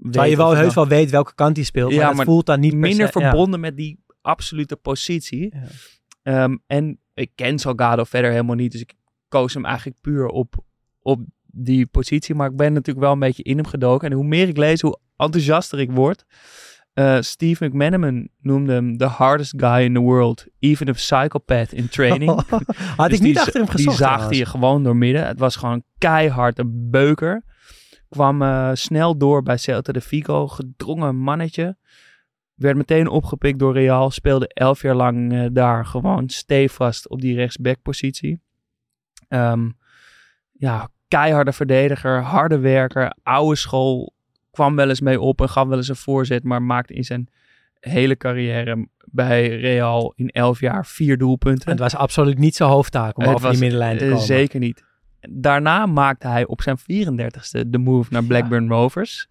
Waar 0.00 0.28
je 0.28 0.36
wel 0.36 0.56
heus 0.56 0.74
wel 0.74 0.88
weet 0.88 1.10
welke 1.10 1.34
kant 1.34 1.56
hij 1.56 1.64
speelt. 1.64 1.92
Ja, 1.92 2.06
maar, 2.06 2.14
het 2.14 2.24
voelt 2.24 2.46
dan 2.46 2.60
niet 2.60 2.74
minder 2.74 3.06
se, 3.06 3.20
verbonden 3.20 3.60
ja. 3.60 3.66
met 3.66 3.76
die 3.76 4.04
absolute 4.20 4.76
positie. 4.76 5.54
Ja. 6.22 6.42
Um, 6.42 6.62
en 6.66 6.98
ik 7.14 7.30
ken 7.34 7.58
Salgado 7.58 8.04
verder 8.04 8.30
helemaal 8.30 8.56
niet. 8.56 8.72
Dus 8.72 8.80
ik 8.80 8.94
koos 9.28 9.54
hem 9.54 9.64
eigenlijk 9.64 10.00
puur 10.00 10.26
op, 10.26 10.54
op 11.00 11.20
die 11.46 11.86
positie. 11.86 12.34
Maar 12.34 12.50
ik 12.50 12.56
ben 12.56 12.72
natuurlijk 12.72 13.04
wel 13.04 13.12
een 13.12 13.18
beetje 13.18 13.42
in 13.42 13.56
hem 13.56 13.66
gedoken. 13.66 14.10
En 14.10 14.16
hoe 14.16 14.24
meer 14.24 14.48
ik 14.48 14.56
lees, 14.56 14.80
hoe 14.80 14.98
enthousiaster 15.16 15.78
ik 15.78 15.90
word. 15.90 16.24
Uh, 16.94 17.20
Steve 17.20 17.64
McManaman 17.64 18.28
noemde 18.40 18.72
hem 18.72 18.96
the 18.96 19.06
hardest 19.06 19.54
guy 19.56 19.80
in 19.84 19.94
the 19.94 20.00
world. 20.00 20.46
Even 20.58 20.88
a 20.88 20.92
psychopath 20.92 21.72
in 21.72 21.88
training. 21.88 22.42
Had 22.96 23.08
dus 23.08 23.18
ik 23.18 23.24
niet 23.24 23.38
achter 23.38 23.60
hem 23.60 23.68
gezocht. 23.68 23.98
Die 23.98 24.06
zaagde 24.06 24.36
je 24.36 24.46
gewoon 24.46 24.82
door 24.82 24.96
midden. 24.96 25.26
Het 25.26 25.38
was 25.38 25.56
gewoon 25.56 25.82
keihard 25.98 26.58
een 26.58 26.90
beuker. 26.90 27.44
Kwam 28.10 28.42
uh, 28.42 28.70
snel 28.72 29.16
door 29.16 29.42
bij 29.42 29.56
Celta 29.56 29.92
de 29.92 30.00
Vigo. 30.00 30.48
Gedrongen 30.48 31.16
mannetje. 31.16 31.76
Werd 32.54 32.76
meteen 32.76 33.08
opgepikt 33.08 33.58
door 33.58 33.72
Real. 33.72 34.10
Speelde 34.10 34.48
elf 34.48 34.82
jaar 34.82 34.94
lang 34.94 35.32
uh, 35.32 35.46
daar 35.52 35.86
gewoon 35.86 36.28
stevast 36.28 37.08
op 37.08 37.20
die 37.20 37.34
rechtsbackpositie. 37.34 38.40
Um, 39.28 39.76
ja, 40.52 40.88
keiharde 41.08 41.52
verdediger, 41.52 42.22
harde 42.22 42.58
werker, 42.58 43.16
oude 43.22 43.56
school. 43.56 44.14
Kwam 44.50 44.76
wel 44.76 44.88
eens 44.88 45.00
mee 45.00 45.20
op 45.20 45.40
en 45.40 45.48
gaf 45.48 45.68
wel 45.68 45.76
eens 45.76 45.88
een 45.88 45.96
voorzet. 45.96 46.44
Maar 46.44 46.62
maakte 46.62 46.94
in 46.94 47.04
zijn 47.04 47.28
hele 47.80 48.16
carrière 48.16 48.88
bij 49.04 49.48
Real 49.48 50.12
in 50.16 50.28
elf 50.28 50.60
jaar 50.60 50.86
vier 50.86 51.18
doelpunten. 51.18 51.70
Het 51.70 51.78
was 51.78 51.96
absoluut 51.96 52.38
niet 52.38 52.56
zijn 52.56 52.70
hoofdtaak 52.70 53.18
om 53.18 53.24
over 53.24 53.50
die 53.50 53.60
middenlijn 53.60 53.98
te 53.98 54.04
komen. 54.04 54.20
Zeker 54.20 54.60
niet. 54.60 54.84
Daarna 55.30 55.86
maakte 55.86 56.26
hij 56.28 56.46
op 56.46 56.62
zijn 56.62 56.78
34ste 56.78 57.68
de 57.68 57.78
move 57.78 58.12
naar 58.12 58.24
Blackburn 58.24 58.68
Rovers. 58.68 59.28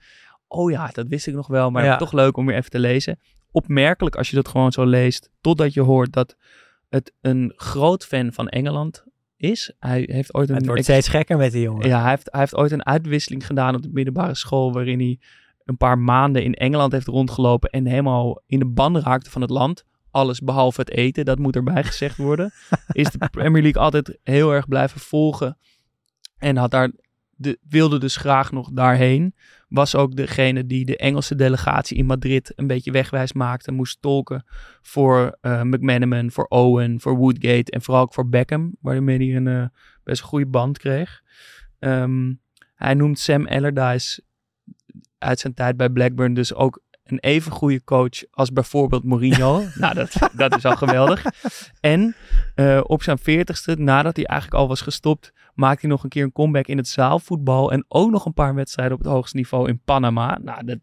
Oh 0.47 0.71
ja, 0.71 0.87
dat 0.93 1.07
wist 1.07 1.27
ik 1.27 1.33
nog 1.33 1.47
wel, 1.47 1.71
maar 1.71 1.83
Ja. 1.83 1.97
toch 1.97 2.11
leuk 2.11 2.37
om 2.37 2.45
weer 2.45 2.55
even 2.55 2.69
te 2.69 2.79
lezen. 2.79 3.19
Opmerkelijk 3.51 4.15
als 4.15 4.29
je 4.29 4.35
dat 4.35 4.47
gewoon 4.47 4.71
zo 4.71 4.85
leest, 4.85 5.29
totdat 5.41 5.73
je 5.73 5.81
hoort 5.81 6.13
dat 6.13 6.35
het 6.89 7.13
een 7.21 7.53
groot 7.55 8.05
fan 8.05 8.33
van 8.33 8.47
Engeland 8.49 9.03
is. 9.37 9.73
Hij 9.79 10.03
heeft 10.11 10.33
ooit 10.33 10.49
een 10.49 10.55
Het 10.55 10.65
wordt 10.65 10.83
steeds 10.83 11.07
gekker 11.07 11.37
met 11.37 11.51
die 11.51 11.61
jongen. 11.61 11.87
ja, 11.87 12.01
hij 12.01 12.09
heeft, 12.09 12.27
hij 12.31 12.39
heeft 12.39 12.55
ooit 12.55 12.71
een 12.71 12.85
uitwisseling 12.85 13.45
gedaan 13.45 13.75
op 13.75 13.81
de 13.81 13.89
middelbare 13.93 14.35
school. 14.35 14.73
waarin 14.73 14.99
hij 14.99 15.19
een 15.63 15.77
paar 15.77 15.99
maanden 15.99 16.43
in 16.43 16.53
Engeland 16.53 16.91
heeft 16.91 17.07
rondgelopen. 17.07 17.69
en 17.69 17.85
helemaal 17.85 18.41
in 18.45 18.59
de 18.59 18.65
ban 18.67 18.99
raakte 18.99 19.29
van 19.29 19.41
het 19.41 19.49
land. 19.49 19.83
Alles 20.11 20.39
behalve 20.39 20.79
het 20.79 20.89
eten, 20.91 21.25
dat 21.25 21.39
moet 21.39 21.55
erbij 21.55 21.83
gezegd 21.83 22.17
worden. 22.17 22.51
Is 22.91 23.09
de 23.11 23.29
Premier 23.31 23.61
League 23.61 23.81
altijd 23.81 24.17
heel 24.23 24.51
erg 24.53 24.67
blijven 24.67 24.99
volgen. 24.99 25.57
En 26.39 26.57
had 26.57 26.71
daar 26.71 26.91
de, 27.35 27.59
wilde 27.69 27.99
dus 27.99 28.15
graag 28.15 28.51
nog 28.51 28.69
daarheen. 28.71 29.35
Was 29.67 29.95
ook 29.95 30.15
degene 30.15 30.65
die 30.65 30.85
de 30.85 30.97
Engelse 30.97 31.35
delegatie 31.35 31.97
in 31.97 32.05
Madrid 32.05 32.53
een 32.55 32.67
beetje 32.67 32.91
wegwijs 32.91 33.33
maakte. 33.33 33.71
Moest 33.71 34.01
tolken 34.01 34.45
voor 34.81 35.37
eh 35.41 35.61
McManaman, 35.61 36.31
voor 36.31 36.45
Owen, 36.45 36.99
voor 36.99 37.15
Woodgate 37.15 37.71
en 37.71 37.81
vooral 37.81 38.03
ook 38.03 38.13
voor 38.13 38.29
Beckham. 38.29 38.75
Waarmee 38.81 39.17
hij 39.17 39.35
een 39.35 39.47
eh, 39.47 39.65
best 40.03 40.21
goede 40.21 40.47
band 40.47 40.77
kreeg. 40.77 41.21
Ehm, 41.79 42.33
hij 42.75 42.93
noemt 42.93 43.19
Sam 43.19 43.47
Allardyce 43.47 44.23
uit 45.17 45.39
zijn 45.39 45.53
tijd 45.53 45.77
bij 45.77 45.89
Blackburn 45.89 46.33
dus 46.33 46.53
ook 46.53 46.81
een 47.11 47.19
even 47.19 47.51
goede 47.51 47.83
coach 47.83 48.23
als 48.31 48.51
bijvoorbeeld 48.51 49.03
Mourinho. 49.03 49.63
nou, 49.75 49.93
dat, 49.93 50.29
dat 50.33 50.55
is 50.57 50.65
al 50.65 50.75
geweldig. 50.75 51.25
En 51.79 52.15
eh, 52.55 52.81
op 52.83 53.03
zijn 53.03 53.17
veertigste, 53.17 53.75
nadat 53.75 54.15
hij 54.15 54.25
eigenlijk 54.25 54.61
al 54.61 54.67
was 54.67 54.81
gestopt, 54.81 55.33
maakte 55.53 55.81
hij 55.81 55.89
nog 55.89 56.03
een 56.03 56.09
keer 56.09 56.23
een 56.23 56.31
comeback 56.31 56.67
in 56.67 56.77
het 56.77 56.87
zaalvoetbal. 56.87 57.71
En 57.71 57.85
ook 57.87 58.11
nog 58.11 58.25
een 58.25 58.33
paar 58.33 58.55
wedstrijden 58.55 58.95
op 58.97 59.03
het 59.03 59.11
hoogste 59.11 59.37
niveau 59.37 59.69
in 59.69 59.81
Panama. 59.85 60.39
Nou, 60.41 60.65
dat 60.65 60.79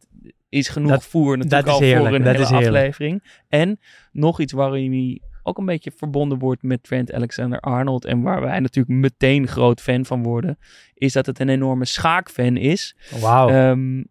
is 0.48 0.68
genoeg 0.68 0.90
Dat- 0.90 1.04
voer 1.04 1.38
natuurlijk 1.38 1.66
dat 1.66 1.74
is 1.74 1.80
al 1.80 1.86
heerlijk, 1.86 2.08
voor 2.08 2.16
een 2.16 2.38
dat 2.38 2.48
hele 2.48 2.66
aflevering. 2.66 3.22
En 3.48 3.80
nog 4.12 4.40
iets 4.40 4.52
waarin 4.52 4.92
hij 4.92 5.20
ook 5.42 5.58
een 5.58 5.64
beetje 5.64 5.92
verbonden 5.96 6.38
wordt 6.38 6.62
met 6.62 6.82
Trent 6.82 7.12
Alexander-Arnold. 7.12 8.04
En 8.04 8.22
waar 8.22 8.40
wij 8.40 8.60
natuurlijk 8.60 9.00
meteen 9.00 9.48
groot 9.48 9.80
fan 9.80 10.04
van 10.04 10.22
worden. 10.22 10.58
Is 10.94 11.12
dat 11.12 11.26
het 11.26 11.38
een 11.38 11.48
enorme 11.48 11.84
schaakfan 11.84 12.56
is. 12.56 12.96
Wauw. 13.20 13.48
Ehm, 13.48 14.02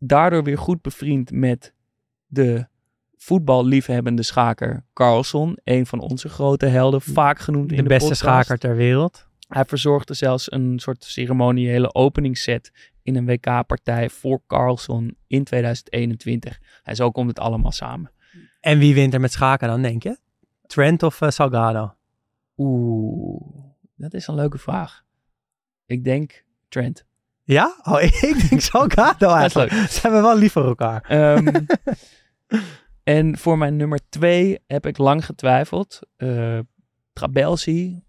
daardoor 0.00 0.44
weer 0.44 0.58
goed 0.58 0.82
bevriend 0.82 1.30
met 1.30 1.74
de 2.26 2.66
voetballiefhebbende 3.16 4.22
schaker 4.22 4.84
Carlson. 4.92 5.58
Een 5.64 5.86
van 5.86 6.00
onze 6.00 6.28
grote 6.28 6.66
helden, 6.66 7.00
vaak 7.00 7.38
genoemd 7.38 7.70
in 7.70 7.76
de 7.76 7.82
de 7.82 7.88
beste 7.88 8.08
podcast. 8.08 8.20
schaker 8.20 8.58
ter 8.58 8.76
wereld. 8.76 9.28
Hij 9.48 9.64
verzorgde 9.64 10.14
zelfs 10.14 10.52
een 10.52 10.78
soort 10.78 11.04
ceremoniële 11.04 11.94
openingsset 11.94 12.92
in 13.02 13.16
een 13.16 13.26
WK-partij 13.26 14.10
voor 14.10 14.42
Carlson 14.46 15.16
in 15.26 15.44
2021. 15.44 16.60
En 16.82 16.96
zo 16.96 17.10
komt 17.10 17.28
het 17.28 17.38
allemaal 17.38 17.72
samen. 17.72 18.12
En 18.60 18.78
wie 18.78 18.94
wint 18.94 19.14
er 19.14 19.20
met 19.20 19.32
schaken 19.32 19.68
dan, 19.68 19.82
denk 19.82 20.02
je? 20.02 20.18
Trent 20.66 21.02
of 21.02 21.20
eh, 21.20 21.30
Salgado? 21.30 21.94
Oeh, 22.56 23.64
dat 23.96 24.14
is 24.14 24.26
een 24.26 24.34
leuke 24.34 24.58
vraag. 24.58 25.04
Ik 25.86 26.04
denk 26.04 26.44
Trent. 26.68 27.04
Ja? 27.52 27.76
Oh, 27.82 28.02
ik 28.30 28.48
denk 28.48 28.60
Salgado 28.60 29.16
Dat 29.26 29.36
is 29.36 29.40
eigenlijk. 29.40 29.70
leuk. 29.72 29.88
Ze 29.88 30.00
hebben 30.00 30.22
wel 30.22 30.36
lief 30.38 30.52
voor 30.52 30.66
elkaar. 30.66 31.04
Ehm, 31.08 31.64
en 33.04 33.38
voor 33.38 33.58
mijn 33.58 33.76
nummer 33.76 34.00
twee 34.08 34.58
heb 34.66 34.86
ik 34.86 34.98
lang 34.98 35.24
getwijfeld. 35.24 35.98
Eh 36.16 36.58
Trabelsi 37.12 38.02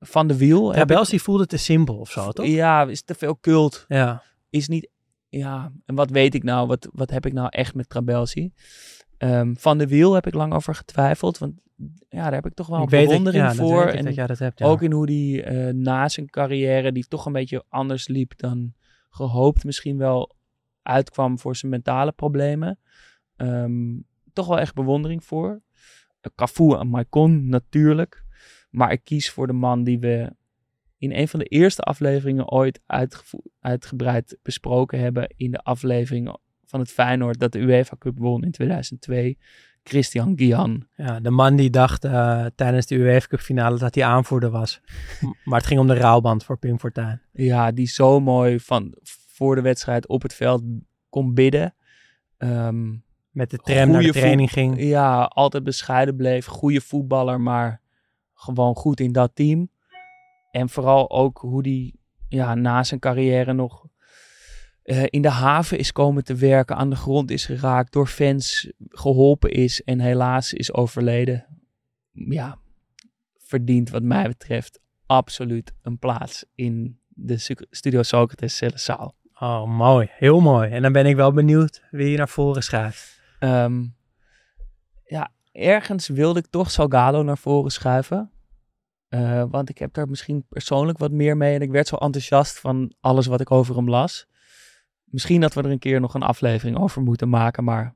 van 0.00 0.26
de 0.26 0.36
Wiel. 0.36 0.72
heb 0.72 0.80
ik- 0.82 0.86
Trabelsi 0.86 1.18
voelde 1.20 1.46
te 1.46 1.56
simpel 1.56 1.96
of 1.96 2.10
zo, 2.10 2.30
toch? 2.32 2.46
Ja, 2.46 2.82
is 2.86 3.02
te 3.02 3.14
veel 3.14 3.38
cult. 3.40 3.84
Ja. 3.88 4.22
Is 4.50 4.68
niet... 4.68 4.88
Ja, 5.28 5.72
en 5.86 5.94
wat 5.94 6.10
weet 6.10 6.34
ik 6.34 6.42
nou? 6.42 6.66
Wat, 6.66 6.88
wat 6.92 7.10
heb 7.10 7.26
ik 7.26 7.32
nou 7.32 7.48
echt 7.50 7.74
met 7.74 7.88
Trabelsi? 7.88 8.52
Ehm, 9.22 9.54
van 9.54 9.78
de 9.78 9.86
Wiel 9.86 10.14
heb 10.14 10.26
ik 10.26 10.34
lang 10.34 10.52
over 10.52 10.74
getwijfeld. 10.74 11.38
Want 11.38 11.54
ja, 12.08 12.22
daar 12.22 12.32
heb 12.32 12.46
ik 12.46 12.54
toch 12.54 12.66
wel 12.66 12.80
een 12.80 12.88
bewondering 12.88 13.44
ja, 13.44 13.54
voor. 13.54 13.86
en 13.86 14.04
dat 14.04 14.14
jij 14.14 14.26
dat 14.26 14.38
hebt, 14.38 14.58
ja. 14.58 14.66
Ook 14.66 14.82
in 14.82 14.92
hoe 14.92 15.06
die 15.06 15.42
eh, 15.42 15.74
na 15.74 16.08
zijn 16.08 16.30
carrière, 16.30 16.92
die 16.92 17.06
toch 17.08 17.26
een 17.26 17.32
beetje 17.32 17.64
anders 17.68 18.08
liep 18.08 18.32
dan 18.36 18.74
gehoopt, 19.10 19.64
misschien 19.64 19.98
wel 19.98 20.34
uitkwam 20.82 21.38
voor 21.38 21.56
zijn 21.56 21.72
mentale 21.72 22.12
problemen. 22.12 22.78
Ehm, 23.36 24.00
toch 24.32 24.46
wel 24.46 24.58
echt 24.58 24.74
bewondering 24.74 25.24
voor. 25.24 25.50
Uh, 25.50 26.32
Cafu 26.34 26.72
en 26.72 26.88
Maicon 26.88 27.48
natuurlijk. 27.48 28.24
Maar 28.70 28.92
ik 28.92 29.04
kies 29.04 29.30
voor 29.30 29.46
de 29.46 29.52
man 29.52 29.84
die 29.84 29.98
we 29.98 30.32
in 30.98 31.12
een 31.12 31.28
van 31.28 31.38
de 31.38 31.46
eerste 31.46 31.82
afleveringen 31.82 32.50
ooit 32.50 32.80
uitgebreid 33.60 34.38
besproken 34.42 34.98
hebben. 34.98 35.34
In 35.36 35.50
de 35.50 35.62
aflevering 35.62 36.36
van 36.72 36.80
het 36.80 36.90
Feyenoord 36.90 37.38
dat 37.38 37.52
de 37.52 37.58
UEFA 37.58 37.96
Cup 37.98 38.18
won 38.18 38.44
in 38.44 38.50
2002. 38.50 39.38
Christian 39.84 40.32
Guian. 40.36 40.86
Ja, 40.96 41.20
de 41.20 41.30
man 41.30 41.56
die 41.56 41.70
dacht 41.70 42.04
eh, 42.04 42.46
tijdens 42.54 42.86
de 42.86 42.94
UEFA 42.94 43.26
Cup 43.26 43.40
finale 43.40 43.78
dat 43.78 43.94
hij 43.94 44.04
aanvoerder 44.04 44.50
was. 44.50 44.80
Maar 45.44 45.58
het 45.58 45.66
ging 45.66 45.80
om 45.80 45.86
de 45.86 45.94
rouwband 45.94 46.44
voor 46.44 46.58
Pim 46.58 46.78
Fortuyn. 46.78 47.20
Ja, 47.32 47.72
die 47.72 47.86
zo 47.86 48.20
mooi 48.20 48.60
van 48.60 48.94
voor 49.28 49.54
de 49.54 49.60
wedstrijd 49.60 50.06
op 50.08 50.22
het 50.22 50.34
veld 50.34 50.62
kon 51.08 51.34
bidden. 51.34 51.74
Ehm, 52.38 52.90
Met 53.30 53.50
de 53.50 53.58
tram 53.58 53.90
naar 53.90 54.02
de 54.02 54.12
training 54.12 54.50
ging. 54.50 54.82
ja, 54.82 55.22
altijd 55.22 55.64
bescheiden 55.64 56.16
bleef. 56.16 56.46
Goede 56.46 56.80
voetballer, 56.80 57.40
maar 57.40 57.80
gewoon 58.34 58.74
goed 58.74 59.00
in 59.00 59.12
dat 59.12 59.30
team. 59.34 59.70
En 60.50 60.68
vooral 60.68 61.10
ook 61.10 61.38
hoe 61.38 61.62
die 61.62 62.00
ja, 62.28 62.54
na 62.54 62.82
zijn 62.82 63.00
carrière 63.00 63.52
nog 63.52 63.81
eh, 64.82 65.02
in 65.06 65.22
de 65.22 65.30
haven 65.30 65.78
is 65.78 65.92
komen 65.92 66.24
te 66.24 66.34
werken. 66.34 66.76
Aan 66.76 66.90
de 66.90 66.96
grond 66.96 67.30
is 67.30 67.44
geraakt. 67.44 67.92
Door 67.92 68.06
fans 68.06 68.72
geholpen 68.88 69.50
is. 69.50 69.82
En 69.82 70.00
helaas 70.00 70.52
is 70.52 70.72
overleden. 70.72 71.46
Ja, 72.12 72.58
verdient 73.36 73.90
wat 73.90 74.02
mij 74.02 74.28
betreft 74.28 74.80
absoluut 75.06 75.72
een 75.82 75.98
plaats 75.98 76.44
in 76.54 76.98
de 77.08 77.66
Studio 77.70 78.02
Socrates 78.02 78.56
Cellenzaal. 78.56 79.14
Oh, 79.38 79.64
mooi. 79.64 80.08
Heel 80.10 80.40
mooi. 80.40 80.70
En 80.70 80.82
dan 80.82 80.92
ben 80.92 81.06
ik 81.06 81.16
wel 81.16 81.32
benieuwd 81.32 81.82
wie 81.90 82.10
je 82.10 82.16
naar 82.16 82.28
voren 82.28 82.62
schuift. 82.62 83.20
Ehm, 83.38 83.84
ja, 85.04 85.32
ergens 85.52 86.08
wilde 86.08 86.38
ik 86.38 86.46
toch 86.46 86.70
Salgado 86.70 87.22
naar 87.22 87.38
voren 87.38 87.70
schuiven. 87.70 88.30
Eh, 89.08 89.44
want 89.50 89.68
ik 89.68 89.78
heb 89.78 89.92
daar 89.92 90.08
misschien 90.08 90.44
persoonlijk 90.48 90.98
wat 90.98 91.10
meer 91.10 91.36
mee. 91.36 91.54
En 91.54 91.60
ik 91.60 91.70
werd 91.70 91.88
zo 91.88 91.96
enthousiast 91.96 92.60
van 92.60 92.94
alles 93.00 93.26
wat 93.26 93.40
ik 93.40 93.50
over 93.50 93.76
hem 93.76 93.88
las. 93.88 94.26
Misschien 95.12 95.40
dat 95.40 95.54
we 95.54 95.62
er 95.62 95.70
een 95.70 95.78
keer 95.78 96.00
nog 96.00 96.14
een 96.14 96.22
aflevering 96.22 96.78
over 96.78 97.02
moeten 97.02 97.28
maken. 97.28 97.64
Maar 97.64 97.94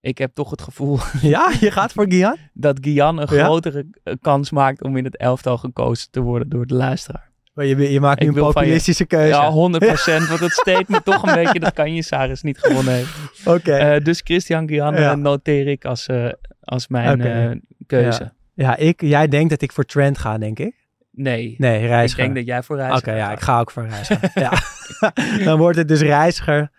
ik 0.00 0.18
heb 0.18 0.34
toch 0.34 0.50
het 0.50 0.62
gevoel 0.62 0.98
Ja, 1.20 1.52
je 1.60 1.70
gaat 1.70 1.92
voor 1.92 2.06
Gian? 2.08 2.36
dat 2.54 2.78
Gian 2.80 3.18
een 3.18 3.34
Ja? 3.36 3.44
grotere 3.44 3.86
kans 4.20 4.50
maakt 4.50 4.82
om 4.82 4.96
in 4.96 5.04
het 5.04 5.16
elftal 5.16 5.58
gekozen 5.58 6.10
te 6.10 6.20
worden 6.20 6.48
door 6.48 6.66
de 6.66 6.74
luisteraar. 6.74 7.30
Je, 7.54 7.92
je 7.92 8.00
maakt 8.00 8.20
nu 8.20 8.26
Ik 8.28 8.36
een 8.36 8.38
je- 8.46 8.52
populistische 8.52 9.04
keuze. 9.04 9.28
Ja, 9.28 9.50
100%. 9.50 9.54
Want 10.28 10.40
het 10.40 10.52
statement 10.52 11.04
toch 11.04 11.22
een 11.26 11.34
beetje 11.34 11.60
dat 11.60 11.72
kan 11.72 11.94
je 11.94 12.02
Saris 12.02 12.42
niet 12.42 12.58
gewonnen 12.58 12.94
heeft. 12.94 13.18
Oké. 13.44 13.72
Eh, 13.72 14.04
dus 14.04 14.20
Christian 14.24 14.68
Gian 14.68 14.94
Ja. 14.94 15.10
eh, 15.10 15.16
noteer 15.16 15.66
ik 15.66 15.84
als, 15.84 16.06
eh, 16.06 16.28
als 16.60 16.88
mijn 16.88 17.64
keuze. 17.86 18.32
ja, 18.54 18.76
ik, 18.76 19.00
jij 19.00 19.28
denkt 19.28 19.50
dat 19.50 19.62
ik 19.62 19.72
voor 19.72 19.84
Trent 19.84 20.18
ga, 20.18 20.38
denk 20.38 20.58
ik. 20.58 20.85
Nee. 21.16 21.54
Nee, 21.58 21.80
ik 21.82 21.86
Reiziger. 21.86 22.24
denk 22.24 22.36
dat 22.36 22.46
jij 22.46 22.62
voor 22.62 22.76
Oké, 22.76 22.84
Reiziger 22.84 23.16
ja, 23.16 23.24
gaat. 23.26 23.32
ik 23.38 23.40
ga 23.40 23.60
ook 23.60 23.70
voor 23.70 23.86
Reiziger. 23.86 24.30
ja. 24.44 24.52
Dan 25.44 25.58
wordt 25.58 25.76
het 25.78 25.88
dus 25.88 26.00
Reiziger. 26.00 26.70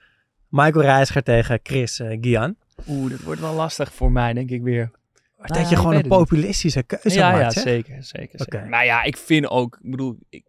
Michael 0.50 0.82
Reiziger 0.86 1.24
tegen 1.24 1.60
Chris 1.64 2.00
eh, 2.00 2.18
Gian. 2.22 2.56
Oeh, 2.88 3.12
dat 3.12 3.20
wordt 3.20 3.42
wel 3.42 3.54
lastig 3.54 3.94
voor 3.94 4.12
mij, 4.12 4.34
denk 4.34 4.50
ik 4.50 4.62
weer. 4.62 4.92
Maar 5.38 5.48
Nou, 5.50 5.60
dat 5.60 5.70
je 5.70 5.76
ik 5.76 5.82
gewoon 5.82 5.96
een 5.96 6.08
populistische 6.08 6.84
keuze 6.84 7.18
ja, 7.18 7.32
maakt, 7.32 7.42
ja, 7.44 7.50
zeg. 7.50 7.64
zeker, 7.64 8.04
zeker, 8.04 8.40
zeker. 8.40 8.60
Oké. 8.60 8.70
Nou 8.70 8.86
ja, 8.86 9.04
ik 9.04 9.18
vind 9.18 9.50
ook, 9.50 9.78
ik 9.82 9.92
bedoel, 9.92 10.18
ik, 10.30 10.46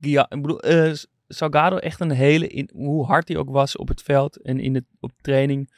Gia, 0.00 0.26
ik 0.28 0.42
bedoel, 0.42 0.60
eh, 0.60 0.92
Salgado 1.28 1.76
echt 1.76 2.00
een 2.00 2.10
hele, 2.10 2.46
in, 2.46 2.70
hoe 2.72 3.06
hard 3.06 3.28
hij 3.28 3.36
ook 3.36 3.50
was 3.50 3.76
op 3.76 3.88
het 3.88 4.02
veld 4.02 4.42
en 4.42 4.60
in 4.60 4.74
het, 4.74 4.84
op 5.00 5.12
training. 5.20 5.70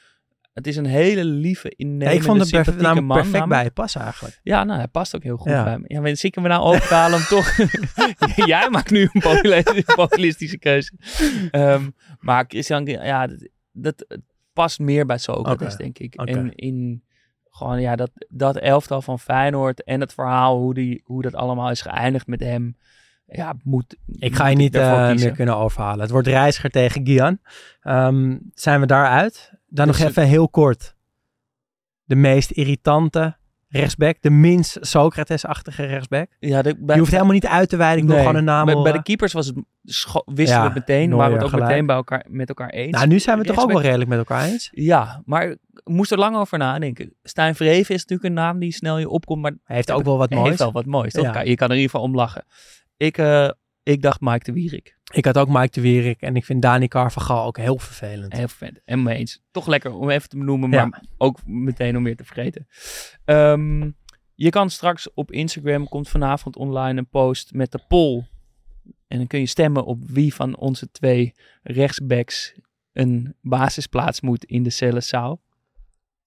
Het 0.57 0.67
is 0.67 0.77
een 0.77 0.87
hele 0.87 1.25
lieve, 1.25 1.69
Ja, 1.69 1.75
innemende, 1.77 2.15
ik 2.15 2.23
vond 2.23 2.51
het 2.51 3.01
man. 3.03 3.07
perfect 3.07 3.47
bij 3.47 3.65
je 3.65 3.71
passen 3.71 4.01
eigenlijk. 4.01 4.41
Ja, 4.43 4.65
nou, 4.65 4.79
hij 4.79 4.89
past 4.89 5.17
ook 5.17 5.23
heel 5.23 5.37
goed 5.37 5.51
Ja. 5.53 5.65
bij 5.65 5.79
me. 5.79 5.85
Ja, 5.89 6.01
maar 6.01 6.17
zie 6.17 6.29
ik 6.29 6.35
hem 6.35 6.45
nou 6.45 6.63
overhalen 6.63 7.19
om 7.19 7.25
toch... 7.37 7.57
Jij 8.47 8.69
maakt 8.71 8.91
nu 8.91 9.09
een 9.13 9.21
populi- 9.21 9.63
populistische 9.95 10.59
keuze. 10.59 10.93
Ehm, 11.51 11.83
maar 12.21 12.45
Christian, 12.49 12.85
ja, 12.85 13.29
dat, 13.73 14.07
past 14.53 14.79
meer 14.79 15.07
bij 15.07 15.19
Socrates, 15.19 15.73
Oké. 15.75 15.83
denk 15.83 15.99
ik. 15.99 16.15
En 16.15 16.55
in 16.55 17.03
gewoon, 17.51 17.81
ja, 17.81 17.97
dat, 17.97 18.11
dat 18.29 18.57
elftal 18.57 19.03
van 19.03 19.19
Feyenoord 19.19 19.85
en 19.85 20.01
het 20.01 20.13
verhaal, 20.15 20.59
hoe, 20.59 20.75
die, 20.75 21.03
hoe 21.05 21.23
dat 21.23 21.35
allemaal 21.35 21.71
is 21.71 21.81
geëindigd 21.81 22.27
met 22.27 22.41
hem. 22.41 22.77
Ja, 23.27 23.55
moet 23.63 23.97
Ik 24.07 24.35
ga 24.37 24.47
je 24.47 24.57
niet 24.57 24.75
eh, 24.75 25.13
meer 25.15 25.31
kunnen 25.33 25.57
overhalen. 25.57 26.01
Het 26.01 26.11
wordt 26.11 26.27
Reiziger 26.27 26.71
tegen 26.71 27.07
Gian. 27.07 27.39
Ehm, 27.81 28.37
zijn 28.55 28.81
we 28.81 28.87
daaruit? 28.87 29.53
Dan 29.67 29.87
Dus 29.87 29.97
nog 29.97 30.07
het- 30.07 30.17
even 30.17 30.29
heel 30.31 30.49
kort. 30.49 30.95
De 32.05 32.17
meest 32.17 32.51
irritante 32.51 33.37
rechtsback. 33.69 34.17
De 34.21 34.31
minst 34.31 34.77
Socrates-achtige 34.81 35.85
rechtsback. 35.85 36.31
Ja, 36.39 36.63
de, 36.63 36.77
bij, 36.79 36.95
Je 36.95 37.01
hoeft 37.01 37.13
helemaal 37.13 37.33
niet 37.33 37.47
uit 37.47 37.69
te 37.69 37.77
wijden. 37.77 38.03
Ik 38.03 38.09
Nee, 38.09 38.19
gewoon 38.19 38.35
een 38.35 38.45
naam 38.45 38.65
bij, 38.67 38.83
bij 38.83 38.93
de 38.93 39.03
keepers 39.03 39.33
was 39.33 39.47
het 39.47 39.57
wisten 40.25 40.57
Ja, 40.57 40.61
we 40.61 40.67
het 40.67 40.75
meteen. 40.75 41.05
Neuer 41.09 41.17
waren 41.17 41.31
we 41.33 41.37
het 41.37 41.45
ook 41.45 41.51
gelijk. 41.51 41.69
meteen 41.71 41.87
bij 41.87 41.97
elkaar, 41.97 42.25
met 42.29 42.49
elkaar 42.49 42.69
eens. 42.71 42.91
Nou, 42.91 43.07
nu 43.07 43.19
zijn 43.21 43.39
we 43.39 43.45
toch 43.45 43.59
ook 43.63 43.73
wel 43.73 43.81
redelijk 43.81 44.09
met 44.11 44.19
elkaar 44.19 44.45
eens. 44.45 44.69
Ja, 44.73 45.23
maar 45.25 45.47
ik 45.51 45.59
moest 45.85 46.11
er 46.13 46.19
lang 46.19 46.37
over 46.37 46.59
nadenken. 46.59 47.13
Stijn 47.23 47.55
Vreven 47.55 47.95
is 47.95 48.01
natuurlijk 48.01 48.29
een 48.29 48.35
naam 48.35 48.59
die 48.59 48.73
snel 48.73 48.99
je 48.99 49.09
opkomt, 49.09 49.43
maar 49.43 49.53
Hij 49.65 49.77
heeft 49.77 49.93
ook 49.93 50.05
wel 50.05 50.19
wat 50.19 50.29
hij 50.29 50.37
moois. 50.39 50.49
heeft 50.51 50.63
wel 50.63 50.73
wat 50.73 50.87
moois. 50.87 51.13
Toch? 51.13 51.25
Ja. 51.35 51.41
Je 51.41 51.55
kan 51.55 51.69
er 51.69 51.75
in 51.75 51.81
ieder 51.81 51.91
geval 51.91 52.03
om 52.07 52.15
lachen. 52.15 52.45
Ik, 52.97 53.19
eh, 53.19 53.49
ik 53.93 54.03
dacht 54.03 54.21
Mike 54.21 54.45
de 54.45 54.53
Wierik. 54.53 54.97
Ik 55.13 55.25
had 55.25 55.39
ook 55.39 55.49
Mike 55.49 55.69
de 55.71 55.81
Wierik 55.81 56.21
en 56.21 56.37
ik 56.37 56.45
vind 56.45 56.63
Dani 56.63 56.89
Carvajal 56.89 57.45
ook 57.47 57.57
heel 57.57 57.79
vervelend. 57.79 58.33
Heel 58.33 58.49
vet. 58.49 58.81
En 58.85 59.03
mee 59.03 59.17
eens. 59.19 59.43
Toch 59.51 59.67
lekker 59.67 59.93
om 59.95 60.11
even 60.11 60.29
te 60.29 60.37
benoemen, 60.39 60.71
Ja. 60.71 60.85
maar 60.87 61.03
ook 61.17 61.39
meteen 61.47 61.97
om 61.97 62.05
weer 62.05 62.17
te 62.17 62.25
vergeten. 62.25 62.67
Ehm, 63.25 63.91
je 64.35 64.51
kan 64.51 64.71
straks 64.71 65.13
op 65.15 65.33
Instagram, 65.33 65.89
komt 65.89 66.09
vanavond 66.09 66.57
online 66.57 66.99
een 66.99 67.09
post 67.09 67.53
met 67.53 67.73
de 67.73 67.81
poll. 67.89 68.25
En 69.09 69.19
dan 69.19 69.27
kun 69.27 69.41
je 69.41 69.47
stemmen 69.47 69.85
op 69.85 70.03
wie 70.11 70.35
van 70.35 70.57
onze 70.57 70.91
twee 70.91 71.35
rechtsbacks 71.63 72.55
een 72.93 73.35
basisplaats 73.43 74.21
moet 74.21 74.45
in 74.45 74.63
de 74.63 74.71
Cellenzaal. 74.71 75.41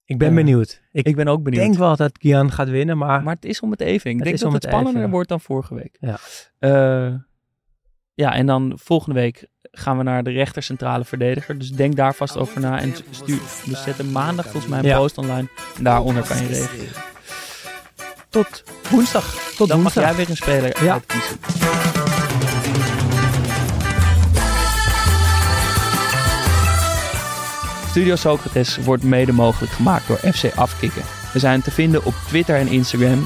Ik 0.05 0.17
ben 0.17 0.29
Ja. 0.29 0.35
benieuwd. 0.35 0.81
Ik, 0.91 1.07
Ik 1.07 1.15
ben 1.15 1.27
ook 1.27 1.43
benieuwd. 1.43 1.63
denk 1.63 1.75
wel 1.77 1.95
dat 1.95 2.11
Gian 2.21 2.51
gaat 2.51 2.69
winnen, 2.69 2.97
maar, 2.97 3.23
Maar 3.23 3.35
het 3.35 3.45
is 3.45 3.59
om 3.59 3.71
het 3.71 3.81
even. 3.81 4.09
Ik 4.09 4.15
Het 4.15 4.23
denk 4.23 4.35
is 4.35 4.39
dat 4.41 4.47
om 4.49 4.53
het 4.55 4.63
het 4.63 4.71
spannender 4.71 5.01
even. 5.01 5.13
wordt 5.13 5.29
dan 5.29 5.41
vorige 5.41 5.75
week. 5.75 5.97
Ja. 5.99 6.17
Eh, 6.59 7.15
ja, 8.19 8.33
en 8.33 8.45
dan 8.45 8.73
volgende 8.83 9.19
week 9.19 9.45
gaan 9.71 9.97
we 9.97 10.03
naar 10.03 10.23
de 10.23 10.31
rechtercentrale 10.31 11.05
verdediger. 11.05 11.57
Dus 11.57 11.71
denk 11.71 11.95
daar 11.95 12.13
vast 12.15 12.37
over 12.37 12.61
na. 12.61 12.79
En 12.79 12.95
stuur, 13.11 13.39
we 13.65 13.75
zetten 13.75 14.11
maandag 14.11 14.45
volgens 14.45 14.67
mij 14.67 14.79
een 14.79 14.85
Ja. 14.85 14.97
post 14.97 15.17
online. 15.17 15.47
En 15.77 15.83
daaronder 15.83 16.23
kan 16.27 16.37
je 16.37 16.47
reageren. 16.47 17.01
Tot 18.29 18.63
woensdag. 18.89 19.53
tot 19.57 19.67
Dan 19.67 19.81
mag 19.81 19.93
jij 19.93 20.15
weer 20.15 20.29
een 20.29 20.35
speler 20.35 20.83
Ja. 20.83 20.93
uitkiezen. 20.93 21.37
Studio 27.89 28.15
Socrates 28.15 28.77
wordt 28.77 29.03
mede 29.03 29.31
mogelijk 29.31 29.71
gemaakt 29.71 30.07
door 30.07 30.17
FC 30.17 30.51
Afkikken. 30.55 31.03
We 31.33 31.39
zijn 31.39 31.61
te 31.61 31.71
vinden 31.71 32.05
op 32.05 32.13
Twitter 32.27 32.55
en 32.55 32.67
Instagram, 32.67 33.23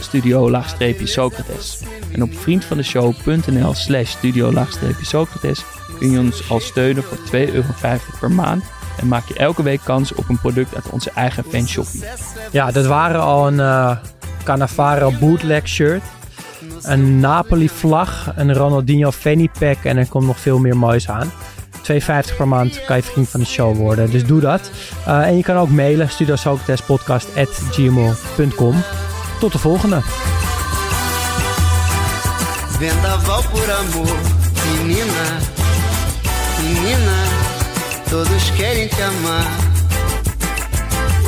studio-socrates. 0.00 1.80
En 2.12 2.22
op 2.22 2.34
vriendvandeshow.nl 2.34 3.74
slash 3.74 4.10
studio-socrates 4.10 5.64
kun 5.98 6.10
je 6.10 6.18
ons 6.18 6.50
al 6.50 6.60
steunen 6.60 7.02
voor 7.02 7.18
2,50 7.18 7.30
euro 7.32 7.68
per 8.20 8.30
maand. 8.30 8.64
En 9.00 9.08
maak 9.08 9.28
je 9.28 9.34
elke 9.34 9.62
week 9.62 9.80
kans 9.84 10.14
op 10.14 10.28
een 10.28 10.38
product 10.38 10.74
uit 10.74 10.90
onze 10.90 11.10
eigen 11.10 11.44
fanshoppie. 11.48 12.04
Ja, 12.50 12.70
dat 12.70 12.86
waren 12.86 13.20
al 13.20 13.46
een 13.46 13.98
Cannavaro 14.44 15.12
bootleg 15.20 15.68
shirt. 15.68 16.02
Een 16.82 17.20
Napoli 17.20 17.68
vlag, 17.68 18.32
een 18.36 18.54
Ronaldinho 18.54 19.10
fanny 19.10 19.50
pack 19.58 19.84
en 19.84 19.96
er 19.96 20.08
komt 20.08 20.26
nog 20.26 20.40
veel 20.40 20.58
meer 20.58 20.76
moois 20.76 21.08
aan. 21.08 21.32
2,50 21.92 21.98
per 22.36 22.48
maand 22.48 22.84
kan 22.84 22.96
je 22.96 23.02
vriend 23.02 23.28
van 23.28 23.40
de 23.40 23.46
show 23.46 23.76
worden, 23.76 24.10
dus 24.10 24.24
doe 24.24 24.40
dat. 24.40 24.70
Eh, 25.06 25.26
en 25.26 25.36
je 25.36 25.42
kan 25.42 25.56
ook 25.56 25.68
mailen, 25.68 26.10
studiosocratespodcast.gmail.com. 26.10 28.82
Tot 29.40 29.52
de 29.52 29.58
volgende. 29.58 30.02
Vendaval 32.78 33.42
por 33.50 33.72
amor, 33.72 34.16
menina, 34.64 35.38
menina, 36.62 37.16
todos 38.10 38.52
querem 38.56 38.88
te 38.88 39.02
amar. 39.02 39.46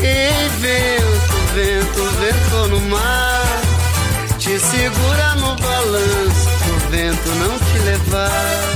Ei, 0.01 0.51
vento, 0.61 1.37
vento, 1.55 2.03
vento 2.19 2.67
no 2.69 2.81
mar, 2.89 3.61
te 4.39 4.59
segura 4.59 5.35
no 5.35 5.55
balanço, 5.55 6.49
pro 6.63 6.79
vento 6.91 7.29
não 7.29 7.59
te 7.59 7.79
levar. 7.85 8.76